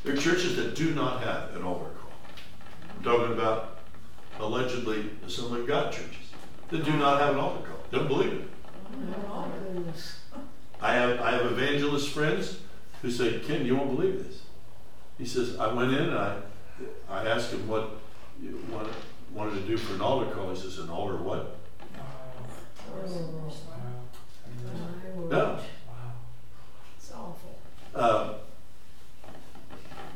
There 0.04 0.14
are 0.14 0.18
churches 0.18 0.56
that 0.58 0.76
do 0.76 0.94
not 0.94 1.24
have 1.24 1.56
an 1.56 1.64
altar 1.64 1.90
call. 2.00 2.12
I'm 2.96 3.04
talking 3.04 3.34
about 3.34 3.80
allegedly 4.40 5.10
Assembly 5.26 5.62
of 5.62 5.68
God 5.68 5.92
churches 5.92 6.30
that 6.70 6.86
do 6.86 6.94
not 6.94 7.20
have 7.20 7.34
an 7.34 7.40
altar 7.40 7.68
call. 7.68 7.80
Don't 7.92 8.08
believe 8.08 8.34
it. 8.34 8.50
I 10.80 10.94
have 10.94 11.20
I 11.22 11.32
have 11.32 11.46
evangelist 11.48 12.10
friends 12.10 12.60
who 13.02 13.10
say, 13.10 13.40
Ken, 13.40 13.66
you 13.66 13.76
won't 13.76 13.96
believe 13.96 14.24
this. 14.24 14.44
He 15.18 15.26
says, 15.26 15.58
I 15.58 15.74
went 15.74 15.92
in 15.92 16.04
and 16.04 16.18
I 16.18 16.38
I 17.10 17.28
asked 17.28 17.52
him 17.52 17.68
what 17.68 17.90
you 18.40 18.62
wanted, 19.36 19.54
wanted 19.54 19.62
to 19.62 19.68
do 19.68 19.78
for 19.78 19.94
an 19.94 20.02
altar 20.02 20.32
call. 20.32 20.50
He 20.50 20.60
says, 20.60 20.80
an 20.80 20.90
altar 20.90 21.18
what? 21.18 21.58
Oh, 22.88 23.52
my 25.06 25.22
word. 25.22 25.32
No. 25.32 25.60
It's 26.98 27.12
awful. 27.12 27.60
Uh, 27.94 28.34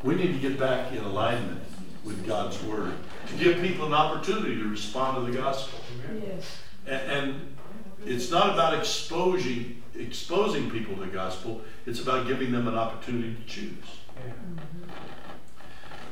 we 0.03 0.15
need 0.15 0.33
to 0.33 0.39
get 0.39 0.57
back 0.59 0.91
in 0.91 1.03
alignment 1.03 1.61
with 2.03 2.25
God's 2.25 2.61
word 2.63 2.93
to 3.27 3.35
give 3.35 3.61
people 3.61 3.85
an 3.85 3.93
opportunity 3.93 4.55
to 4.55 4.69
respond 4.69 5.25
to 5.25 5.31
the 5.31 5.37
gospel. 5.37 5.79
Yes. 6.25 6.57
And, 6.87 7.11
and 7.11 7.57
it's 8.05 8.31
not 8.31 8.53
about 8.53 8.73
exposing 8.73 9.83
exposing 9.95 10.71
people 10.71 10.95
to 10.95 11.01
the 11.01 11.07
gospel. 11.07 11.61
It's 11.85 11.99
about 11.99 12.25
giving 12.25 12.53
them 12.53 12.69
an 12.69 12.75
opportunity 12.75 13.35
to 13.35 13.43
choose. 13.45 13.73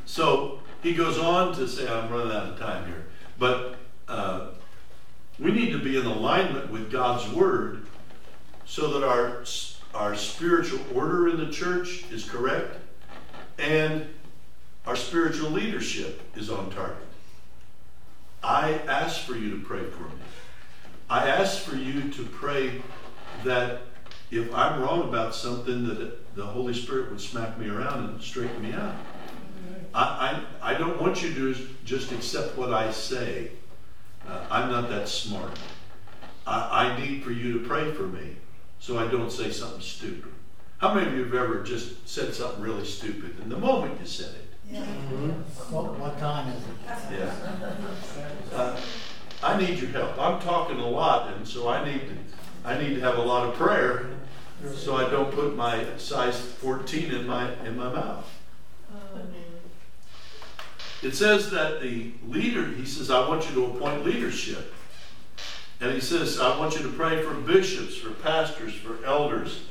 So 0.05 0.60
he 0.82 0.94
goes 0.94 1.18
on 1.18 1.56
to 1.56 1.68
say, 1.68 1.88
I'm 1.88 2.12
running 2.12 2.36
out 2.36 2.50
of 2.50 2.60
time 2.60 2.86
here, 2.88 3.06
but 3.38 3.76
uh, 4.08 4.50
we 5.40 5.52
need 5.52 5.72
to 5.72 5.80
be 5.80 5.98
in 5.98 6.06
alignment 6.06 6.72
with 6.72 6.92
God's 6.92 7.30
word 7.34 7.88
so 8.66 9.00
that 9.00 9.08
our 9.08 9.44
our 9.94 10.16
spiritual 10.16 10.80
order 10.94 11.30
in 11.30 11.38
the 11.38 11.52
church 11.52 12.04
is 12.12 12.30
correct 12.30 12.76
and 13.58 14.08
our 14.86 14.96
spiritual 14.96 15.50
leadership 15.50 16.22
is 16.36 16.50
on 16.50 16.70
target. 16.70 17.08
I 18.44 18.74
ask 18.88 19.22
for 19.22 19.36
you 19.36 19.50
to 19.52 19.66
pray 19.66 19.84
for 19.84 20.04
me. 20.04 20.22
I 21.10 21.28
ask 21.28 21.62
for 21.62 21.76
you 21.76 22.10
to 22.12 22.24
pray 22.26 22.82
that 23.44 23.82
if 24.30 24.54
I'm 24.54 24.82
wrong 24.82 25.08
about 25.10 25.34
something, 25.34 25.88
that 25.88 26.36
the 26.36 26.46
Holy 26.46 26.74
Spirit 26.74 27.10
would 27.10 27.22
smack 27.22 27.58
me 27.58 27.70
around 27.70 28.10
and 28.10 28.22
straighten 28.22 28.62
me 28.62 28.74
out. 28.74 28.96
I, 29.98 30.43
I, 30.62 30.74
I 30.74 30.78
don't 30.78 31.02
want 31.02 31.24
you 31.24 31.34
to 31.34 31.56
just 31.84 32.12
accept 32.12 32.56
what 32.56 32.72
I 32.72 32.91
say. 32.91 33.50
Uh, 34.28 34.45
I'm 34.52 34.70
not 34.70 34.89
that 34.89 35.10
smart. 35.10 35.58
I, 36.45 36.93
I 36.93 37.02
need 37.02 37.24
for 37.24 37.32
you 37.32 37.60
to 37.60 37.68
pray 37.68 37.91
for 37.91 38.04
me 38.04 38.36
so 38.80 39.00
I 39.00 39.08
don't 39.08 39.32
say 39.32 39.50
something 39.50 39.82
stupid. 39.82 40.32
How 40.78 40.93
many 40.93 41.08
of 41.08 41.14
you 41.16 41.24
have 41.24 41.34
ever 41.34 41.64
just 41.64 42.08
said 42.08 42.32
something 42.36 42.62
really 42.62 42.86
stupid 42.86 43.39
and 43.41 43.52
the 43.52 43.58
moment 43.58 44.00
you 44.00 44.06
said 44.06 44.36
it? 44.36 44.48
What, 45.72 45.98
what 45.98 46.20
time 46.20 46.48
is 46.50 46.62
it? 46.62 47.20
Yeah. 47.20 48.56
Uh, 48.56 48.80
I 49.41 49.60
need 49.60 49.80
your 49.80 49.89
help. 49.89 50.20
I'm 50.20 50.39
talking 50.41 50.78
a 50.78 50.88
lot, 50.88 51.34
and 51.34 51.48
so 51.48 51.70
I 51.70 51.84
need 51.84 52.02
to, 52.02 52.16
I 52.64 52.78
need 52.78 52.93
to 52.95 53.02
have 53.02 53.18
a 53.18 53.22
lot 53.22 53.50
of 53.50 53.56
prayer, 53.56 54.06
so 54.76 54.95
I 54.95 55.10
don't 55.10 55.32
put 55.32 55.56
my 55.56 55.86
size 55.98 56.39
14 56.39 57.12
in 57.12 57.26
my 57.26 57.52
in 57.64 57.78
my 57.78 57.91
mouth. 57.91 58.30
It 61.04 61.16
says 61.16 61.52
that 61.52 61.82
the 61.82 62.12
leader, 62.28 62.68
he 62.68 62.86
says, 62.86 63.12
I 63.12 63.28
want 63.28 63.48
you 63.48 63.56
to 63.56 63.66
appoint 63.66 64.04
leadership. 64.04 64.74
And 65.80 65.93
he 65.93 66.02
says, 66.02 66.39
I 66.39 66.58
want 66.58 66.76
you 66.76 66.84
to 66.84 66.89
pray 66.89 67.22
for 67.22 67.36
bishops, 67.36 67.95
for 67.95 68.10
pastors, 68.12 68.74
for 68.74 69.04
elders. 69.06 69.62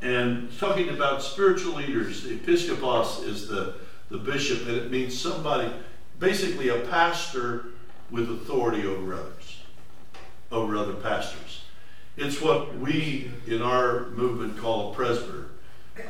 And 0.00 0.56
talking 0.58 0.90
about 0.90 1.22
spiritual 1.22 1.74
leaders, 1.74 2.22
the 2.22 2.38
episkopos 2.38 3.26
is 3.26 3.48
the, 3.48 3.74
the 4.10 4.18
bishop, 4.18 4.66
and 4.68 4.76
it 4.76 4.90
means 4.90 5.18
somebody, 5.18 5.70
basically 6.18 6.68
a 6.68 6.80
pastor 6.86 7.66
with 8.10 8.30
authority 8.30 8.86
over 8.86 9.14
others, 9.14 9.62
over 10.52 10.76
other 10.76 10.94
pastors. 10.94 11.62
It's 12.16 12.40
what 12.40 12.76
we 12.78 13.30
in 13.46 13.60
our 13.60 14.10
movement 14.10 14.56
call 14.58 14.92
a 14.92 14.94
presbyter. 14.94 15.48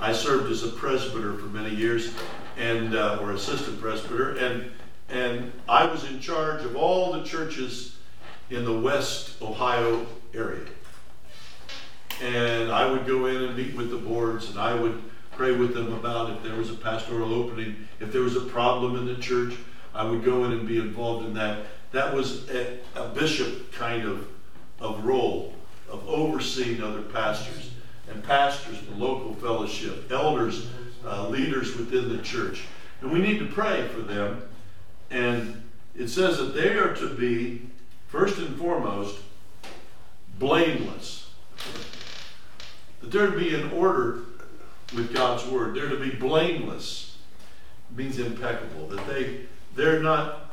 I 0.00 0.12
served 0.12 0.50
as 0.50 0.62
a 0.62 0.68
presbyter 0.68 1.34
for 1.34 1.46
many 1.46 1.74
years, 1.74 2.12
and 2.60 2.94
uh, 2.94 3.18
or 3.20 3.32
assistant 3.32 3.80
presbyter, 3.80 4.36
and 4.36 4.70
and 5.08 5.52
I 5.68 5.86
was 5.86 6.08
in 6.08 6.20
charge 6.20 6.62
of 6.62 6.76
all 6.76 7.12
the 7.12 7.24
churches 7.24 7.96
in 8.50 8.64
the 8.64 8.78
West 8.78 9.40
Ohio 9.42 10.06
area. 10.34 10.66
And 12.22 12.70
I 12.70 12.88
would 12.88 13.06
go 13.06 13.26
in 13.26 13.42
and 13.42 13.56
meet 13.56 13.74
with 13.74 13.90
the 13.90 13.96
boards, 13.96 14.50
and 14.50 14.58
I 14.58 14.74
would 14.74 15.02
pray 15.32 15.52
with 15.52 15.74
them 15.74 15.92
about 15.94 16.30
if 16.30 16.42
there 16.42 16.54
was 16.54 16.70
a 16.70 16.74
pastoral 16.74 17.32
opening, 17.32 17.88
if 17.98 18.12
there 18.12 18.20
was 18.20 18.36
a 18.36 18.42
problem 18.42 18.94
in 18.96 19.06
the 19.06 19.20
church, 19.20 19.54
I 19.94 20.04
would 20.04 20.22
go 20.22 20.44
in 20.44 20.52
and 20.52 20.68
be 20.68 20.78
involved 20.78 21.26
in 21.26 21.34
that. 21.34 21.66
That 21.92 22.14
was 22.14 22.48
a, 22.50 22.78
a 22.94 23.08
bishop 23.08 23.72
kind 23.72 24.06
of, 24.06 24.28
of 24.78 25.04
role 25.04 25.54
of 25.88 26.06
overseeing 26.08 26.82
other 26.82 27.02
pastors 27.02 27.70
and 28.08 28.22
pastors, 28.22 28.80
the 28.82 28.94
local 28.94 29.34
fellowship, 29.34 30.12
elders, 30.12 30.66
uh, 31.04 31.28
leaders 31.28 31.76
within 31.76 32.08
the 32.14 32.22
church. 32.22 32.64
And 33.00 33.10
we 33.10 33.20
need 33.20 33.38
to 33.38 33.46
pray 33.46 33.88
for 33.88 34.00
them. 34.00 34.42
And 35.10 35.62
it 35.96 36.08
says 36.08 36.38
that 36.38 36.54
they 36.54 36.70
are 36.70 36.94
to 36.96 37.14
be, 37.14 37.62
first 38.08 38.38
and 38.38 38.56
foremost, 38.56 39.18
blameless. 40.38 41.30
That 43.00 43.10
they're 43.10 43.30
to 43.30 43.38
be 43.38 43.54
in 43.54 43.70
order 43.72 44.20
with 44.94 45.12
God's 45.12 45.46
word. 45.46 45.74
They're 45.74 45.88
to 45.88 45.98
be 45.98 46.10
blameless. 46.10 47.16
It 47.90 47.96
means 47.96 48.18
impeccable. 48.18 48.86
That 48.88 49.06
they 49.06 49.40
they're 49.74 50.00
not 50.00 50.52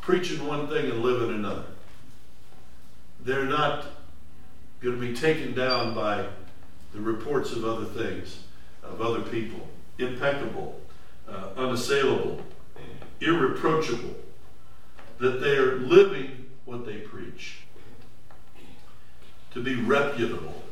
preaching 0.00 0.46
one 0.46 0.68
thing 0.68 0.90
and 0.90 1.02
living 1.02 1.34
another. 1.34 1.64
They're 3.24 3.44
not 3.44 3.86
going 4.80 5.00
to 5.00 5.00
be 5.00 5.14
taken 5.14 5.54
down 5.54 5.94
by 5.94 6.26
the 6.92 7.00
reports 7.00 7.52
of 7.52 7.64
other 7.64 7.84
things, 7.84 8.40
of 8.82 9.00
other 9.00 9.20
people. 9.22 9.68
Impeccable, 10.02 10.80
uh, 11.28 11.48
unassailable, 11.56 12.40
irreproachable. 13.20 14.16
That 15.18 15.40
they 15.40 15.56
are 15.56 15.76
living 15.76 16.46
what 16.64 16.84
they 16.84 16.98
preach. 16.98 17.58
to 19.54 19.62
be 19.62 19.74
reputable. 19.76 20.62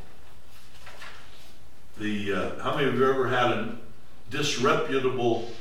The 1.99 2.33
uh, 2.33 2.63
how 2.63 2.75
many 2.75 2.89
of 2.89 2.95
you 2.95 3.07
ever 3.07 3.27
had 3.27 3.51
a 3.51 3.77
disreputable 4.31 5.51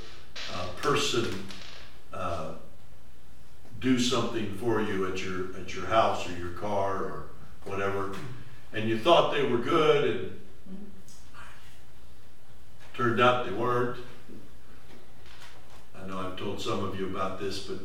uh, 0.55 0.67
person 0.81 1.27
uh, 2.15 2.53
do 3.81 3.99
something 3.99 4.55
for 4.57 4.81
you 4.81 5.07
at 5.13 5.23
your 5.23 5.55
at 5.61 5.75
your 5.75 5.87
house 5.87 6.27
or 6.29 6.33
your 6.39 6.53
car 6.53 6.97
or 6.97 7.25
whatever, 7.65 8.15
and 8.73 8.89
you 8.89 8.99
thought 8.99 9.35
they 9.35 9.45
were 9.45 9.59
good, 9.59 10.05
and 10.11 10.40
turned 12.95 13.21
out 13.21 13.47
they 13.47 13.53
weren't. 13.53 13.99
I 15.97 16.07
know 16.07 16.19
I've 16.19 16.37
told 16.37 16.61
some 16.61 16.85
of 16.85 16.99
you 16.99 17.07
about 17.07 17.39
this, 17.41 17.61
but 17.61 17.79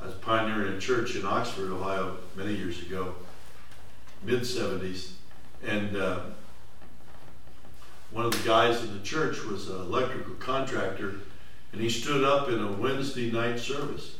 I 0.00 0.06
was 0.06 0.14
pioneering 0.16 0.74
a 0.74 0.78
church 0.78 1.16
in 1.16 1.24
Oxford, 1.24 1.70
Ohio, 1.70 2.16
many 2.36 2.54
years 2.54 2.82
ago, 2.82 3.14
mid 4.22 4.40
70s, 4.40 5.12
and 5.66 5.96
uh, 5.96 6.20
one 8.10 8.26
of 8.26 8.32
the 8.32 8.46
guys 8.48 8.82
in 8.82 8.96
the 8.96 9.02
church 9.02 9.42
was 9.44 9.68
an 9.68 9.80
electrical 9.80 10.34
contractor, 10.34 11.14
and 11.72 11.80
he 11.80 11.88
stood 11.88 12.22
up 12.22 12.48
in 12.48 12.62
a 12.62 12.70
Wednesday 12.72 13.30
night 13.30 13.58
service, 13.58 14.16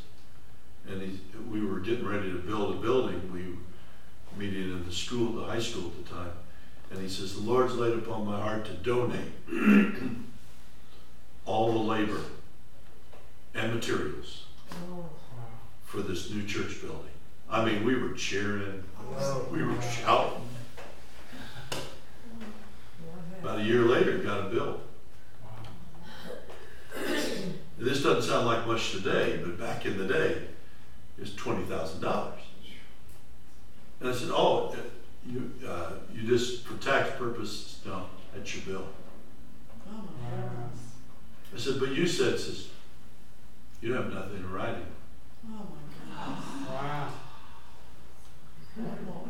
and 0.87 1.01
he, 1.01 1.19
we 1.49 1.65
were 1.65 1.79
getting 1.79 2.05
ready 2.05 2.31
to 2.31 2.37
build 2.39 2.75
a 2.75 2.79
building. 2.79 3.31
We 3.31 3.43
were 3.43 3.57
meeting 4.37 4.71
in 4.71 4.85
the 4.85 4.91
school, 4.91 5.33
the 5.33 5.45
high 5.45 5.61
school 5.61 5.85
at 5.85 6.03
the 6.03 6.13
time, 6.13 6.31
and 6.91 7.01
he 7.01 7.09
says, 7.09 7.35
"The 7.35 7.41
Lord's 7.41 7.75
laid 7.75 7.93
upon 7.93 8.25
my 8.25 8.39
heart 8.39 8.65
to 8.65 8.73
donate 8.73 9.31
all 11.45 11.71
the 11.71 11.79
labor 11.79 12.21
and 13.53 13.73
materials." 13.73 14.45
Oh, 14.71 15.05
for 15.85 16.01
this 16.01 16.29
new 16.29 16.45
church 16.45 16.81
building. 16.81 17.11
I 17.49 17.63
mean, 17.63 17.85
we 17.85 17.95
were 17.95 18.13
cheering, 18.13 18.83
we 19.51 19.63
were 19.63 19.81
shouting. 19.81 20.41
About 23.41 23.59
a 23.59 23.63
year 23.63 23.81
later, 23.81 24.17
got 24.17 24.47
a 24.47 24.49
bill. 24.49 24.81
This 27.77 28.01
doesn't 28.01 28.23
sound 28.29 28.47
like 28.47 28.65
much 28.65 28.91
today, 28.91 29.39
but 29.43 29.59
back 29.59 29.85
in 29.85 29.97
the 29.97 30.05
day, 30.05 30.31
it 31.17 31.21
was 31.21 31.35
twenty 31.35 31.63
thousand 31.65 32.01
dollars. 32.01 32.39
And 33.99 34.09
I 34.09 34.13
said, 34.13 34.29
"Oh, 34.31 34.75
you 35.27 35.51
uh, 35.67 35.91
you 36.13 36.27
just 36.27 36.65
for 36.65 36.77
tax 36.77 37.09
purposes, 37.17 37.79
no, 37.85 38.05
that's 38.33 38.55
your 38.55 38.65
bill." 38.65 38.87
Oh 39.87 39.91
my 39.91 39.99
goodness. 40.29 40.79
I 41.53 41.57
said, 41.57 41.79
"But 41.79 41.91
you 41.95 42.07
said, 42.07 42.39
says, 42.39 42.67
you 43.81 43.93
have 43.93 44.11
nothing 44.13 44.31
to 44.31 44.35
in 44.37 44.51
writing." 44.51 44.85
Oh 45.47 45.49
my 45.49 45.57
goodness. 45.89 46.69
Wow. 46.69 47.09
Good 48.75 49.07
Lord. 49.07 49.29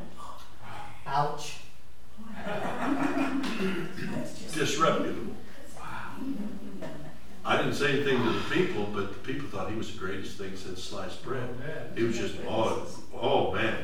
Ouch. 1.08 1.58
That's 2.36 4.40
just. 4.40 4.56
disreputable. 4.56 5.36
I 7.48 7.58
didn't 7.58 7.76
say 7.76 7.92
anything 7.92 8.24
to 8.24 8.32
the 8.32 8.40
people, 8.50 8.88
but 8.92 9.14
the 9.14 9.20
people 9.34 9.48
thought 9.48 9.70
he 9.70 9.76
was 9.78 9.92
the 9.94 10.00
greatest 10.00 10.40
thing 10.40 10.56
since 10.56 10.84
sliced 10.84 11.24
bread. 11.24 11.48
He 11.96 12.02
was 12.04 12.18
just, 12.18 12.34
oh, 12.48 12.88
oh 13.14 13.54
man, 13.54 13.84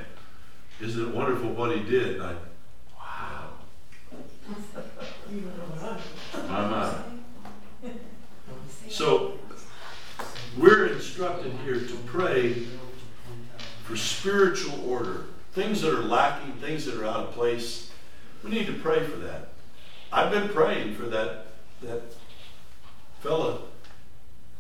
isn't 0.82 1.10
it 1.10 1.16
wonderful 1.16 1.50
what 1.50 1.76
he 1.76 1.84
did? 1.84 2.16
And 2.16 2.24
I, 2.24 2.36
wow, 2.98 3.50
my, 6.48 6.68
my. 6.68 6.94
So, 8.90 9.40
we're 10.58 10.88
instructed 10.88 11.54
here 11.64 11.80
to 11.80 11.96
pray 12.06 12.64
for 13.84 13.96
spiritual 13.96 14.90
order. 14.90 15.26
Things 15.54 15.82
that 15.82 15.94
are 15.94 16.04
lacking, 16.04 16.54
things 16.54 16.86
that 16.86 16.96
are 16.96 17.06
out 17.06 17.28
of 17.28 17.32
place. 17.34 17.92
We 18.44 18.52
need 18.52 18.68
to 18.68 18.74
pray 18.74 19.04
for 19.04 19.18
that. 19.18 19.50
I've 20.12 20.32
been 20.32 20.50
praying 20.50 20.96
for 20.96 21.04
that, 21.08 21.48
that 21.82 22.02
fella 23.22 23.60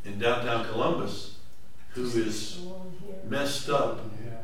in 0.05 0.19
downtown 0.19 0.65
Columbus 0.65 1.37
who 1.93 2.05
is 2.05 2.59
messed 3.27 3.69
up. 3.69 3.99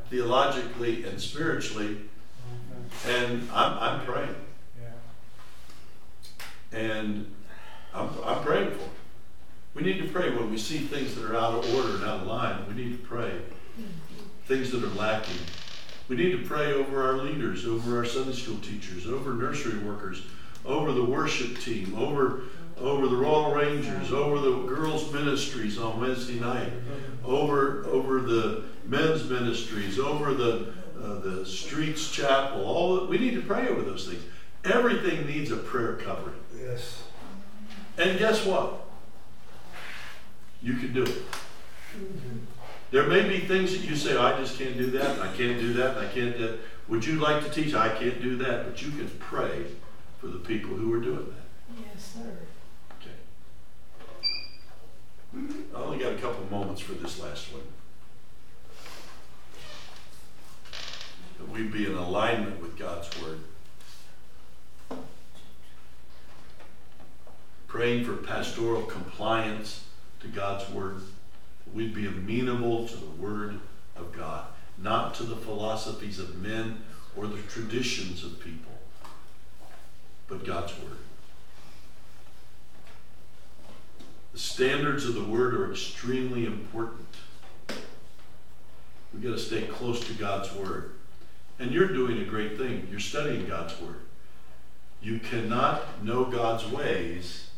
Theologically 0.09 1.03
and 1.05 1.19
spiritually, 1.19 1.97
and 3.07 3.47
I'm, 3.53 3.77
I'm 3.79 4.05
praying. 4.05 4.35
And 6.71 7.33
I'm, 7.93 8.09
I'm 8.23 8.43
praying 8.43 8.71
for. 8.71 8.89
We 9.73 9.83
need 9.83 9.99
to 9.99 10.09
pray 10.09 10.31
when 10.31 10.49
we 10.49 10.57
see 10.57 10.79
things 10.79 11.15
that 11.15 11.25
are 11.25 11.35
out 11.35 11.53
of 11.53 11.75
order 11.75 11.95
and 11.95 12.03
out 12.03 12.21
of 12.21 12.27
line. 12.27 12.65
We 12.67 12.73
need 12.73 12.99
to 12.99 13.07
pray. 13.07 13.31
Things 14.45 14.71
that 14.71 14.83
are 14.83 14.87
lacking. 14.87 15.37
We 16.07 16.15
need 16.15 16.31
to 16.31 16.47
pray 16.47 16.73
over 16.73 17.03
our 17.03 17.17
leaders, 17.17 17.65
over 17.65 17.97
our 17.97 18.05
Sunday 18.05 18.33
school 18.33 18.57
teachers, 18.59 19.05
over 19.05 19.33
nursery 19.33 19.77
workers, 19.79 20.23
over 20.65 20.93
the 20.93 21.03
worship 21.03 21.59
team, 21.59 21.95
over 21.97 22.43
over 22.79 23.07
the 23.07 23.15
Royal 23.15 23.53
Rangers, 23.53 24.11
over 24.11 24.39
the 24.39 24.51
girls' 24.67 25.11
ministries 25.11 25.79
on 25.79 25.99
Wednesday 25.99 26.39
night, 26.39 26.71
over 27.25 27.85
over 27.85 28.21
the 28.21 28.63
men's 28.87 29.29
ministries, 29.29 29.99
over 29.99 30.33
the 30.33 30.73
uh, 31.01 31.19
the 31.19 31.45
streets 31.45 32.09
chapel. 32.09 32.65
All 32.65 32.95
that, 32.95 33.07
we 33.07 33.17
need 33.17 33.35
to 33.35 33.41
pray 33.41 33.67
over 33.67 33.81
those 33.81 34.07
things. 34.07 34.23
Everything 34.63 35.27
needs 35.27 35.51
a 35.51 35.57
prayer 35.57 35.95
covering. 35.95 36.35
Yes. 36.59 37.03
And 37.97 38.17
guess 38.17 38.45
what? 38.45 38.85
You 40.61 40.73
can 40.75 40.93
do 40.93 41.03
it. 41.03 41.21
There 42.89 43.05
may 43.07 43.27
be 43.27 43.39
things 43.39 43.71
that 43.73 43.87
you 43.87 43.95
say, 43.95 44.15
"Oh, 44.15 44.21
I 44.21 44.37
just 44.39 44.57
can't 44.57 44.77
do 44.77 44.89
that, 44.91 45.19
I 45.19 45.27
can't 45.27 45.59
do 45.59 45.73
that, 45.73 45.97
I 45.97 46.07
can't 46.07 46.37
do 46.37 46.47
that. 46.47 46.59
Would 46.87 47.05
you 47.05 47.19
like 47.19 47.43
to 47.43 47.49
teach? 47.49 47.73
I 47.73 47.89
can't 47.89 48.21
do 48.21 48.37
that, 48.37 48.65
but 48.65 48.81
you 48.81 48.91
can 48.91 49.09
pray 49.19 49.65
for 50.19 50.27
the 50.27 50.39
people 50.39 50.75
who 50.75 50.93
are 50.93 51.01
doing 51.01 51.25
that. 51.27 51.79
Yes, 51.79 52.13
sir. 52.15 52.37
Okay. 53.01 53.11
I 55.75 55.79
only 55.79 55.99
got 55.99 56.13
a 56.13 56.17
couple 56.17 56.45
moments 56.49 56.81
for 56.81 56.93
this 56.93 57.21
last 57.21 57.51
one. 57.53 57.63
That 61.37 61.49
we'd 61.49 61.71
be 61.71 61.85
in 61.85 61.93
alignment 61.93 62.61
with 62.61 62.77
God's 62.77 63.09
Word. 63.21 63.39
Praying 67.67 68.05
for 68.05 68.15
pastoral 68.15 68.83
compliance 68.83 69.85
to 70.21 70.27
God's 70.27 70.69
Word. 70.71 71.01
that 71.65 71.75
We'd 71.75 71.93
be 71.93 72.07
amenable 72.07 72.87
to 72.87 72.95
the 72.95 73.21
Word 73.21 73.59
of 73.95 74.11
God, 74.15 74.45
not 74.77 75.13
to 75.15 75.23
the 75.23 75.35
philosophies 75.35 76.19
of 76.19 76.35
men 76.41 76.81
or 77.15 77.27
the 77.27 77.41
traditions 77.43 78.23
of 78.23 78.39
people, 78.39 78.71
but 80.27 80.45
God's 80.45 80.73
Word. 80.79 80.97
The 84.33 84.39
standards 84.39 85.05
of 85.05 85.15
the 85.15 85.23
Word 85.23 85.55
are 85.55 85.71
extremely 85.71 86.45
important. 86.45 87.07
We've 89.13 89.23
got 89.23 89.31
to 89.31 89.39
stay 89.39 89.63
close 89.63 90.05
to 90.07 90.13
God's 90.13 90.53
Word. 90.53 90.91
And 91.59 91.71
you're 91.71 91.87
doing 91.87 92.19
a 92.19 92.25
great 92.25 92.57
thing. 92.57 92.87
You're 92.91 92.99
studying 92.99 93.47
God's 93.47 93.79
Word. 93.81 94.01
You 95.01 95.19
cannot 95.19 96.03
know 96.03 96.25
God's 96.25 96.67
ways 96.67 97.49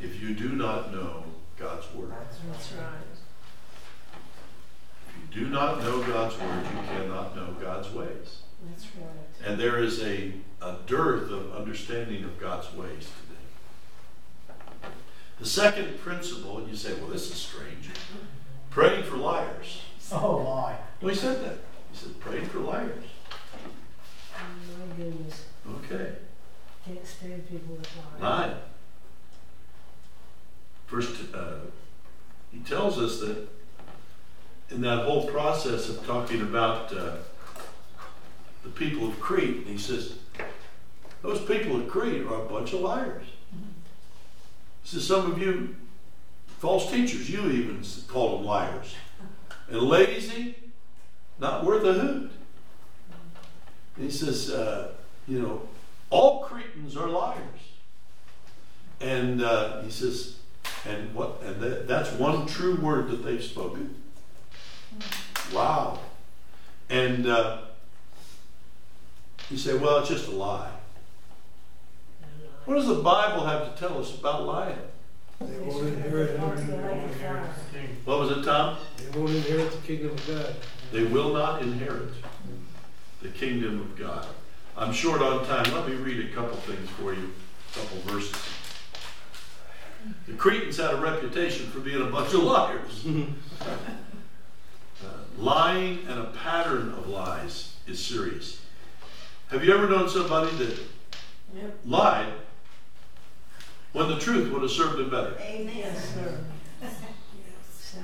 if 0.00 0.20
you 0.22 0.34
do 0.34 0.50
not 0.50 0.92
know 0.92 1.24
God's 1.58 1.86
Word. 1.94 2.12
That's 2.50 2.72
right. 2.72 2.88
If 5.08 5.36
you 5.36 5.44
do 5.44 5.50
not 5.50 5.82
know 5.82 6.02
God's 6.02 6.38
Word, 6.38 6.64
you 6.64 6.82
cannot 6.88 7.34
know 7.34 7.54
God's 7.60 7.90
ways. 7.90 8.42
That's 8.68 8.86
right. 8.96 9.48
And 9.48 9.60
there 9.60 9.78
is 9.78 10.02
a, 10.02 10.32
a 10.60 10.76
dearth 10.86 11.30
of 11.30 11.54
understanding 11.54 12.24
of 12.24 12.38
God's 12.38 12.72
ways 12.74 13.10
today. 13.22 14.90
The 15.38 15.46
second 15.46 16.00
principle, 16.00 16.58
and 16.58 16.68
you 16.68 16.76
say, 16.76 16.94
well, 16.94 17.08
this 17.08 17.30
is 17.30 17.36
strange. 17.36 17.90
Praying 18.70 19.04
for 19.04 19.16
liars. 19.16 19.82
Oh, 20.10 20.42
my. 20.42 20.74
No, 21.02 21.08
he 21.10 21.14
said 21.14 21.44
that. 21.44 21.58
He 21.90 21.96
said, 21.96 22.20
praying 22.20 22.46
for 22.46 22.60
liars. 22.60 23.04
Oh, 24.34 24.88
my 24.88 24.96
goodness. 24.96 25.46
Okay. 25.84 26.12
Can't 26.84 27.06
stand 27.06 27.48
people 27.48 27.76
that 27.76 28.22
lie. 28.22 28.46
Nine. 28.46 28.56
First, 30.86 31.34
uh, 31.34 31.56
he 32.50 32.60
tells 32.60 32.98
us 32.98 33.20
that 33.20 33.48
in 34.70 34.80
that 34.82 35.04
whole 35.04 35.26
process 35.26 35.88
of 35.88 36.06
talking 36.06 36.40
about 36.40 36.92
uh, 36.92 37.16
the 38.62 38.70
people 38.70 39.08
of 39.08 39.18
Crete, 39.20 39.66
he 39.66 39.78
says, 39.78 40.14
those 41.22 41.40
people 41.40 41.76
of 41.80 41.88
Crete 41.88 42.24
are 42.26 42.42
a 42.42 42.48
bunch 42.48 42.72
of 42.72 42.80
liars. 42.80 43.26
He 44.82 44.88
says, 44.88 45.06
some 45.06 45.30
of 45.30 45.38
you 45.38 45.76
false 46.58 46.90
teachers, 46.90 47.30
you 47.30 47.50
even 47.50 47.82
call 48.08 48.38
them 48.38 48.46
liars. 48.46 48.94
And 49.68 49.82
lazy, 49.82 50.56
not 51.40 51.64
worth 51.64 51.84
a 51.84 51.92
hoot. 51.92 52.30
And 53.96 54.04
he 54.04 54.10
says, 54.10 54.50
uh, 54.50 54.92
you 55.26 55.40
know, 55.40 55.62
all 56.10 56.44
Cretans 56.44 56.96
are 56.96 57.08
liars. 57.08 57.42
And 59.00 59.42
uh, 59.42 59.82
he 59.82 59.90
says, 59.90 60.36
and 60.86 61.14
what? 61.14 61.40
And 61.44 61.60
that, 61.60 61.88
that's 61.88 62.10
one 62.12 62.46
true 62.46 62.76
word 62.76 63.08
that 63.10 63.24
they've 63.24 63.42
spoken. 63.42 63.94
Wow. 65.52 66.00
And 66.90 67.26
uh, 67.26 67.58
You 69.50 69.56
say, 69.56 69.74
well, 69.76 69.98
it's 69.98 70.08
just 70.08 70.28
a 70.28 70.32
lie. 70.32 70.70
What 72.64 72.74
does 72.74 72.86
the 72.86 72.96
Bible 72.96 73.46
have 73.46 73.72
to 73.72 73.80
tell 73.80 73.98
us 73.98 74.18
about 74.18 74.44
lying? 74.44 74.76
They 75.40 75.58
won't 75.58 75.86
inherit, 75.86 76.34
They 76.34 76.44
won't 76.44 76.58
inherit 76.58 77.08
the 77.08 77.14
fire. 77.14 77.48
What 78.04 78.18
was 78.20 78.30
it, 78.32 78.44
Tom? 78.44 78.76
they 78.96 79.18
won't 79.18 79.30
inherit 79.30 79.70
the 79.70 79.86
kingdom 79.86 80.10
of 80.10 80.26
God. 80.26 80.54
They 80.92 81.04
will 81.04 81.32
not 81.34 81.62
inherit 81.62 82.10
the 83.22 83.28
kingdom 83.28 83.80
of 83.80 83.96
God. 83.98 84.26
I'm 84.76 84.92
short 84.92 85.20
on 85.20 85.44
time. 85.46 85.72
Let 85.74 85.88
me 85.88 85.94
read 85.94 86.30
a 86.30 86.34
couple 86.34 86.56
things 86.58 86.88
for 86.90 87.12
you, 87.12 87.32
a 87.74 87.78
couple 87.78 87.98
verses. 88.12 88.34
The 90.26 90.34
Cretans 90.34 90.76
had 90.76 90.94
a 90.94 90.96
reputation 90.96 91.66
for 91.70 91.80
being 91.80 92.00
a 92.00 92.06
bunch 92.10 92.32
of 92.34 92.42
liars. 92.42 93.04
Uh, 95.00 95.10
lying 95.38 96.00
and 96.08 96.18
a 96.18 96.24
pattern 96.24 96.92
of 96.94 97.08
lies 97.08 97.76
is 97.86 98.04
serious. 98.04 98.60
Have 99.46 99.62
you 99.64 99.72
ever 99.72 99.88
known 99.88 100.08
somebody 100.08 100.50
that 100.56 100.76
Yep. 101.54 101.78
lied 101.86 102.32
when 103.92 104.08
the 104.08 104.18
truth 104.18 104.52
would 104.52 104.62
have 104.62 104.72
served 104.72 104.98
them 104.98 105.08
better? 105.08 105.36
Amen. 105.40 105.72
Yes, 105.76 106.14
sir. 106.14 106.40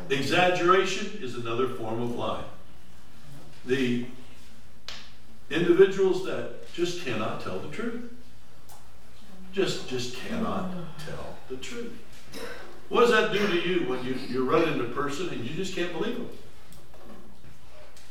Exaggeration 0.09 1.19
is 1.21 1.35
another 1.35 1.67
form 1.71 2.01
of 2.01 2.15
lying. 2.15 2.45
The 3.67 4.07
individuals 5.51 6.25
that 6.27 6.73
just 6.75 7.05
cannot 7.05 7.41
tell 7.41 7.59
the 7.59 7.69
truth. 7.69 8.13
Just 9.53 9.89
just 9.89 10.17
cannot 10.17 10.71
tell 11.07 11.37
the 11.49 11.57
truth. 11.57 11.93
What 12.89 13.03
does 13.03 13.11
that 13.11 13.33
do 13.33 13.47
to 13.47 13.69
you 13.69 13.89
when 13.89 14.05
you, 14.05 14.15
you 14.15 14.49
run 14.49 14.69
into 14.69 14.85
a 14.85 14.89
person 14.89 15.29
and 15.31 15.45
you 15.45 15.55
just 15.55 15.75
can't 15.75 15.93
believe 15.93 16.17
them? 16.17 16.29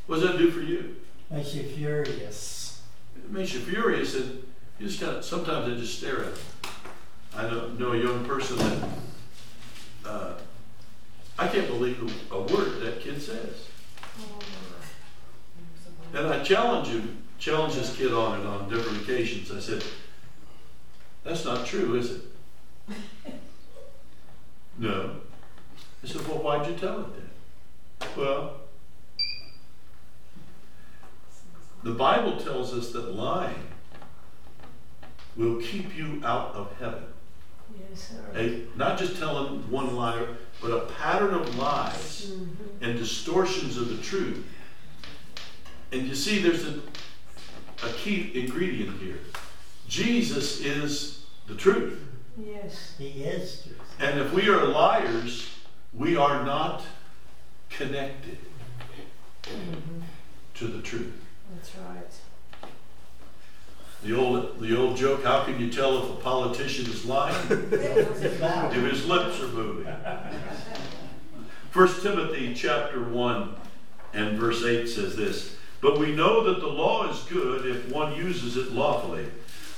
What 0.07 0.19
does 0.19 0.29
that 0.29 0.37
do 0.37 0.51
for 0.51 0.61
you? 0.61 0.95
Makes 1.29 1.55
you 1.55 1.63
furious. 1.63 2.81
It 3.15 3.31
makes 3.31 3.53
you 3.53 3.59
furious 3.59 4.15
and 4.15 4.43
you 4.79 4.87
just 4.87 4.99
got 4.99 5.23
sometimes 5.23 5.71
I 5.71 5.75
just 5.75 5.97
stare 5.97 6.23
at 6.23 6.35
them. 6.35 6.43
I 7.35 7.43
know, 7.43 7.67
know 7.69 7.91
a 7.93 7.97
young 7.97 8.25
person 8.25 8.57
that 8.57 8.89
challenge 16.43 16.87
him, 16.89 17.23
challenge 17.39 17.75
this 17.75 17.95
kid 17.95 18.13
on 18.13 18.39
it 18.41 18.45
on 18.45 18.69
different 18.69 19.01
occasions. 19.01 19.51
I 19.51 19.59
said, 19.59 19.83
That's 21.23 21.45
not 21.45 21.65
true, 21.65 21.95
is 21.95 22.11
it? 22.11 22.21
no. 24.77 25.15
I 26.03 26.07
said, 26.07 26.27
Well, 26.27 26.39
why'd 26.39 26.67
you 26.69 26.75
tell 26.75 26.99
it 27.01 27.07
then? 27.15 28.09
Well, 28.17 28.57
the 31.83 31.91
Bible 31.91 32.37
tells 32.37 32.73
us 32.73 32.91
that 32.91 33.13
lying 33.13 33.67
will 35.35 35.59
keep 35.61 35.95
you 35.97 36.21
out 36.23 36.53
of 36.53 36.71
heaven. 36.79 37.03
yes, 37.89 38.09
sir. 38.09 38.23
A, 38.35 38.77
not 38.77 38.97
just 38.99 39.17
telling 39.17 39.69
one 39.69 39.95
lie, 39.95 40.25
but 40.61 40.71
a 40.71 40.85
pattern 40.93 41.33
of 41.33 41.57
lies 41.57 42.27
Mhm. 42.31 42.47
and 42.81 42.97
distortions 42.99 43.77
of 43.77 43.89
the 43.89 43.97
truth. 43.97 44.45
And 45.93 46.07
you 46.07 46.15
see, 46.15 46.41
there's 46.41 46.65
a, 46.65 46.79
a 47.83 47.93
key 47.93 48.31
ingredient 48.33 48.99
here. 48.99 49.19
Jesus 49.87 50.59
is 50.59 51.25
the 51.47 51.53
truth. 51.53 51.99
Yes, 52.35 52.95
He 52.97 53.23
is 53.23 53.61
truth. 53.61 53.79
And 53.99 54.19
if 54.19 54.33
we 54.33 54.49
are 54.49 54.65
liars, 54.65 55.51
we 55.93 56.15
are 56.15 56.43
not 56.43 56.81
connected 57.69 58.39
mm-hmm. 59.43 60.01
to 60.55 60.67
the 60.67 60.81
truth. 60.81 61.13
that's 61.53 61.75
right. 61.75 62.71
The 64.03 64.17
old, 64.17 64.59
the 64.59 64.75
old 64.75 64.97
joke, 64.97 65.23
how 65.23 65.43
can 65.43 65.61
you 65.61 65.71
tell 65.71 66.03
if 66.03 66.09
a 66.09 66.21
politician 66.21 66.87
is 66.87 67.05
lying? 67.05 67.35
What's 67.35 67.51
it 67.71 68.37
about? 68.37 68.75
if 68.75 68.91
his 68.91 69.05
lips 69.05 69.39
are 69.41 69.47
moving. 69.47 69.93
First 71.69 72.01
Timothy 72.01 72.53
chapter 72.55 73.03
1 73.03 73.55
and 74.13 74.37
verse 74.37 74.63
8 74.63 74.87
says 74.87 75.15
this, 75.15 75.55
But 75.83 75.99
we 75.99 76.15
know 76.15 76.45
that 76.45 76.61
the 76.61 76.67
law 76.67 77.09
is 77.09 77.19
good 77.23 77.65
if 77.65 77.91
one 77.91 78.15
uses 78.15 78.55
it 78.55 78.71
lawfully, 78.71 79.25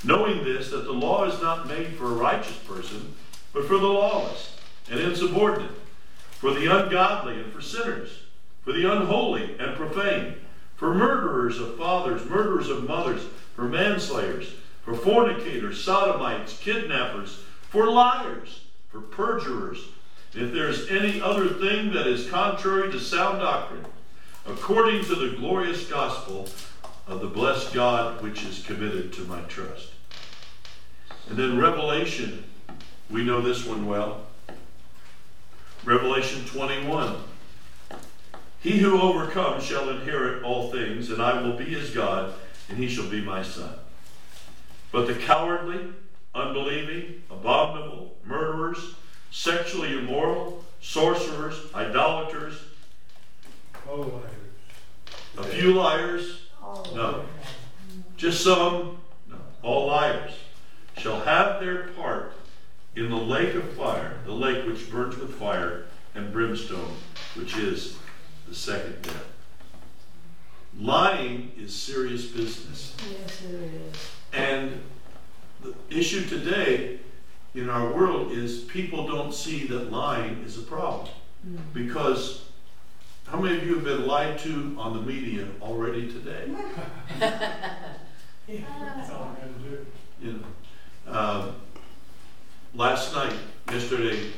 knowing 0.04 0.44
this, 0.44 0.70
that 0.70 0.84
the 0.84 0.92
law 0.92 1.24
is 1.24 1.42
not 1.42 1.66
made 1.66 1.96
for 1.96 2.04
a 2.04 2.14
righteous 2.14 2.56
person, 2.58 3.12
but 3.52 3.66
for 3.66 3.76
the 3.76 3.88
lawless 3.88 4.56
and 4.88 5.00
insubordinate, 5.00 5.72
for 6.30 6.54
the 6.54 6.72
ungodly 6.72 7.40
and 7.40 7.52
for 7.52 7.60
sinners, 7.60 8.20
for 8.62 8.72
the 8.72 8.88
unholy 8.88 9.56
and 9.58 9.74
profane, 9.74 10.36
for 10.76 10.94
murderers 10.94 11.58
of 11.58 11.76
fathers, 11.76 12.24
murderers 12.26 12.68
of 12.68 12.86
mothers, 12.86 13.22
for 13.56 13.64
manslayers, 13.64 14.52
for 14.84 14.94
fornicators, 14.94 15.82
sodomites, 15.82 16.56
kidnappers, 16.58 17.40
for 17.62 17.90
liars, 17.90 18.60
for 18.92 19.00
perjurers, 19.00 19.80
if 20.34 20.52
there 20.52 20.68
is 20.68 20.88
any 20.88 21.20
other 21.20 21.48
thing 21.48 21.92
that 21.92 22.06
is 22.06 22.30
contrary 22.30 22.92
to 22.92 23.00
sound 23.00 23.40
doctrine, 23.40 23.84
according 24.48 25.04
to 25.04 25.14
the 25.16 25.36
glorious 25.36 25.88
gospel 25.88 26.48
of 27.08 27.20
the 27.20 27.26
blessed 27.26 27.74
God 27.74 28.22
which 28.22 28.44
is 28.44 28.64
committed 28.64 29.12
to 29.14 29.22
my 29.22 29.40
trust. 29.42 29.90
And 31.28 31.36
then 31.36 31.58
Revelation, 31.58 32.44
we 33.10 33.24
know 33.24 33.40
this 33.40 33.66
one 33.66 33.86
well. 33.86 34.22
Revelation 35.84 36.44
21. 36.44 37.16
He 38.60 38.78
who 38.78 39.00
overcomes 39.00 39.64
shall 39.64 39.90
inherit 39.90 40.44
all 40.44 40.70
things, 40.70 41.10
and 41.10 41.20
I 41.20 41.42
will 41.42 41.56
be 41.56 41.64
his 41.64 41.90
God, 41.90 42.32
and 42.68 42.78
he 42.78 42.88
shall 42.88 43.08
be 43.08 43.20
my 43.20 43.42
son. 43.42 43.74
But 44.92 45.06
the 45.08 45.14
cowardly, 45.14 45.88
unbelieving, 46.34 47.22
abominable, 47.30 48.16
murderers, 48.24 48.94
sexually 49.30 49.98
immoral, 49.98 50.64
sorcerers, 50.80 51.56
idolaters, 51.74 52.60
All 53.88 54.02
liars. 54.04 54.32
a 55.38 55.42
few 55.44 55.72
liars, 55.74 56.42
No. 56.94 57.24
just 58.16 58.42
some, 58.42 58.98
no, 59.28 59.36
all 59.62 59.86
liars, 59.86 60.32
shall 60.98 61.20
have 61.20 61.60
their 61.60 61.88
part 61.88 62.32
in 62.94 63.10
the 63.10 63.16
lake 63.16 63.54
of 63.54 63.72
fire, 63.74 64.18
the 64.24 64.32
lake 64.32 64.66
which 64.66 64.90
burns 64.90 65.16
with 65.16 65.34
fire 65.34 65.84
and 66.14 66.32
brimstone, 66.32 66.96
which 67.34 67.56
is 67.56 67.98
the 68.48 68.54
second 68.54 69.02
death. 69.02 69.24
Lying 70.78 71.52
is 71.58 71.74
serious 71.74 72.26
business. 72.26 72.94
Yes, 73.10 73.40
there 73.40 73.60
is. 73.62 74.10
And 74.32 74.82
the 75.62 75.74
issue 75.90 76.24
today 76.26 77.00
in 77.54 77.70
our 77.70 77.92
world 77.92 78.32
is 78.32 78.60
people 78.60 79.06
don't 79.06 79.32
see 79.32 79.66
that 79.68 79.90
lying 79.90 80.42
is 80.44 80.58
a 80.58 80.62
problem. 80.62 81.08
Mm. 81.46 81.58
Because 81.72 82.44
how 83.28 83.40
many 83.40 83.56
of 83.58 83.66
you 83.66 83.74
have 83.74 83.84
been 83.84 84.06
lied 84.06 84.38
to 84.40 84.76
on 84.78 84.94
the 84.94 85.02
media 85.02 85.46
already 85.60 86.10
today? 86.12 86.50
You 90.20 90.40
know, 91.06 91.12
um, 91.12 91.56
last 92.74 93.12
night, 93.12 93.34
yesterday, 93.70 94.30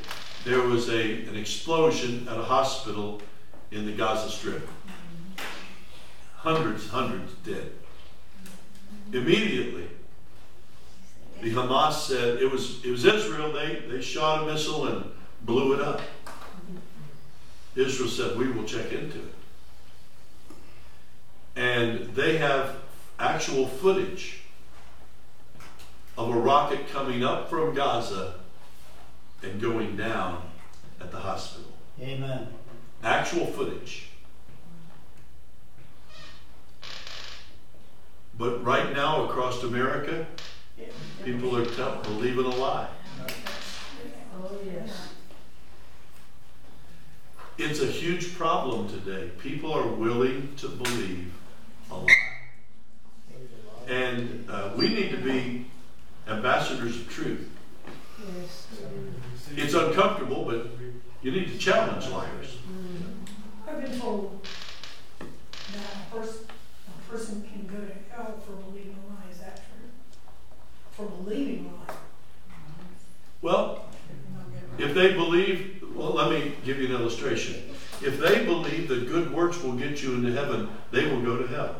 there 0.43 0.61
was 0.61 0.89
a, 0.89 1.27
an 1.27 1.35
explosion 1.35 2.27
at 2.27 2.37
a 2.37 2.43
hospital 2.43 3.21
in 3.71 3.85
the 3.85 3.91
Gaza 3.91 4.29
Strip. 4.29 4.67
Hundreds, 6.37 6.87
hundreds 6.89 7.33
dead. 7.45 7.71
Immediately, 9.13 9.87
the 11.41 11.53
Hamas 11.53 11.93
said 11.93 12.41
it 12.41 12.51
was 12.51 12.83
it 12.83 12.91
was 12.91 13.05
Israel. 13.05 13.51
They 13.51 13.83
they 13.87 14.01
shot 14.01 14.43
a 14.43 14.51
missile 14.51 14.87
and 14.87 15.11
blew 15.41 15.73
it 15.73 15.81
up. 15.81 16.01
Israel 17.79 18.09
said 18.09 18.37
we 18.37 18.51
will 18.51 18.65
check 18.65 18.91
into 18.91 19.19
it, 19.19 19.33
and 21.55 22.13
they 22.13 22.37
have 22.37 22.75
actual 23.17 23.67
footage 23.67 24.41
of 26.17 26.35
a 26.35 26.39
rocket 26.39 26.89
coming 26.89 27.23
up 27.23 27.49
from 27.49 27.73
Gaza 27.73 28.35
and 29.41 29.61
going 29.61 29.95
down 29.95 30.41
at 30.99 31.11
the 31.11 31.19
hospital. 31.19 31.71
Amen. 32.01 32.47
Actual 33.03 33.45
footage. 33.45 34.09
But 38.37 38.63
right 38.63 38.93
now 38.93 39.25
across 39.25 39.63
America, 39.63 40.25
people 41.23 41.55
are 41.55 41.65
tell, 41.65 42.01
believing 42.03 42.45
a 42.45 42.49
lie. 42.49 42.87
Oh, 44.41 44.57
yes. 44.65 45.09
It's 47.61 47.81
a 47.81 47.87
huge 47.87 48.37
problem 48.37 48.87
today. 48.87 49.31
People 49.37 49.73
are 49.73 49.85
willing 49.85 50.53
to 50.59 50.69
believe 50.69 51.33
a 51.91 51.97
lie. 51.97 52.05
And 53.85 54.49
uh, 54.49 54.71
we 54.77 54.87
need 54.87 55.11
to 55.11 55.17
be 55.17 55.65
ambassadors 56.25 56.95
of 56.95 57.09
truth. 57.09 57.49
It's 59.57 59.73
uncomfortable, 59.73 60.45
but 60.45 60.67
you 61.21 61.31
need 61.31 61.51
to 61.51 61.57
challenge 61.57 62.07
liars. 62.07 62.59
I've 63.67 63.81
been 63.81 63.99
told 63.99 64.47
that 65.19 65.27
a 66.07 66.15
person, 66.15 66.45
a 66.87 67.11
person 67.11 67.41
can 67.41 67.67
go 67.67 67.85
to 67.85 67.93
hell 68.09 68.39
for 68.39 68.53
believing 68.53 68.95
a 69.05 69.09
lie. 69.11 69.29
Is 69.29 69.39
that 69.39 69.57
true? 69.57 69.89
For 70.91 71.07
believing 71.07 71.65
a 71.65 71.91
lie. 71.91 71.97
Well, 73.41 73.89
if 74.77 74.93
they 74.93 75.11
believe 75.11 75.78
let 76.19 76.31
me 76.31 76.53
give 76.65 76.79
you 76.79 76.87
an 76.87 77.01
illustration. 77.01 77.55
If 78.01 78.19
they 78.19 78.43
believe 78.43 78.89
that 78.89 79.07
good 79.07 79.33
works 79.33 79.61
will 79.63 79.73
get 79.73 80.03
you 80.03 80.15
into 80.15 80.33
heaven, 80.33 80.69
they 80.91 81.05
will 81.05 81.21
go 81.21 81.37
to 81.37 81.47
hell 81.47 81.75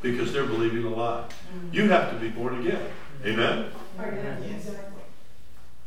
because 0.00 0.32
they're 0.32 0.46
believing 0.46 0.84
a 0.84 0.88
lie. 0.88 1.24
You 1.70 1.88
have 1.88 2.10
to 2.10 2.16
be 2.16 2.28
born 2.28 2.60
again. 2.60 2.82
Amen? 3.24 3.70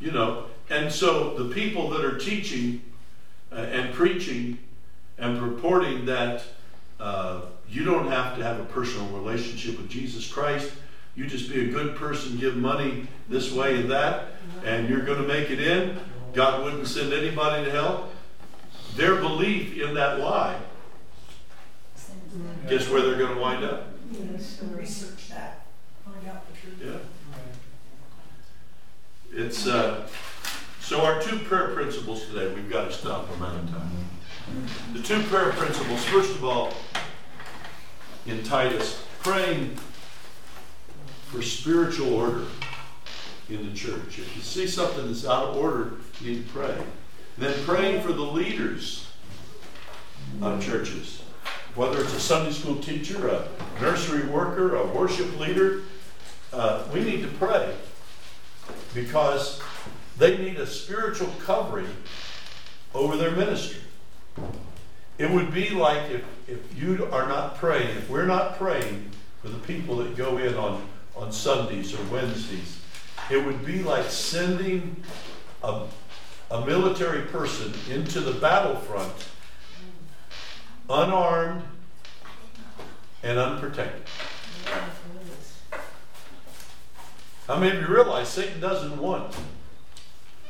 You 0.00 0.10
know, 0.10 0.46
and 0.70 0.90
so 0.90 1.34
the 1.34 1.54
people 1.54 1.90
that 1.90 2.04
are 2.04 2.18
teaching 2.18 2.82
uh, 3.52 3.56
and 3.56 3.92
preaching 3.94 4.58
and 5.18 5.38
purporting 5.38 6.06
that 6.06 6.44
uh, 6.98 7.42
you 7.68 7.84
don't 7.84 8.08
have 8.08 8.36
to 8.38 8.42
have 8.42 8.58
a 8.58 8.64
personal 8.64 9.06
relationship 9.08 9.76
with 9.76 9.90
Jesus 9.90 10.30
Christ, 10.30 10.72
you 11.14 11.26
just 11.26 11.50
be 11.50 11.68
a 11.68 11.72
good 11.72 11.96
person, 11.96 12.38
give 12.38 12.56
money 12.56 13.06
this 13.28 13.52
way 13.52 13.80
and 13.80 13.90
that, 13.90 14.28
and 14.64 14.88
you're 14.88 15.02
going 15.02 15.20
to 15.20 15.28
make 15.28 15.50
it 15.50 15.60
in. 15.60 15.98
God 16.36 16.62
wouldn't 16.62 16.86
send 16.86 17.14
anybody 17.14 17.64
to 17.64 17.70
hell. 17.70 18.10
Their 18.94 19.16
belief 19.16 19.78
in 19.78 19.94
that 19.94 20.20
lie, 20.20 20.58
guess 22.68 22.90
where 22.90 23.00
they're 23.00 23.16
going 23.16 23.34
to 23.34 23.40
wind 23.40 23.64
up? 23.64 23.88
Yes. 24.12 24.60
Research 24.74 25.30
that, 25.30 25.66
find 26.04 26.28
out 26.28 26.44
the 26.52 26.60
truth. 26.60 26.78
Yeah. 26.84 26.98
It's 29.44 29.66
uh, 29.66 30.06
so 30.80 31.00
our 31.00 31.22
two 31.22 31.38
prayer 31.38 31.68
principles 31.68 32.26
today. 32.26 32.54
We've 32.54 32.70
got 32.70 32.90
to 32.90 32.92
stop. 32.92 33.30
I'm 33.34 33.42
out 33.42 33.54
of 33.54 33.70
time. 33.70 33.90
The 34.92 35.02
two 35.02 35.22
prayer 35.22 35.52
principles. 35.52 36.04
First 36.04 36.32
of 36.32 36.44
all, 36.44 36.74
in 38.26 38.42
Titus, 38.42 39.02
praying 39.22 39.78
for 41.28 41.40
spiritual 41.40 42.14
order 42.14 42.44
in 43.48 43.66
the 43.68 43.74
church. 43.74 44.18
If 44.18 44.36
you 44.36 44.42
see 44.42 44.66
something 44.66 45.06
that's 45.06 45.24
out 45.24 45.48
of 45.48 45.56
order, 45.56 45.94
need 46.20 46.46
to 46.46 46.52
pray. 46.52 46.76
Then 47.38 47.54
praying 47.64 48.02
for 48.02 48.12
the 48.12 48.22
leaders 48.22 49.06
of 50.40 50.64
churches, 50.64 51.22
whether 51.74 52.00
it's 52.00 52.14
a 52.14 52.20
Sunday 52.20 52.52
school 52.52 52.76
teacher, 52.76 53.28
a 53.28 53.48
nursery 53.80 54.26
worker, 54.26 54.76
a 54.76 54.86
worship 54.86 55.38
leader. 55.38 55.82
Uh, 56.52 56.84
we 56.92 57.04
need 57.04 57.22
to 57.22 57.28
pray 57.28 57.74
because 58.94 59.60
they 60.18 60.38
need 60.38 60.56
a 60.56 60.66
spiritual 60.66 61.28
covering 61.44 61.88
over 62.94 63.16
their 63.16 63.32
ministry. 63.32 63.80
It 65.18 65.30
would 65.30 65.52
be 65.52 65.70
like 65.70 66.10
if, 66.10 66.24
if 66.48 66.78
you 66.82 67.08
are 67.12 67.28
not 67.28 67.56
praying, 67.56 67.96
if 67.96 68.08
we're 68.08 68.26
not 68.26 68.58
praying 68.58 69.10
for 69.42 69.48
the 69.48 69.58
people 69.58 69.96
that 69.96 70.16
go 70.16 70.38
in 70.38 70.54
on, 70.54 70.86
on 71.14 71.32
Sundays 71.32 71.94
or 71.94 72.02
Wednesdays, 72.12 72.80
it 73.30 73.44
would 73.44 73.64
be 73.64 73.82
like 73.82 74.06
sending 74.06 75.02
a, 75.62 75.82
a 76.50 76.64
military 76.64 77.22
person 77.22 77.72
into 77.90 78.20
the 78.20 78.32
battlefront 78.32 79.12
unarmed 80.88 81.62
and 83.22 83.38
unprotected. 83.38 84.02
How 87.48 87.58
many 87.58 87.76
of 87.76 87.82
you 87.82 87.94
realize 87.94 88.28
Satan 88.28 88.60
doesn't 88.60 88.96
want 88.98 89.36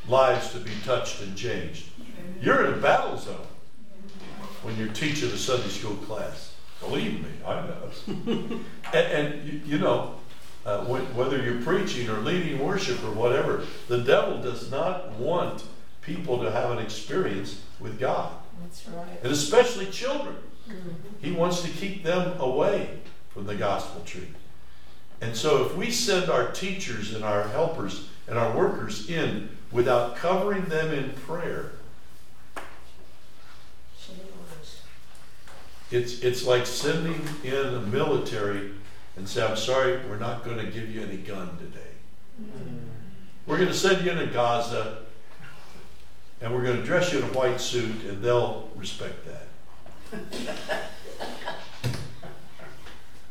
lives 0.09 0.53
to 0.53 0.59
be 0.59 0.73
touched 0.85 1.23
and 1.23 1.37
changed? 1.37 1.89
You're 2.41 2.67
in 2.67 2.75
a 2.75 2.77
battle 2.77 3.17
zone 3.17 3.47
when 4.63 4.77
you're 4.77 4.89
teaching 4.89 5.31
a 5.31 5.37
Sunday 5.37 5.69
school 5.69 5.97
class. 5.97 6.55
Believe 6.81 7.23
me, 7.23 7.31
I 7.47 7.67
know. 7.67 7.91
and, 8.93 8.95
and 8.95 9.49
you, 9.49 9.61
you 9.65 9.79
know, 9.79 10.17
uh, 10.67 10.85
whether 10.85 11.43
you're 11.43 11.63
preaching 11.63 12.11
or 12.11 12.19
leading 12.19 12.59
worship 12.59 13.03
or 13.05 13.13
whatever, 13.13 13.65
the 13.89 13.99
devil 13.99 14.43
does 14.43 14.71
not 14.71 15.13
want 15.13 15.65
people 16.07 16.39
to 16.43 16.51
have 16.51 16.71
an 16.71 16.79
experience 16.79 17.61
with 17.81 17.99
God, 17.99 18.33
That's 18.63 18.87
right. 18.89 19.19
and 19.23 19.33
especially 19.33 19.87
children. 19.87 20.37
Mm-hmm. 20.69 20.91
He 21.21 21.33
wants 21.33 21.63
to 21.63 21.69
keep 21.69 22.05
them 22.05 22.41
away 22.41 23.01
from 23.31 23.47
the 23.47 23.57
gospel 23.57 24.03
truth. 24.05 24.35
And 25.21 25.37
so, 25.37 25.67
if 25.67 25.77
we 25.77 25.91
send 25.91 26.31
our 26.31 26.51
teachers 26.53 27.15
and 27.15 27.25
our 27.25 27.49
helpers 27.49 28.09
and 28.29 28.39
our 28.39 28.57
workers 28.57 29.11
in 29.11 29.49
without 29.73 30.17
covering 30.17 30.67
them 30.67 30.93
in 30.93 31.11
prayer, 31.11 31.73
it's, 35.91 36.21
it's 36.21 36.45
like 36.45 36.67
sending 36.67 37.21
in 37.45 37.55
a 37.55 37.81
military 37.81 38.73
and 39.17 39.29
say, 39.29 39.45
I'm 39.45 39.57
sorry, 39.57 39.99
we're 40.09 40.19
not 40.19 40.45
going 40.45 40.59
to 40.59 40.67
give 40.67 40.91
you 40.91 41.03
any 41.03 41.17
gun 41.17 41.57
today. 41.59 41.93
Mm-hmm. 42.43 42.77
We're 43.47 43.57
going 43.57 43.69
to 43.69 43.75
send 43.75 44.05
you 44.05 44.11
into 44.11 44.27
Gaza 44.27 45.06
and 46.41 46.55
we're 46.55 46.63
going 46.63 46.77
to 46.77 46.83
dress 46.83 47.13
you 47.13 47.19
in 47.19 47.25
a 47.25 47.29
white 47.29 47.61
suit 47.61 48.05
and 48.05 48.23
they'll 48.23 48.69
respect 48.77 49.15
that. 49.27 49.49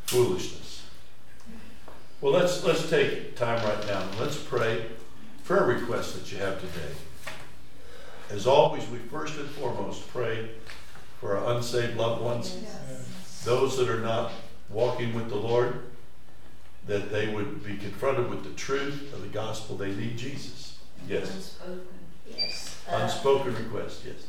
Foolishness. 0.06 0.86
Well, 2.22 2.34
let's, 2.34 2.64
let's 2.64 2.90
take 2.90 3.36
time 3.36 3.64
right 3.66 3.88
now 3.88 4.02
and 4.02 4.20
let's 4.20 4.38
pray. 4.38 4.86
Prayer 5.44 5.66
requests 5.66 6.14
that 6.14 6.32
you 6.32 6.40
have 6.40 6.60
today. 6.60 6.96
As 8.32 8.48
always, 8.48 8.88
we 8.90 8.98
first 8.98 9.38
and 9.38 9.48
foremost 9.52 10.08
pray 10.10 10.50
for 11.20 11.38
our 11.38 11.56
unsaved 11.56 11.98
loved 11.98 12.24
ones, 12.24 12.58
those 13.44 13.78
that 13.78 13.90
are 13.90 14.00
not 14.00 14.32
walking 14.70 15.14
with 15.14 15.30
the 15.30 15.36
Lord, 15.36 15.84
that 16.88 17.12
they 17.12 17.34
would 17.34 17.64
be 17.64 17.78
confronted 17.78 18.30
with 18.30 18.44
the 18.44 18.52
truth 18.52 19.14
of 19.14 19.22
the 19.22 19.28
gospel. 19.28 19.78
They 19.78 19.94
need 19.94 20.18
Jesus. 20.18 20.80
Yes. 21.08 21.60
Unspoken, 22.28 22.38
yes. 22.38 22.84
Uh, 22.90 22.96
Unspoken 23.04 23.56
request, 23.56 24.04
yes. 24.06 24.28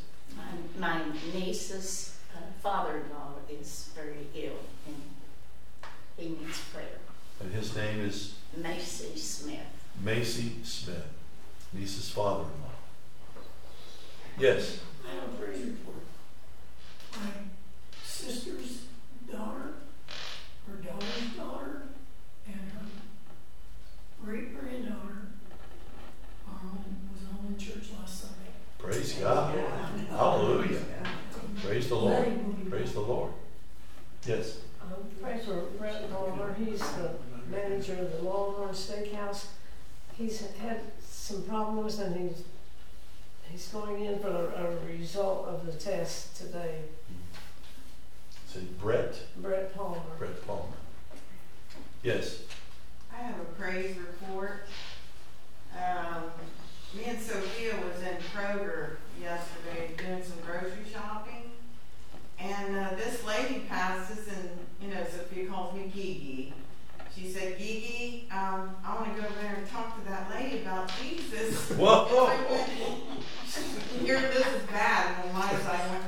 My, 0.78 0.98
my 0.98 1.02
niece's 1.34 2.16
uh, 2.34 2.40
father-in-law 2.62 3.34
is 3.50 3.90
very 3.94 4.26
ill 4.34 4.58
and 4.86 5.02
he 6.16 6.28
needs 6.30 6.60
prayer. 6.72 6.98
And 7.40 7.52
his 7.52 7.74
name 7.76 8.00
is 8.00 8.34
Macy 8.56 9.16
Smith. 9.16 9.58
Macy 10.02 10.52
Smith, 10.62 11.06
niece's 11.72 12.10
father-in-law. 12.10 12.70
Yes. 14.38 14.80
I 15.06 15.14
have 15.14 15.24
a 15.24 15.36
praise 15.42 15.64
report. 15.64 15.96
My 17.12 17.30
sister's 18.04 18.82
daughter, 19.30 19.74
her 20.68 20.76
daughter's 20.76 21.30
daughter, 21.36 21.82
and 22.46 22.54
her 22.56 22.86
great 24.22 24.58
granddaughter 24.58 25.28
um, 26.48 26.78
was 27.12 27.22
home 27.30 27.46
in 27.48 27.55
church 27.66 27.88
last 27.98 28.20
Sunday. 28.20 28.50
Praise 28.78 29.14
God. 29.14 29.58
Hallelujah. 30.10 30.80
Praise 31.64 31.88
the 31.88 31.96
Lord. 31.96 32.70
Praise 32.70 32.92
the 32.92 33.00
Lord. 33.00 33.32
Yes. 34.24 34.58
Um, 34.82 34.92
pray 35.20 35.40
for 35.44 35.62
Brett 35.78 36.08
Palmer, 36.12 36.54
he's 36.54 36.78
the 36.78 37.10
manager 37.50 37.94
of 37.94 38.12
the 38.12 38.22
Longhorn 38.22 38.70
Steakhouse. 38.70 39.46
He's 40.16 40.46
had 40.58 40.80
some 41.00 41.42
problems 41.42 41.98
and 41.98 42.14
he's, 42.16 42.44
he's 43.50 43.66
going 43.68 44.04
in 44.04 44.20
for 44.20 44.28
a, 44.28 44.64
a 44.64 44.86
result 44.86 45.48
of 45.48 45.66
the 45.66 45.72
test 45.72 46.36
today. 46.36 46.82
Say 48.46 48.60
Brett. 48.80 49.18
Brett 49.38 49.74
Palmer. 49.74 50.00
Brett 50.18 50.46
Palmer. 50.46 50.62
Yes. 52.04 52.42
I 53.12 53.22
have 53.22 53.40
a 53.40 53.60
praise 53.60 53.96
report. 53.96 54.66
Um, 55.76 56.22
me 56.94 57.04
and 57.06 57.20
Sophia 57.20 57.74
was 57.76 58.02
in 58.02 58.16
Kroger 58.32 58.96
yesterday 59.20 59.90
doing 59.96 60.22
some 60.22 60.38
grocery 60.44 60.84
shopping. 60.92 61.50
And 62.38 62.76
uh, 62.76 62.90
this 62.96 63.24
lady 63.24 63.60
passes 63.68 64.28
and, 64.28 64.50
you 64.80 64.94
know, 64.94 65.02
Sophia 65.04 65.48
calls 65.48 65.74
me 65.74 65.90
Gigi. 65.94 66.52
She 67.14 67.28
said, 67.28 67.58
Gigi, 67.58 68.28
um, 68.30 68.76
I 68.84 68.94
want 68.94 69.16
to 69.16 69.22
go 69.22 69.26
over 69.26 69.40
there 69.40 69.54
and 69.54 69.68
talk 69.70 69.98
to 69.98 70.10
that 70.10 70.30
lady 70.30 70.60
about 70.62 70.90
Jesus. 71.00 71.70
Whoa. 71.70 72.28
And 72.30 72.46
I 72.46 72.50
went, 72.50 72.68
Here, 74.02 74.20
this 74.20 74.46
is 74.46 74.62
bad. 74.70 75.24
And 75.24 75.30
on 75.30 75.34
my 75.34 75.50
side, 75.60 75.80
I 75.80 75.90
went, 75.90 76.04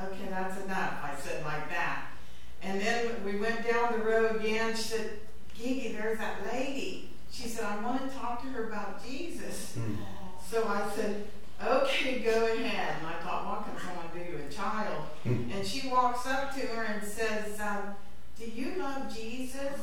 "Oh, 0.00 0.06
okay, 0.06 0.28
that's 0.30 0.64
enough. 0.64 0.94
I 1.02 1.14
said 1.18 1.44
like 1.44 1.68
that. 1.70 2.06
And 2.62 2.80
then 2.80 3.24
we 3.24 3.38
went 3.38 3.66
down 3.66 3.92
the 3.92 3.98
road 3.98 4.36
again. 4.36 4.76
She 4.76 4.82
said, 4.82 5.10
Gigi, 5.56 5.92
there's 5.92 6.18
that 6.18 6.36
lady. 6.52 7.07
She 7.40 7.46
said, 7.48 7.66
I 7.66 7.76
want 7.84 8.02
to 8.10 8.16
talk 8.18 8.42
to 8.42 8.48
her 8.48 8.64
about 8.68 9.04
Jesus. 9.06 9.74
Hmm. 9.74 9.94
So 10.50 10.66
I 10.66 10.88
said, 10.90 11.28
okay, 11.64 12.18
go 12.20 12.46
ahead. 12.46 12.96
And 12.98 13.06
I 13.06 13.12
thought, 13.22 13.46
what 13.46 13.64
can 13.64 13.78
someone 13.80 14.08
do 14.12 14.38
to 14.38 14.44
a 14.44 14.48
child? 14.50 15.04
Hmm. 15.22 15.50
And 15.54 15.64
she 15.64 15.88
walks 15.88 16.26
up 16.26 16.52
to 16.54 16.60
her 16.66 16.82
and 16.82 17.06
says, 17.06 17.60
um, 17.60 17.94
do 18.36 18.44
you 18.50 18.74
love 18.78 19.14
Jesus? 19.14 19.78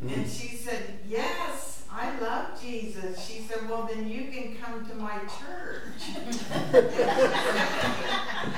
Hmm. 0.00 0.08
And 0.08 0.30
she 0.30 0.56
said, 0.56 1.00
yes, 1.06 1.84
I 1.92 2.18
love 2.20 2.58
Jesus. 2.58 3.22
She 3.22 3.40
said, 3.42 3.68
well, 3.68 3.86
then 3.92 4.08
you 4.08 4.30
can 4.32 4.56
come 4.56 4.86
to 4.88 4.94
my 4.94 5.18
church. 5.18 6.00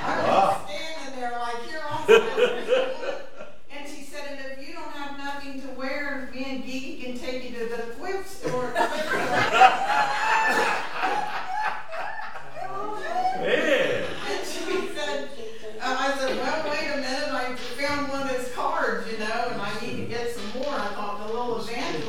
I 0.03 0.23
Wow. 0.23 0.61
was 0.63 0.71
standing 0.71 1.19
there 1.19 1.31
like, 1.37 1.55
you're 1.69 1.85
awesome. 1.85 2.23
And 3.71 3.89
she 3.89 4.03
said, 4.03 4.23
and 4.31 4.39
if 4.61 4.67
you 4.67 4.73
don't 4.73 4.91
have 4.93 5.11
wear, 5.81 6.29
me 6.33 6.45
and 6.47 6.63
Gigi 6.65 7.01
can 7.03 7.17
take 7.17 7.43
you 7.49 7.57
to 7.57 7.65
the 7.75 7.81
thrift 7.95 8.29
store. 8.29 8.71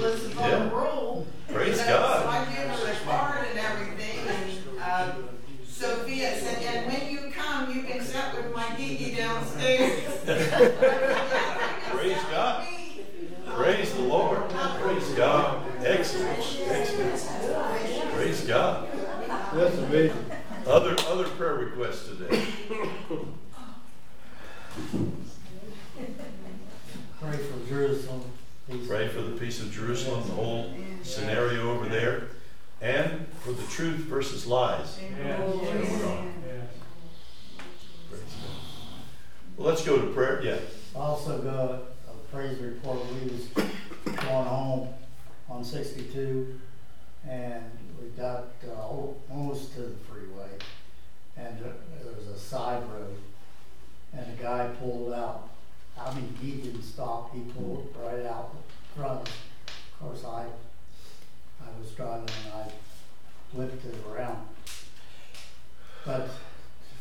Melissa 0.00 0.28
Yeah. 0.40 0.68
Von 0.68 0.70
Rule. 0.70 1.26
Praise 1.52 1.78
So- 1.80 1.86
God. 1.86 2.22
So 2.22 2.28
I 2.28 2.44
give 2.44 2.70
her 2.70 2.86
the 2.92 3.00
card 3.04 3.46
and 3.50 3.58
everything, 3.58 4.18
and, 4.28 4.80
uh, 4.80 5.12
Sophia 5.68 6.38
said, 6.38 6.62
and 6.62 6.86
when 6.92 7.10
you 7.10 7.30
come, 7.32 7.74
you 7.74 7.82
can 7.82 8.00
sit 8.04 8.22
with 8.36 8.54
my 8.54 8.74
Gigi 8.76 9.14
downstairs. 9.16 10.00
Praise 11.90 12.22
God. 12.30 12.66
Praise 13.56 13.92
the 13.94 14.02
Lord. 14.02 14.48
Praise 14.80 15.08
God. 15.10 15.62
Excellent. 15.84 16.38
Excellent. 16.68 18.12
Praise 18.14 18.40
God. 18.46 18.88
That's 19.54 19.78
amazing. 19.78 20.24
Other, 20.66 20.94
other 21.08 21.24
prayer 21.24 21.54
requests 21.54 22.06
today. 22.08 22.46
Pray 27.20 27.36
for 27.36 27.68
Jerusalem. 27.68 28.22
please. 28.68 28.86
Pray 28.88 29.08
for 29.08 29.22
the 29.22 29.32
peace 29.32 29.50
of 29.62 29.72
Jerusalem, 29.72 30.26
the 30.26 30.34
whole 30.34 30.72
scenario 31.02 31.70
over 31.72 31.88
there, 31.88 32.28
and 32.80 33.26
for 33.40 33.52
the 33.52 33.62
truth 33.64 34.00
versus 34.00 34.46
lies. 34.46 34.98
God. 35.22 35.40
Well, 39.56 39.68
let's 39.68 39.84
go 39.84 40.00
to 40.00 40.06
prayer. 40.08 40.42
Yeah. 40.42 40.58
I 40.94 40.98
also 40.98 41.38
got 41.38 41.70
a 42.10 42.14
praise 42.30 42.58
report, 42.58 43.00
we 43.12 43.30
was 43.30 43.46
going 44.04 44.44
home 44.46 44.88
on 45.48 45.64
sixty-two, 45.64 46.60
and 47.28 47.64
we 48.00 48.08
got 48.10 48.48
uh, 48.68 49.30
almost 49.30 49.74
to 49.74 49.80
the 49.80 49.96
freeway, 50.10 50.50
and 51.36 51.58
there 51.60 52.12
was 52.16 52.26
a 52.28 52.38
side 52.38 52.82
road, 52.90 53.16
and 54.12 54.26
a 54.38 54.42
guy 54.42 54.68
pulled 54.80 55.12
out, 55.12 55.50
I 55.98 56.12
mean, 56.14 56.34
he 56.40 56.52
didn't 56.52 56.82
stop, 56.82 57.34
he 57.34 57.40
pulled 57.40 57.94
right 58.02 58.26
out 58.26 58.54
front. 58.96 59.28
Of 60.02 60.08
course, 60.08 60.24
I, 60.24 60.46
I 61.64 61.80
was 61.80 61.90
driving 61.92 62.28
and 62.44 62.54
I 62.54 62.72
flipped 63.52 63.84
it 63.84 63.94
around. 64.10 64.48
But 66.04 66.28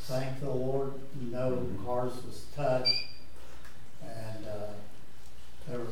thank 0.02 0.40
the 0.40 0.50
Lord, 0.50 0.94
no 1.20 1.68
cars 1.84 2.14
was 2.26 2.46
touched, 2.56 3.08
and, 4.04 4.46
uh, 4.46 4.74
there 5.68 5.80
were, 5.80 5.86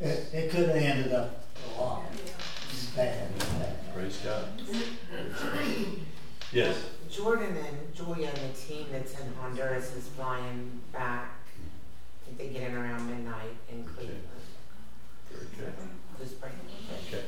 it, 0.00 0.28
it 0.32 0.50
could 0.50 0.68
have 0.68 0.76
ended 0.76 1.12
up 1.12 1.44
a 1.76 1.80
lot 1.80 2.02
bad, 2.94 3.38
bad. 3.38 3.94
Praise 3.94 4.18
God. 4.24 4.46
Yes. 6.50 6.82
Jordan 7.10 7.54
and 7.54 7.94
Julia 7.94 8.28
and 8.28 8.54
the 8.54 8.58
team 8.58 8.86
that's 8.90 9.12
in 9.20 9.34
Honduras 9.38 9.94
is 9.94 10.08
flying 10.08 10.80
back. 10.94 11.36
I 12.22 12.24
think 12.24 12.38
they 12.38 12.48
get 12.48 12.70
in 12.70 12.74
around 12.74 13.06
midnight 13.06 13.54
in 13.70 13.84
Cleveland. 13.84 14.22
Very 15.38 15.70
good. 15.70 15.72
Okay. 17.08 17.24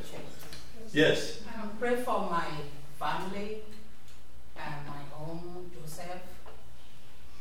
Yes. 0.92 1.40
Um, 1.54 1.70
pray 1.78 1.96
for 1.96 2.28
my 2.30 2.46
family 2.98 3.58
and 4.56 4.74
my 4.86 5.02
home, 5.16 5.70
Joseph. 5.74 6.06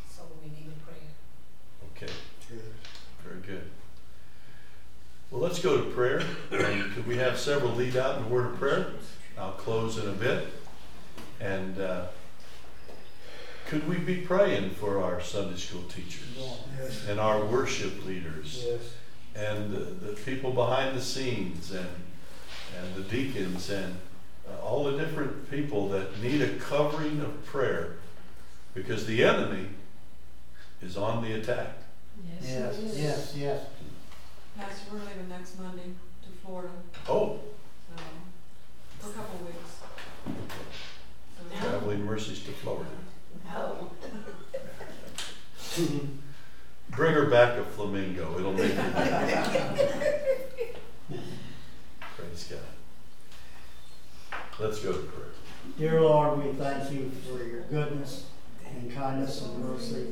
So 0.09 0.21
we 0.43 0.49
need 0.49 0.67
a 0.71 0.85
prayer. 0.85 1.93
Okay. 1.95 2.13
Very 3.23 3.41
good. 3.41 3.69
Well, 5.31 5.41
let's 5.41 5.59
go 5.59 5.77
to 5.77 5.89
prayer. 5.91 6.21
And 6.51 6.93
could 6.93 7.07
we 7.07 7.17
have 7.17 7.37
several 7.39 7.71
lead 7.73 7.97
out 7.97 8.17
in 8.17 8.23
a 8.23 8.27
word 8.27 8.47
of 8.53 8.55
prayer? 8.59 8.87
I'll 9.37 9.51
close 9.53 9.97
in 9.97 10.07
a 10.09 10.13
bit. 10.13 10.47
And 11.39 11.79
uh, 11.79 12.07
could 13.67 13.87
we 13.87 13.97
be 13.97 14.17
praying 14.17 14.71
for 14.71 15.01
our 15.03 15.21
Sunday 15.21 15.57
school 15.57 15.83
teachers 15.83 16.25
Yes. 16.79 17.07
and 17.07 17.19
our 17.19 17.43
worship 17.45 18.05
leaders 18.05 18.65
Yes. 18.67 18.81
And 19.39 19.71
the, 19.71 19.79
the 19.79 20.13
people 20.13 20.51
behind 20.51 20.97
the 20.97 21.01
scenes 21.01 21.71
and 21.71 21.87
and 22.77 22.95
the 22.95 23.01
deacons 23.01 23.69
and 23.69 23.95
uh, 24.47 24.63
all 24.63 24.83
the 24.83 24.97
different 24.97 25.49
people 25.49 25.89
that 25.89 26.21
need 26.21 26.41
a 26.41 26.55
covering 26.57 27.19
of 27.21 27.45
prayer 27.45 27.95
because 28.73 29.05
the 29.05 29.23
enemy 29.23 29.67
is 30.81 30.95
on 30.95 31.23
the 31.23 31.33
attack. 31.33 31.73
Yes, 32.41 32.79
yes, 32.95 33.33
yes. 33.35 33.65
Pastor, 34.57 34.91
we're 34.91 34.99
leaving 34.99 35.29
next 35.29 35.59
Monday 35.59 35.93
to 36.23 36.29
Florida, 36.43 36.69
Oh, 37.07 37.39
so, 37.95 38.03
for 38.99 39.09
a 39.09 39.13
couple 39.13 39.39
of 39.39 39.45
weeks. 39.47 39.71
So, 41.51 41.59
traveling 41.59 42.05
mercies 42.05 42.43
to 42.43 42.51
Florida. 42.51 42.89
Oh. 43.55 43.89
Bring 46.91 47.13
her 47.13 47.25
back 47.25 47.57
a 47.57 47.63
flamingo. 47.63 48.37
It'll 48.39 48.53
make 48.53 48.73
her 48.73 49.87
Praise 52.17 52.51
God. 52.51 52.59
Let's 54.59 54.79
go 54.79 54.91
to 54.91 54.99
prayer. 54.99 55.27
Dear 55.77 56.01
Lord, 56.01 56.43
we 56.43 56.51
thank 56.53 56.91
you 56.91 57.11
for 57.25 57.43
your 57.43 57.61
goodness 57.61 58.25
and 58.65 58.93
kindness 58.93 59.41
and 59.41 59.63
mercy. 59.63 60.07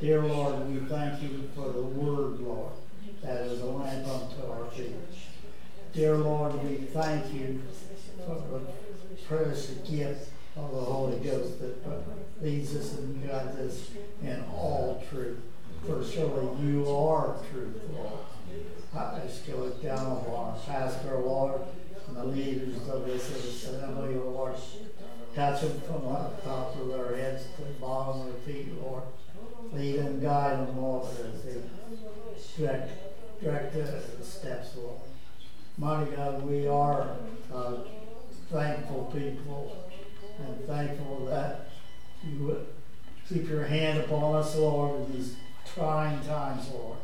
Dear 0.00 0.22
Lord, 0.22 0.68
we 0.68 0.80
thank 0.86 1.22
you 1.22 1.48
for 1.54 1.72
the 1.72 1.82
word, 1.82 2.40
Lord, 2.40 2.72
that 3.22 3.42
is 3.42 3.60
a 3.60 3.66
lamp 3.66 4.06
unto 4.06 4.46
our 4.50 4.66
feet. 4.70 4.94
Dear 5.92 6.16
Lord, 6.16 6.62
we 6.62 6.76
thank 6.76 7.32
you 7.32 7.62
for 8.26 8.42
the 8.52 8.60
precious 9.26 9.70
gift 9.88 10.30
of 10.56 10.70
the 10.70 10.80
Holy 10.80 11.18
Ghost 11.18 11.60
that 11.60 11.76
leads 12.40 12.76
us 12.76 12.94
and 12.98 13.26
guides 13.26 13.58
us 13.58 13.90
in 14.22 14.44
all 14.52 15.02
truth. 15.10 15.40
For 15.86 16.02
surely 16.02 16.48
you 16.62 16.88
are 16.88 17.36
truthful. 17.52 18.24
I 18.96 19.20
just 19.26 19.46
go 19.46 19.68
down 19.68 20.06
on 20.06 20.34
our 20.34 20.56
pastor, 20.66 21.18
Lord, 21.18 21.60
and 22.08 22.16
the 22.16 22.24
leaders 22.24 22.88
of 22.88 23.04
this 23.04 23.30
assembly, 23.30 24.14
Lord. 24.14 24.54
Touch 25.34 25.60
them 25.60 25.80
from 25.82 26.02
the 26.02 26.30
top 26.42 26.76
of 26.80 26.88
their 26.88 27.16
heads 27.16 27.44
to 27.56 27.64
the 27.64 27.72
bottom 27.80 28.22
of 28.22 28.26
their 28.46 28.54
feet, 28.54 28.68
Lord. 28.80 29.02
Lead 29.72 29.96
and 29.96 30.22
guide 30.22 30.68
them, 30.68 30.80
Lord, 30.80 31.06
as 31.06 31.42
they 31.42 31.60
direct, 32.56 33.42
direct 33.42 33.74
their 33.74 34.00
steps, 34.22 34.76
Lord. 34.76 35.00
Mighty 35.76 36.16
God, 36.16 36.46
we 36.46 36.66
are 36.66 37.16
thankful 38.50 39.12
people 39.12 39.84
and 40.38 40.64
thankful 40.66 41.26
that 41.26 41.68
you 42.26 42.46
would 42.46 42.66
keep 43.28 43.48
your 43.48 43.64
hand 43.64 44.00
upon 44.00 44.36
us, 44.36 44.56
Lord, 44.56 45.00
in 45.00 45.12
these 45.12 45.36
trying 45.74 46.20
times, 46.20 46.70
Lord. 46.72 46.98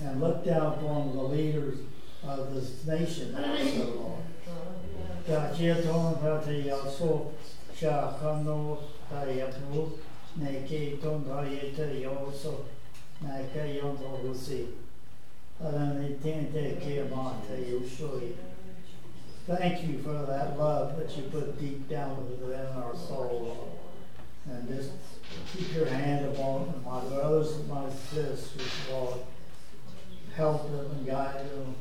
And 0.00 0.20
look 0.20 0.44
down 0.44 0.74
upon 0.74 1.16
the 1.16 1.22
leaders 1.22 1.78
of 2.24 2.54
this 2.54 2.84
nation, 2.86 3.34
also, 3.36 3.94
Lord. 3.94 4.22
Ta 5.26 5.54
chia 5.54 5.80
tong 5.80 6.16
ta 6.20 6.38
te 6.38 6.62
ya 6.66 6.84
so 6.84 7.32
sha 7.74 8.12
kano 8.18 8.78
ta 9.08 9.22
ya 9.24 9.46
pu 9.46 9.98
ne 10.36 10.64
ke 10.66 11.00
tong 11.00 11.24
ta 11.24 11.42
ye 11.42 11.70
te 11.70 12.02
yo 12.02 12.32
so 12.34 12.64
na 13.20 13.38
ke 13.54 13.78
yon 13.78 13.96
to 13.96 14.08
hu 14.22 14.34
si. 14.34 14.66
Ala 15.60 15.94
ne 15.94 16.16
ten 16.20 16.52
te 16.52 16.74
ke 16.82 17.08
ma 17.08 17.34
te 17.46 17.62
yu 17.70 17.86
shui. 17.86 18.34
Thank 19.46 19.84
you 19.88 19.98
for 19.98 20.26
that 20.26 20.58
love 20.58 20.98
that 20.98 21.16
you 21.16 21.22
put 21.24 21.58
deep 21.60 21.88
down 21.88 22.16
within 22.28 22.66
our 22.76 22.94
soul, 22.96 23.42
Lord. 23.46 23.81
And 24.50 24.68
just 24.68 24.90
keep 25.52 25.74
your 25.74 25.86
hand 25.86 26.26
upon 26.26 26.82
my 26.84 27.00
brothers 27.04 27.52
and 27.52 27.68
my 27.68 27.88
sisters, 27.90 28.72
Lord. 28.90 29.20
Help 30.34 30.70
them 30.70 30.90
and 30.90 31.06
guide 31.06 31.50
them. 31.50 31.74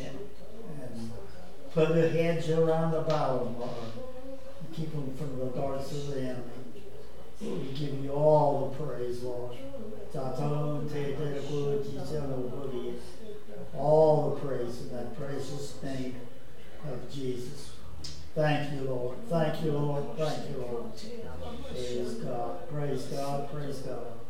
And, 0.00 0.18
and 0.82 1.10
put 1.72 1.90
a 1.90 2.08
hedge 2.08 2.48
around 2.48 2.94
about 2.94 3.44
them, 3.44 3.58
Lord. 3.58 3.70
And 4.60 4.74
keep 4.74 4.92
them 4.92 5.14
from 5.16 5.38
the 5.38 5.46
darts 5.46 5.92
of 5.92 6.14
the 6.14 6.20
enemy. 6.20 6.64
We 7.40 7.68
give 7.74 8.02
you 8.02 8.12
all 8.12 8.70
the 8.70 8.84
praise, 8.84 9.22
Lord. 9.22 9.56
All 13.76 14.30
the 14.30 14.40
praise 14.40 14.80
in 14.82 14.96
that 14.96 15.16
precious 15.16 15.82
name 15.82 16.16
of 16.90 17.12
Jesus. 17.12 17.73
Thank 18.34 18.72
you, 18.72 18.88
Lord. 18.88 19.16
Thank 19.28 19.62
you, 19.62 19.72
Lord. 19.72 20.04
Thank 20.18 20.50
you, 20.50 20.56
Lord. 20.58 20.86
Praise 21.70 22.14
God. 22.14 22.68
Praise 22.68 23.02
God. 23.04 23.50
Praise 23.52 23.78
God. 23.78 24.23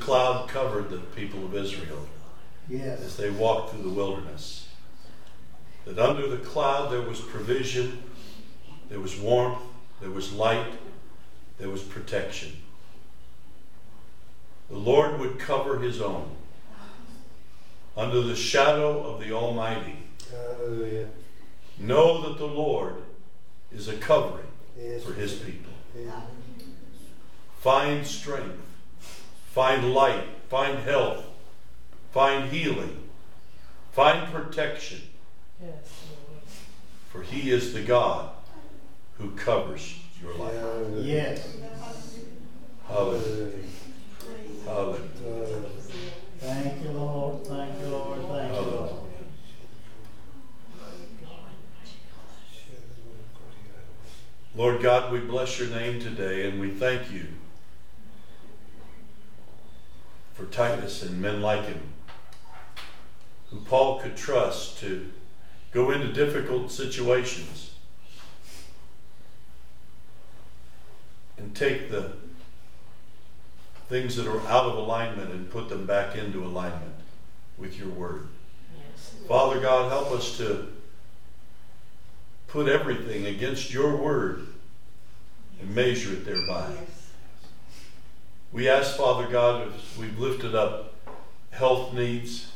Cloud 0.00 0.48
covered 0.48 0.90
the 0.90 0.98
people 0.98 1.44
of 1.44 1.54
Israel 1.54 2.06
Yes, 2.68 3.00
as 3.00 3.16
they 3.16 3.30
walked 3.30 3.72
through 3.72 3.82
the 3.82 3.88
wilderness. 3.90 4.68
That 5.84 5.98
under 5.98 6.28
the 6.28 6.36
cloud 6.38 6.90
there 6.92 7.02
was 7.02 7.20
provision, 7.20 8.02
there 8.88 9.00
was 9.00 9.16
warmth, 9.18 9.60
there 10.00 10.10
was 10.10 10.32
light, 10.32 10.72
there 11.58 11.68
was 11.68 11.82
protection. 11.82 12.52
The 14.68 14.76
Lord 14.76 15.18
would 15.18 15.38
cover 15.38 15.78
his 15.80 16.00
own. 16.00 16.36
Under 17.96 18.20
the 18.20 18.36
shadow 18.36 19.02
of 19.02 19.20
the 19.20 19.32
Almighty, 19.32 19.96
Hallelujah. 20.30 21.08
know 21.78 22.22
that 22.28 22.38
the 22.38 22.46
Lord 22.46 22.94
is 23.72 23.88
a 23.88 23.96
covering 23.96 24.46
Yes. 24.78 25.02
for 25.02 25.12
his 25.12 25.34
people. 25.34 25.72
Yes. 25.98 26.14
Find 27.60 28.06
strength, 28.06 28.58
find 29.50 29.92
light, 29.92 30.24
find 30.48 30.78
health, 30.78 31.24
find 32.12 32.50
healing, 32.50 33.08
find 33.92 34.32
protection, 34.32 35.00
Yes, 35.60 35.72
Lord. 36.08 36.42
for 37.10 37.22
he 37.22 37.50
is 37.50 37.72
the 37.74 37.82
God 37.82 38.30
who 39.18 39.32
covers 39.32 39.98
your 40.22 40.34
life. 40.34 40.54
Hallelujah. 40.54 41.02
yes. 41.02 41.56
Hallelujah. 42.88 43.50
Hallelujah. 44.66 45.00
Hallelujah. 45.24 45.70
Thank 46.38 46.82
you, 46.82 46.90
Lord, 46.92 47.46
thank 47.46 47.80
you, 47.80 47.86
Lord, 47.88 48.18
thank 48.28 48.54
you, 48.54 48.60
Lord. 48.60 48.92
Lord 54.56 54.82
God, 54.82 55.12
we 55.12 55.20
bless 55.20 55.58
your 55.58 55.68
name 55.68 56.00
today 56.00 56.48
and 56.48 56.60
we 56.60 56.70
thank 56.70 57.12
you 57.12 57.26
for 60.40 60.46
Titus 60.46 61.02
and 61.02 61.20
men 61.20 61.42
like 61.42 61.66
him, 61.66 61.82
who 63.50 63.60
Paul 63.60 64.00
could 64.00 64.16
trust 64.16 64.78
to 64.80 65.12
go 65.70 65.90
into 65.90 66.12
difficult 66.12 66.72
situations 66.72 67.74
and 71.36 71.54
take 71.54 71.90
the 71.90 72.12
things 73.88 74.16
that 74.16 74.26
are 74.26 74.40
out 74.46 74.64
of 74.64 74.78
alignment 74.78 75.30
and 75.30 75.50
put 75.50 75.68
them 75.68 75.84
back 75.84 76.16
into 76.16 76.42
alignment 76.42 76.94
with 77.58 77.78
your 77.78 77.88
word. 77.88 78.28
Yes. 78.74 79.12
Father 79.28 79.60
God, 79.60 79.90
help 79.90 80.10
us 80.10 80.38
to 80.38 80.68
put 82.46 82.66
everything 82.66 83.26
against 83.26 83.72
your 83.72 83.94
word 83.94 84.46
and 85.60 85.74
measure 85.74 86.14
it 86.14 86.24
thereby. 86.24 86.72
We 88.52 88.68
ask, 88.68 88.96
Father 88.96 89.28
God, 89.28 89.72
we've 89.96 90.18
lifted 90.18 90.56
up 90.56 90.94
health 91.52 91.94
needs, 91.94 92.50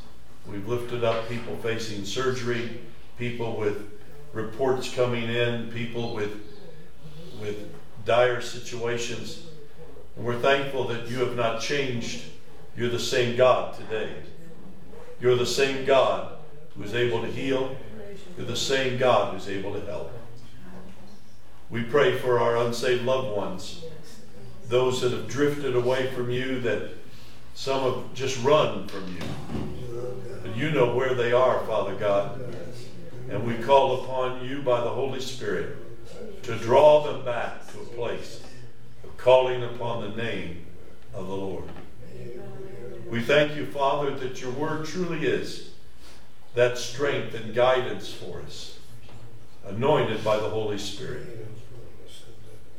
we've 0.50 0.66
lifted 0.66 1.04
up 1.04 1.28
people 1.28 1.56
facing 1.58 2.04
surgery, 2.04 2.80
people 3.16 3.56
with 3.56 3.92
reports 4.32 4.92
coming 4.92 5.28
in, 5.28 5.70
people 5.70 6.12
with, 6.12 6.32
with 7.40 7.72
dire 8.04 8.40
situations. 8.40 9.46
And 10.16 10.24
we're 10.24 10.40
thankful 10.40 10.88
that 10.88 11.08
you 11.08 11.18
have 11.18 11.36
not 11.36 11.60
changed. 11.60 12.24
You're 12.76 12.90
the 12.90 12.98
same 12.98 13.36
God 13.36 13.78
today. 13.78 14.10
You're 15.20 15.36
the 15.36 15.46
same 15.46 15.84
God 15.84 16.36
who 16.76 16.82
is 16.82 16.94
able 16.94 17.20
to 17.22 17.28
heal. 17.28 17.76
You're 18.36 18.46
the 18.46 18.56
same 18.56 18.98
God 18.98 19.32
who's 19.32 19.48
able 19.48 19.72
to 19.74 19.86
help. 19.86 20.10
We 21.70 21.84
pray 21.84 22.18
for 22.18 22.40
our 22.40 22.56
unsaved 22.56 23.04
loved 23.04 23.36
ones, 23.36 23.84
those 24.68 25.00
that 25.02 25.12
have 25.12 25.28
drifted 25.28 25.76
away 25.76 26.10
from 26.12 26.30
you, 26.30 26.60
that 26.60 26.90
some 27.54 27.82
have 27.82 28.14
just 28.14 28.42
run 28.42 28.88
from 28.88 29.06
you. 29.08 29.20
But 30.42 30.56
you 30.56 30.70
know 30.70 30.94
where 30.94 31.14
they 31.14 31.32
are, 31.32 31.60
Father 31.66 31.94
God. 31.94 32.40
And 33.30 33.46
we 33.46 33.54
call 33.54 34.04
upon 34.04 34.44
you 34.44 34.62
by 34.62 34.80
the 34.80 34.90
Holy 34.90 35.20
Spirit 35.20 35.76
to 36.42 36.56
draw 36.56 37.04
them 37.04 37.24
back 37.24 37.70
to 37.72 37.80
a 37.80 37.84
place 37.84 38.42
of 39.02 39.16
calling 39.16 39.62
upon 39.62 40.02
the 40.02 40.22
name 40.22 40.66
of 41.14 41.26
the 41.26 41.34
Lord. 41.34 41.64
We 43.08 43.22
thank 43.22 43.56
you, 43.56 43.66
Father, 43.66 44.14
that 44.16 44.40
your 44.40 44.50
word 44.50 44.86
truly 44.86 45.26
is 45.26 45.70
that 46.54 46.78
strength 46.78 47.34
and 47.34 47.54
guidance 47.54 48.12
for 48.12 48.40
us, 48.42 48.78
anointed 49.66 50.22
by 50.22 50.36
the 50.36 50.48
Holy 50.48 50.78
Spirit. 50.78 51.46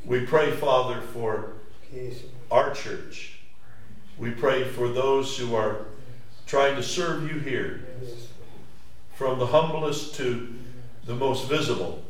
We 0.04 0.24
pray, 0.24 0.52
Father, 0.52 1.00
for 1.00 1.55
our 2.50 2.74
church. 2.74 3.38
We 4.18 4.30
pray 4.30 4.64
for 4.64 4.88
those 4.88 5.36
who 5.36 5.54
are 5.54 5.86
trying 6.46 6.76
to 6.76 6.82
serve 6.82 7.30
you 7.30 7.38
here, 7.40 7.86
from 9.14 9.38
the 9.38 9.46
humblest 9.46 10.14
to 10.16 10.54
the 11.04 11.14
most 11.14 11.48
visible, 11.48 12.02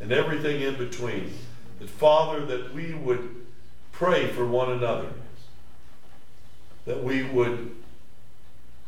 and 0.00 0.12
everything 0.12 0.60
in 0.60 0.76
between. 0.76 1.32
That, 1.78 1.88
Father, 1.90 2.44
that 2.46 2.74
we 2.74 2.94
would 2.94 3.44
pray 3.92 4.28
for 4.28 4.46
one 4.46 4.70
another, 4.72 5.08
that 6.84 7.02
we 7.02 7.24
would 7.24 7.74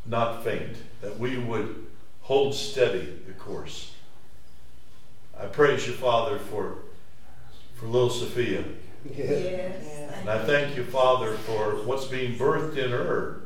not 0.07 0.45
faint, 0.45 0.77
that 1.01 1.19
we 1.19 1.39
would 1.39 1.87
hold 2.23 2.55
steady 2.55 3.19
the 3.27 3.33
course. 3.33 3.93
I 5.39 5.47
praise 5.47 5.87
you, 5.87 5.93
Father, 5.95 6.39
for, 6.39 6.77
for 7.75 7.87
little 7.87 8.11
Sophia. 8.11 8.65
Yes. 9.05 9.85
And 10.21 10.31
I 10.31 10.45
thank 10.45 10.77
you, 10.77 10.85
Father, 10.85 11.37
for 11.37 11.77
what's 11.85 12.07
being 12.07 12.39
birthed 12.39 12.77
in 12.77 12.91
her. 12.91 13.43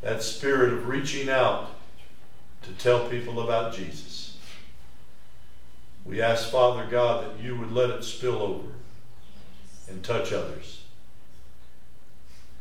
That 0.00 0.22
spirit 0.22 0.72
of 0.72 0.88
reaching 0.88 1.28
out 1.28 1.70
to 2.62 2.72
tell 2.72 3.08
people 3.08 3.40
about 3.40 3.74
Jesus. 3.74 4.36
We 6.04 6.22
ask, 6.22 6.50
Father 6.50 6.86
God, 6.86 7.24
that 7.24 7.42
you 7.42 7.56
would 7.56 7.72
let 7.72 7.90
it 7.90 8.02
spill 8.02 8.40
over 8.42 8.68
and 9.88 10.02
touch 10.02 10.32
others. 10.32 10.82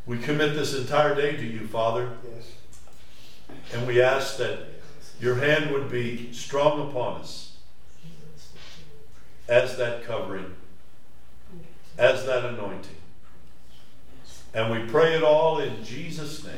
We 0.06 0.18
commit 0.18 0.56
this 0.56 0.74
entire 0.76 1.16
day 1.16 1.36
to 1.36 1.46
you, 1.46 1.68
Father, 1.68 2.12
Yes. 2.34 2.52
and 3.74 3.86
we 3.88 4.02
ask 4.02 4.38
that 4.38 4.60
your 5.20 5.36
hand 5.36 5.72
would 5.72 5.90
be 5.90 6.32
strong 6.34 6.90
upon 6.90 7.22
us 7.22 7.58
as 9.48 9.78
that 9.78 10.06
covering, 10.06 10.56
as 11.98 12.26
that 12.26 12.46
anointing. 12.46 12.96
And 14.54 14.72
we 14.72 14.90
pray 14.90 15.16
it 15.16 15.24
all 15.24 15.60
in 15.60 15.84
Jesus' 15.84 16.44
name. 16.44 16.56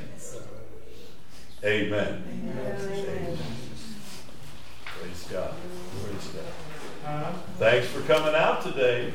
Amen. 1.64 2.24
Amen. 2.32 3.38
Praise 4.86 5.28
God. 5.30 5.54
Praise 6.04 6.30
God. 7.04 7.34
Thanks 7.58 7.88
for 7.88 8.02
coming 8.02 8.36
out 8.36 8.62
today. 8.62 9.12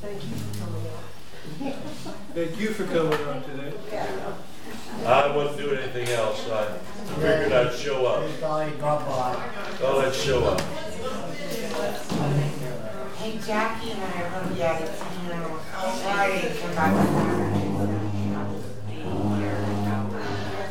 Thank 0.00 0.22
you 0.22 0.30
for 0.30 0.58
coming 0.58 0.86
out. 0.90 1.76
Thank 2.34 2.60
you 2.60 2.68
for 2.70 2.84
coming 2.86 3.12
out 3.28 3.44
today. 3.46 3.72
I 5.06 5.36
wasn't 5.36 5.58
doing 5.58 5.78
anything 5.78 6.08
else, 6.08 6.42
so 6.42 6.54
I 6.54 6.66
figured 7.20 7.52
I'd 7.52 7.74
show 7.74 8.06
up. 8.06 8.26
Just 8.26 8.40
thought 8.40 8.68
he'd 8.68 8.78
drop 8.78 9.06
by. 9.06 9.34
Thought 9.76 10.04
I'd 10.06 10.14
show 10.14 10.44
up. 10.44 10.60
Hey, 13.24 13.38
Jackie 13.38 13.90
and 13.92 14.04
I 14.04 14.06
are 14.20 14.30
gonna 14.32 14.54
be 14.54 14.62
out 14.62 14.82
of 14.82 14.98
town. 14.98 15.58
Sorry 15.96 16.40
to 16.40 16.48
come 16.60 16.74
back. 16.74 16.92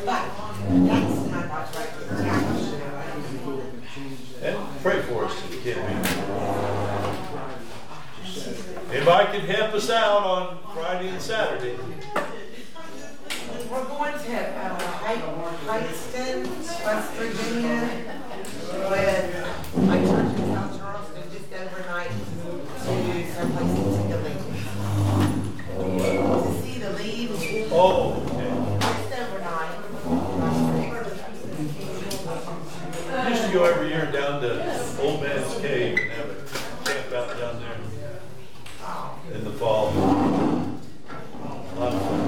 But 0.05 0.23
next 0.69 1.17
time 1.31 1.49
I'll 1.51 1.65
try 1.73 1.85
Jackie. 2.21 2.77
And 4.43 4.57
pray 4.83 5.01
for 5.01 5.25
us 5.25 5.33
if 5.45 5.65
you 5.65 5.73
can't 5.73 5.81
be. 5.87 5.93
Anybody 8.97 9.25
can 9.31 9.45
help 9.47 9.73
us 9.73 9.89
out 9.89 10.23
on 10.23 10.59
Friday 10.75 11.07
and 11.07 11.19
Saturday. 11.19 11.75
We're 13.71 13.85
going 13.85 14.13
to, 14.13 14.35
uh, 14.45 14.77
West 16.85 17.09
Virginia, 17.13 17.79
with 18.73 19.87
my 19.87 19.97
church 19.97 20.33
in 20.37 20.45
South 20.53 20.73
Charleston, 20.77 21.23
just 21.31 21.49
overnight 21.53 22.11
to 22.11 22.93
someplace 23.33 23.73
to 23.73 23.81
see 23.95 24.07
the 24.11 24.17
leaves. 24.19 24.61
To 26.43 26.51
see 26.61 26.77
the 26.79 26.91
leaves, 26.91 27.41
Oh, 27.85 28.15
okay. 28.31 28.47
I 33.11 33.27
used 33.27 33.43
to 33.47 33.51
go 33.51 33.65
every 33.65 33.89
year 33.89 34.09
down 34.09 34.39
to 34.39 35.01
Old 35.01 35.21
Man's 35.21 35.53
Cave 35.59 35.99
and 35.99 36.11
have 36.11 36.29
a 36.29 36.35
camp 36.85 37.11
out 37.11 37.37
down 37.37 37.59
there 37.59 37.75
in 39.37 39.43
the 39.43 39.51
fall. 39.51 39.91
Lot 41.77 41.93
of 41.93 42.01
fun. 42.07 42.21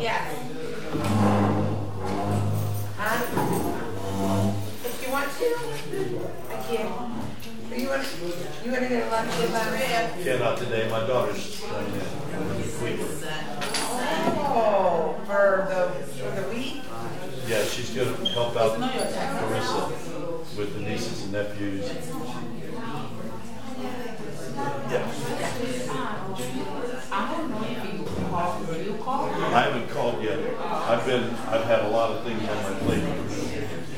Yes. 0.00 0.34
Huh? 2.96 3.22
If 4.84 5.06
you 5.06 5.12
want 5.12 5.30
to, 5.30 5.46
I 6.50 6.52
can. 6.66 6.86
You 7.78 7.86
want, 7.90 8.02
you 8.64 8.70
want 8.72 8.82
to 8.82 8.88
get 8.88 9.06
a 9.06 9.10
lunch 9.10 9.30
with 9.38 9.52
my 9.52 9.60
Cannot 10.24 10.58
today, 10.58 10.88
my 10.90 11.06
daughter's 11.06 11.60
coming 11.60 11.92
in. 11.94 12.00
Week. 12.82 13.00
Oh, 14.50 15.17
for 15.28 15.68
the, 15.68 15.92
for 16.16 16.30
the 16.40 16.48
week? 16.48 16.80
Yeah, 17.46 17.62
she's 17.64 17.90
gonna 17.90 18.16
help 18.30 18.56
out 18.56 18.78
Marissa 18.80 19.90
with 20.56 20.72
the 20.72 20.80
nieces 20.80 21.24
and 21.24 21.32
nephews. 21.32 21.84
Yeah. 24.90 25.04
I 27.10 27.12
don't 27.36 27.50
know 27.50 27.62
if 27.62 27.84
you 27.92 28.04
call, 28.30 28.64
do 28.64 28.72
you 28.82 28.94
call? 29.02 29.28
I 29.28 29.60
haven't 29.60 29.90
called 29.90 30.22
yet. 30.24 30.38
I've 30.58 31.04
been, 31.04 31.24
I've 31.46 31.64
had 31.64 31.80
a 31.80 31.88
lot 31.88 32.10
of 32.12 32.24
things 32.24 32.40
on 32.48 32.62
my 32.62 32.78
plate. 32.80 33.04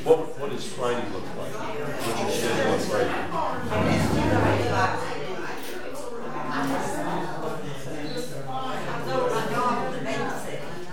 What, 0.03 0.37
what 0.37 0.49
does 0.51 0.65
Friday 0.73 1.07
look 1.13 1.23
like? 1.37 1.53
What's 1.53 2.19
your 2.19 2.31
schedule 2.31 2.73
on 2.73 2.79
Friday? 2.79 3.21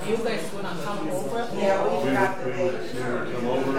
You 0.09 0.17
guys 0.17 0.49
gonna 0.51 0.81
come 0.83 1.09
over? 1.11 1.49
Yeah, 1.55 1.85
We 2.03 2.09
we 2.09 2.15
got 2.15 2.39
the 2.43 2.51
we 2.51 2.63
would, 2.65 2.73
date. 2.81 2.95
we 2.95 3.13
would 3.13 3.35
come 3.35 3.47
over. 3.47 3.79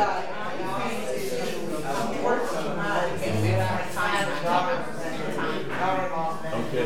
Okay. 5.50 6.86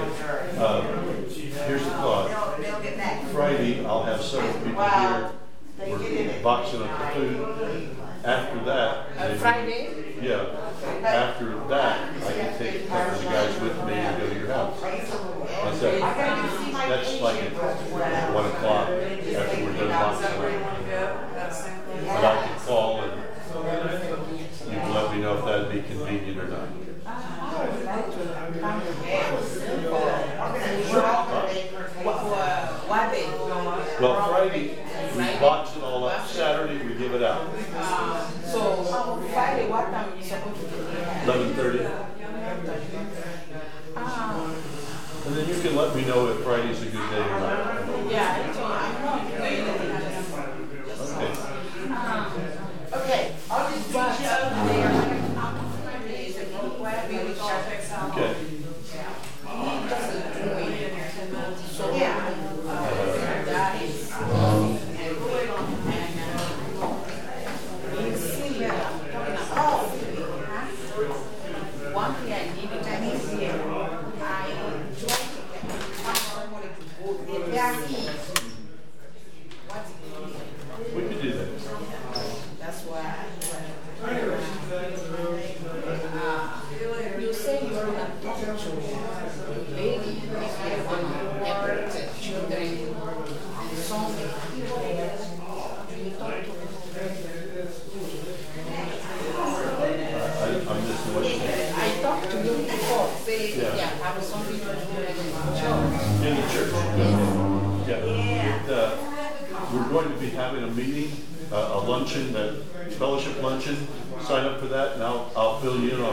Um, 0.58 0.86
here's 1.28 1.84
the 1.84 1.90
thought. 1.90 2.58
They'll 2.62 2.82
get 2.82 2.98
back. 2.98 3.26
Friday, 3.28 3.86
I'll 3.86 4.04
have 4.04 4.22
several 4.22 4.54
people 4.64 4.84
here. 4.84 5.32
We're 5.80 6.42
boxing 6.44 6.84
up 6.84 7.00
the 7.00 7.20
food. 7.20 7.98
After 8.24 8.64
that. 8.64 9.20
maybe- 9.20 9.38
Friday? 9.40 9.90
Yeah. 10.22 10.46
After 11.04 11.60
that, 11.68 12.10
I 12.26 12.32
can 12.32 12.58
take 12.58 12.76
a 12.86 12.88
couple 12.88 13.14
of 13.16 13.24
the 13.24 13.30
guys 13.30 13.60
with 13.60 13.86
me 13.86 13.94
and 13.94 14.22
go 14.22 14.30
to 14.30 14.40
your 14.40 14.48
house. 14.48 14.82
How's 14.82 15.82
that? 15.82 16.63
That's 16.94 17.20
like 17.22 17.42
at 17.42 17.54
one 18.36 18.46
o'clock 18.46 18.88
after 18.88 19.66
we're 19.66 19.74
done 19.74 19.90
up. 19.90 20.22
But 22.06 22.24
I 22.24 22.48
can 22.48 22.60
call 22.60 23.03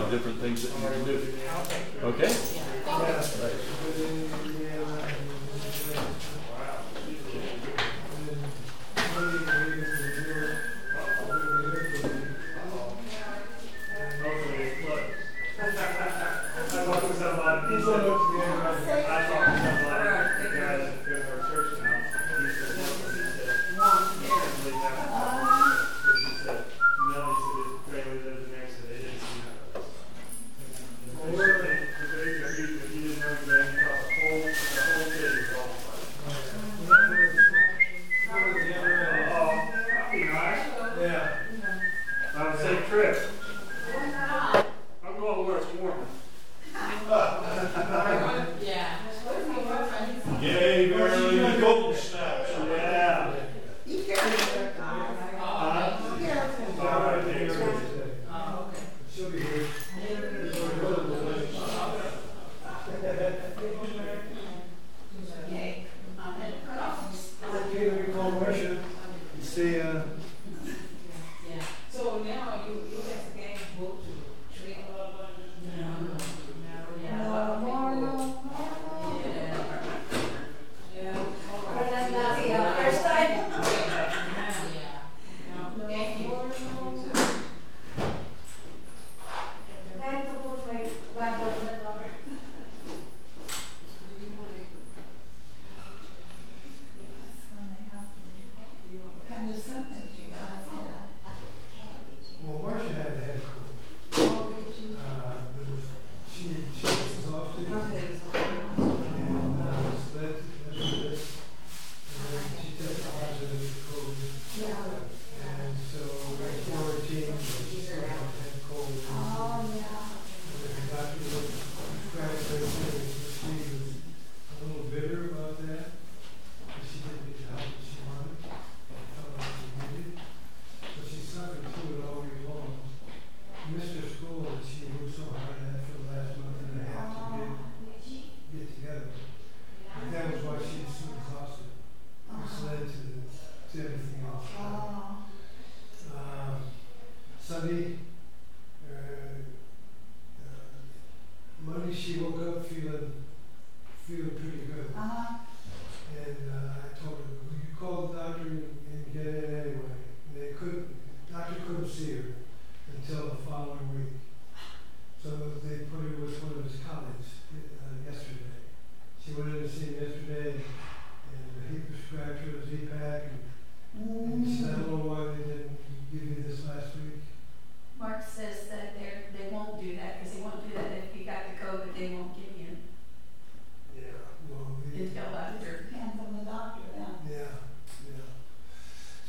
Different 0.08 0.40
things 0.40 0.62
that 0.62 0.72
you 0.80 0.88
can 0.88 1.04
do. 1.04 1.34
Okay? 2.02 2.59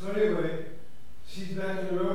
So 0.02 0.10
anyway, 0.10 0.56
she's 1.28 1.52
back 1.52 1.78
in 1.78 1.86
the 1.86 1.94
road 1.94 2.11